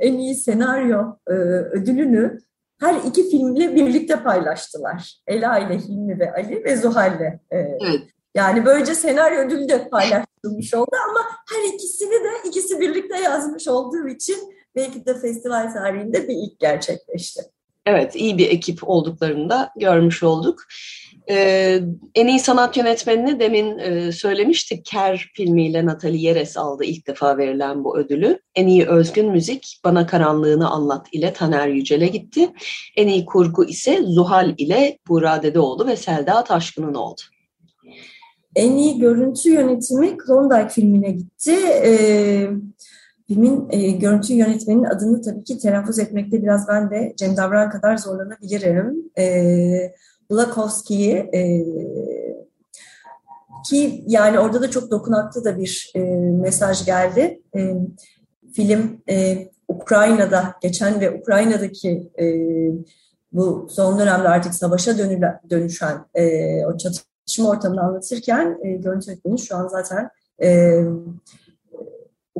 en 0.00 0.18
iyi 0.18 0.34
senaryo 0.34 1.02
e, 1.28 1.32
ödülünü 1.32 2.38
her 2.80 2.94
iki 2.94 3.30
filmle 3.30 3.74
birlikte 3.74 4.22
paylaştılar. 4.22 5.20
Ela 5.26 5.58
ile 5.58 5.78
Hilmi 5.78 6.18
ve 6.18 6.32
Ali 6.32 6.64
ve 6.64 6.76
Zuhal'le. 6.76 7.40
Ee, 7.52 7.56
evet. 7.56 8.00
Yani 8.34 8.64
böylece 8.64 8.94
senaryo 8.94 9.40
ödülü 9.40 9.68
de 9.68 9.88
paylaşılmış 9.88 10.74
oldu 10.74 10.96
ama 11.08 11.20
her 11.50 11.74
ikisini 11.74 12.24
de 12.24 12.48
ikisi 12.48 12.80
birlikte 12.80 13.20
yazmış 13.20 13.68
olduğu 13.68 14.08
için 14.08 14.36
belki 14.76 15.06
de 15.06 15.14
festival 15.14 15.72
tarihinde 15.72 16.28
bir 16.28 16.34
ilk 16.34 16.60
gerçekleşti. 16.60 17.42
Evet, 17.86 18.16
iyi 18.16 18.38
bir 18.38 18.50
ekip 18.50 18.88
olduklarını 18.88 19.50
da 19.50 19.70
görmüş 19.76 20.22
olduk. 20.22 20.62
Ee, 21.30 21.80
en 22.14 22.26
iyi 22.26 22.40
sanat 22.40 22.76
yönetmenini 22.76 23.40
demin 23.40 23.78
e, 23.78 24.12
söylemiştik. 24.12 24.84
Ker 24.84 25.30
filmiyle 25.34 25.86
Natalie 25.86 26.20
Yeres 26.20 26.56
aldı 26.56 26.84
ilk 26.84 27.06
defa 27.06 27.38
verilen 27.38 27.84
bu 27.84 27.98
ödülü. 27.98 28.38
En 28.54 28.66
iyi 28.66 28.86
özgün 28.86 29.30
müzik 29.30 29.80
Bana 29.84 30.06
Karanlığını 30.06 30.70
Anlat 30.70 31.06
ile 31.12 31.32
Taner 31.32 31.68
Yücel'e 31.68 32.06
gitti. 32.06 32.50
En 32.96 33.08
iyi 33.08 33.24
kurgu 33.24 33.64
ise 33.64 34.02
Zuhal 34.02 34.54
ile 34.58 34.98
Buğra 35.08 35.42
Dedeoğlu 35.42 35.86
ve 35.86 35.96
Selda 35.96 36.44
Taşkın'ın 36.44 36.94
oldu. 36.94 37.20
En 38.56 38.72
iyi 38.72 38.98
görüntü 38.98 39.50
yönetimi 39.50 40.16
Klondike 40.16 40.68
filmine 40.68 41.10
gitti. 41.10 41.56
Ee, 41.84 42.48
filmin 43.30 43.66
e, 43.70 43.90
görüntü 43.90 44.34
yönetmeninin 44.34 44.84
adını 44.84 45.22
tabii 45.22 45.44
ki 45.44 45.58
telaffuz 45.58 45.98
etmekte 45.98 46.42
biraz 46.42 46.68
ben 46.68 46.90
de 46.90 47.12
Cem 47.16 47.36
Davran 47.36 47.70
kadar 47.70 47.96
zorlanabilirim. 47.96 49.10
Ee, 49.18 49.94
Blakowski'yi 50.30 51.14
e, 51.14 51.64
ki 53.68 54.04
yani 54.06 54.38
orada 54.38 54.62
da 54.62 54.70
çok 54.70 54.90
dokunaklı 54.90 55.44
da 55.44 55.58
bir 55.58 55.92
e, 55.94 56.00
mesaj 56.40 56.86
geldi. 56.86 57.42
E, 57.56 57.74
film 58.52 59.00
e, 59.10 59.48
Ukrayna'da 59.68 60.54
geçen 60.62 61.00
ve 61.00 61.10
Ukrayna'daki 61.10 62.10
e, 62.20 62.26
bu 63.32 63.66
son 63.70 63.98
dönemde 63.98 64.28
artık 64.28 64.54
savaşa 64.54 64.98
dönüle, 64.98 65.40
dönüşen 65.50 66.04
e, 66.14 66.66
o 66.66 66.76
çatışma 66.76 67.50
ortamını 67.50 67.80
anlatırken 67.80 68.58
e, 68.64 68.72
görüntü 68.72 69.10
yönetmeni 69.10 69.38
şu 69.38 69.56
an 69.56 69.68
zaten 69.68 70.10
e, 70.42 70.80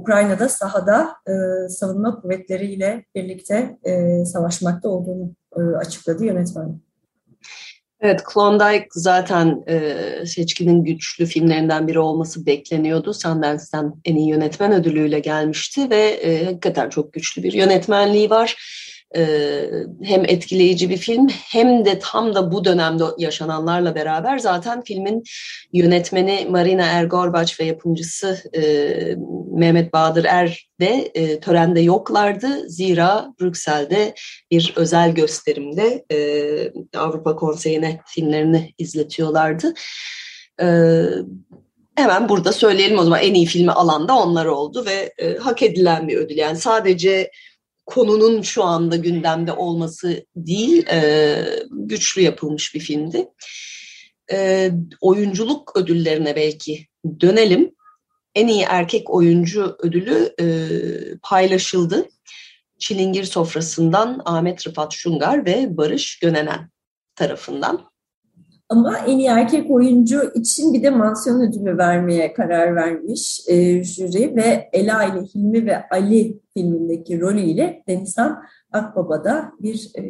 Ukrayna'da 0.01 0.49
sahada 0.49 1.09
e, 1.27 1.69
savunma 1.69 2.21
kuvvetleriyle 2.21 3.05
birlikte 3.15 3.79
e, 3.85 4.25
savaşmakta 4.25 4.89
olduğunu 4.89 5.33
e, 5.57 5.61
açıkladı 5.61 6.25
yönetmen. 6.25 6.81
Evet, 8.01 8.25
Klondike 8.25 8.87
zaten 8.91 9.65
e, 9.69 9.97
seçkinin 10.27 10.85
güçlü 10.85 11.27
filmlerinden 11.27 11.89
biri 11.89 11.99
olması 11.99 12.47
bekleniyordu. 12.47 13.15
Sundance'den 13.15 13.95
en 14.05 14.17
iyi 14.17 14.29
yönetmen 14.29 14.73
ödülüyle 14.73 15.21
gelmişti 15.21 15.91
ve 15.91 16.01
e, 16.01 16.45
hakikaten 16.45 16.89
çok 16.89 17.13
güçlü 17.13 17.43
bir 17.43 17.53
yönetmenliği 17.53 18.31
var 18.31 18.57
hem 20.03 20.25
etkileyici 20.25 20.91
bir 20.91 20.97
film 20.97 21.29
hem 21.29 21.85
de 21.85 21.99
tam 21.99 22.35
da 22.35 22.53
bu 22.53 22.65
dönemde 22.65 23.05
yaşananlarla 23.19 23.95
beraber 23.95 24.39
zaten 24.39 24.83
filmin 24.85 25.23
yönetmeni 25.73 26.47
Marina 26.51 26.87
Ergorbaç 26.87 27.61
ve 27.61 27.65
yapımcısı 27.65 28.43
e, 28.57 28.63
Mehmet 29.53 29.93
Bahadır 29.93 30.25
Er 30.25 30.69
de 30.81 31.11
e, 31.15 31.41
törende 31.41 31.81
yoklardı. 31.81 32.69
Zira 32.69 33.35
Brüksel'de 33.41 34.15
bir 34.51 34.73
özel 34.77 35.15
gösterimde 35.15 36.05
e, 36.13 36.99
Avrupa 36.99 37.37
Konseyi'ne 37.37 38.01
filmlerini 38.07 38.75
izletiyorlardı. 38.79 39.75
E, 40.63 40.67
hemen 41.95 42.29
burada 42.29 42.53
söyleyelim 42.53 42.99
o 42.99 43.03
zaman 43.03 43.21
en 43.21 43.35
iyi 43.35 43.47
filmi 43.47 43.73
alan 43.73 44.09
da 44.09 44.19
onlar 44.19 44.47
oldu 44.47 44.85
ve 44.87 45.13
e, 45.19 45.37
hak 45.37 45.63
edilen 45.63 46.09
bir 46.09 46.17
ödül. 46.17 46.37
Yani 46.37 46.57
sadece 46.57 47.31
konunun 47.91 48.43
şu 48.43 48.65
anda 48.65 48.97
gündemde 48.97 49.53
olması 49.53 50.27
değil, 50.37 50.87
e, 50.87 51.45
güçlü 51.71 52.23
yapılmış 52.23 52.75
bir 52.75 52.81
filmdi. 52.81 53.29
E, 54.33 54.71
oyunculuk 55.01 55.77
ödüllerine 55.77 56.37
belki 56.37 56.87
dönelim. 57.21 57.75
En 58.35 58.49
iyi 58.49 58.63
erkek 58.63 59.11
oyuncu 59.11 59.77
ödülü 59.79 60.35
e, 60.41 60.47
paylaşıldı. 61.23 62.09
Çilingir 62.79 63.25
sofrasından 63.25 64.23
Ahmet 64.25 64.67
Rıfat 64.67 64.93
Şungar 64.93 65.47
ve 65.47 65.77
Barış 65.77 66.19
Gönenen 66.19 66.71
tarafından. 67.15 67.90
Ama 68.71 68.99
en 68.99 69.19
iyi 69.19 69.29
erkek 69.29 69.71
oyuncu 69.71 70.33
için 70.35 70.75
bir 70.75 70.83
de 70.83 70.91
mansiyon 70.91 71.41
ödülü 71.41 71.79
vermeye 71.79 72.33
karar 72.33 72.77
vermiş 72.77 73.41
e, 73.49 73.85
jüri 73.85 74.37
ve 74.37 74.71
Ela 74.73 75.05
ile 75.05 75.21
Hilmi 75.21 75.67
ve 75.67 75.89
Ali 75.91 76.41
filmindeki 76.55 77.21
rolüyle 77.21 77.83
Denizhan 77.89 78.43
Akbaba 78.73 79.25
da 79.25 79.53
bir 79.61 79.91
e, 79.95 80.03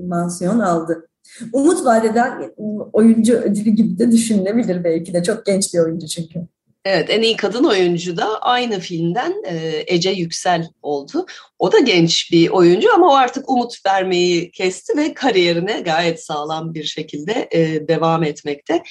mansiyon 0.00 0.58
aldı. 0.58 1.08
Umut 1.52 1.84
vadeden 1.84 2.52
oyuncu 2.92 3.34
ödülü 3.34 3.70
gibi 3.70 3.98
de 3.98 4.12
düşünülebilir 4.12 4.84
belki 4.84 5.14
de. 5.14 5.22
Çok 5.22 5.46
genç 5.46 5.74
bir 5.74 5.78
oyuncu 5.78 6.06
çünkü. 6.06 6.46
Evet, 6.90 7.10
en 7.10 7.22
iyi 7.22 7.36
kadın 7.36 7.64
oyuncu 7.64 8.16
da 8.16 8.38
aynı 8.40 8.80
filmden 8.80 9.34
e, 9.46 9.84
Ece 9.86 10.10
Yüksel 10.10 10.68
oldu. 10.82 11.26
O 11.58 11.72
da 11.72 11.78
genç 11.78 12.32
bir 12.32 12.48
oyuncu 12.48 12.94
ama 12.94 13.12
o 13.12 13.14
artık 13.14 13.50
umut 13.50 13.86
vermeyi 13.86 14.50
kesti 14.50 14.96
ve 14.96 15.14
kariyerine 15.14 15.80
gayet 15.80 16.24
sağlam 16.24 16.74
bir 16.74 16.84
şekilde 16.84 17.48
e, 17.50 17.88
devam 17.88 18.22
etmekte. 18.24 18.82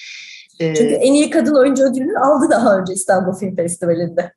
E, 0.59 0.75
Çünkü 0.75 0.93
en 0.93 1.13
iyi 1.13 1.29
kadın 1.29 1.55
oyuncu 1.55 1.83
ödülünü 1.83 2.19
aldı 2.19 2.47
daha 2.51 2.77
önce 2.77 2.93
İstanbul 2.93 3.39
Film 3.39 3.55
Festivali'nde. 3.55 4.33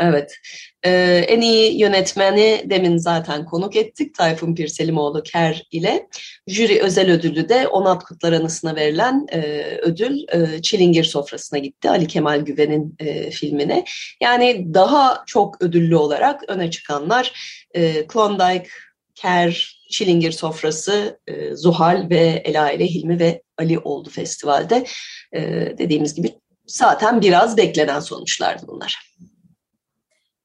Evet. 0.00 0.36
Ee, 0.84 1.24
en 1.28 1.40
iyi 1.40 1.80
yönetmeni 1.80 2.62
demin 2.64 2.96
zaten 2.96 3.44
konuk 3.44 3.76
ettik. 3.76 4.14
Tayfun 4.14 4.54
Pirselimoğlu 4.54 5.22
Ker 5.22 5.66
ile. 5.70 6.08
Jüri 6.46 6.80
özel 6.82 7.10
ödülü 7.10 7.48
de 7.48 7.68
Onat 7.68 8.04
Kutlar 8.04 8.32
Anısı'na 8.32 8.76
verilen 8.76 9.26
e, 9.32 9.62
ödül 9.82 10.18
e, 10.32 10.62
Çilingir 10.62 11.04
Sofrası'na 11.04 11.58
gitti. 11.58 11.90
Ali 11.90 12.06
Kemal 12.06 12.40
Güven'in 12.40 12.94
e, 12.98 13.30
filmine. 13.30 13.84
Yani 14.22 14.74
daha 14.74 15.22
çok 15.26 15.62
ödüllü 15.62 15.96
olarak 15.96 16.40
öne 16.48 16.70
çıkanlar 16.70 17.32
e, 17.74 18.06
Klondike, 18.06 18.68
Ker, 19.14 19.82
Çilingir 19.90 20.32
Sofrası, 20.32 21.20
e, 21.26 21.54
Zuhal 21.54 22.06
ve 22.10 22.42
Ela 22.44 22.72
ile 22.72 22.86
Hilmi 22.86 23.20
ve 23.20 23.42
Ali 23.58 23.78
oldu 23.78 24.10
festivalde. 24.10 24.84
E, 25.32 25.40
dediğimiz 25.78 26.14
gibi 26.14 26.34
zaten 26.66 27.20
biraz 27.20 27.56
beklenen 27.56 28.00
sonuçlardı 28.00 28.66
bunlar. 28.68 29.10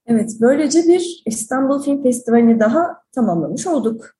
Evet, 0.08 0.32
böylece 0.42 0.80
bir 0.88 1.24
İstanbul 1.26 1.84
Film 1.84 2.04
Festivali'ni 2.04 2.60
daha 2.60 2.98
tamamlamış 3.16 3.68
olduk. 3.68 4.16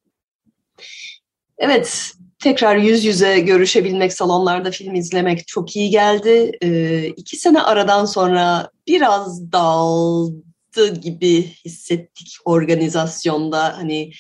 Evet, 1.58 2.12
tekrar 2.40 2.76
yüz 2.76 3.06
yüze 3.06 3.40
görüşebilmek, 3.40 4.14
salonlarda 4.14 4.72
film 4.72 4.96
izlemek 4.96 5.48
çok 5.48 5.76
iyi 5.76 5.90
geldi. 5.90 6.52
Ee, 6.62 7.08
iki 7.08 7.38
sene 7.38 7.62
aradan 7.62 8.06
sonra 8.06 8.70
biraz 8.88 9.52
dağıldı 9.52 10.96
gibi 11.02 11.44
hissettik 11.66 12.38
organizasyonda. 12.46 13.78
Hani 13.78 14.12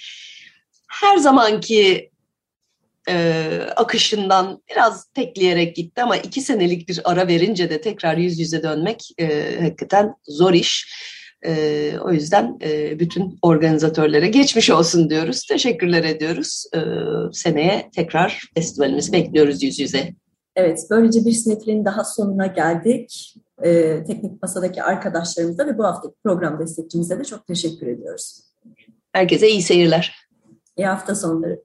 her 0.90 1.18
zamanki 1.18 2.12
e, 3.10 3.46
akışından 3.76 4.62
biraz 4.70 5.06
tekleyerek 5.06 5.76
gitti 5.76 6.02
ama 6.02 6.18
iki 6.18 6.42
senelik 6.42 6.90
bir 6.90 7.02
ara 7.04 7.28
verince 7.28 7.70
de 7.70 7.82
tekrar 7.82 8.18
yüz 8.18 8.40
yüze 8.40 8.64
dönmek 8.64 9.10
e, 9.18 9.58
hakikaten 9.62 10.16
zor 10.28 10.54
iş. 10.54 10.88
E, 11.46 11.94
o 12.00 12.12
yüzden 12.12 12.58
e, 12.62 13.00
bütün 13.00 13.38
organizatörlere 13.42 14.28
geçmiş 14.28 14.70
olsun 14.70 15.10
diyoruz. 15.10 15.46
Teşekkürler 15.46 16.04
ediyoruz. 16.04 16.66
E, 16.76 16.80
seneye 17.32 17.90
tekrar 17.96 18.50
festivalimizi 18.56 19.12
bekliyoruz 19.12 19.64
yüz 19.64 19.80
yüze. 19.80 20.14
Evet, 20.56 20.80
böylece 20.90 21.26
bir 21.26 21.32
sinefilin 21.32 21.86
daha 21.86 22.04
sonuna 22.04 22.48
geldik. 22.48 23.36
E, 23.64 24.04
teknik 24.04 24.42
masadaki 24.42 24.84
arkadaşlarımıza 24.84 25.68
ve 25.68 25.78
bu 25.78 25.84
haftaki 25.84 26.16
program 26.24 26.60
destekçimize 26.60 27.20
de 27.20 27.24
çok 27.24 27.48
teşekkür 27.48 27.88
ediyoruz. 27.88 28.42
Herkese 29.14 29.50
iyi 29.50 29.62
seyirler. 29.62 30.16
İyi 30.78 30.88
hafta 30.88 31.16
sonları. 31.16 31.62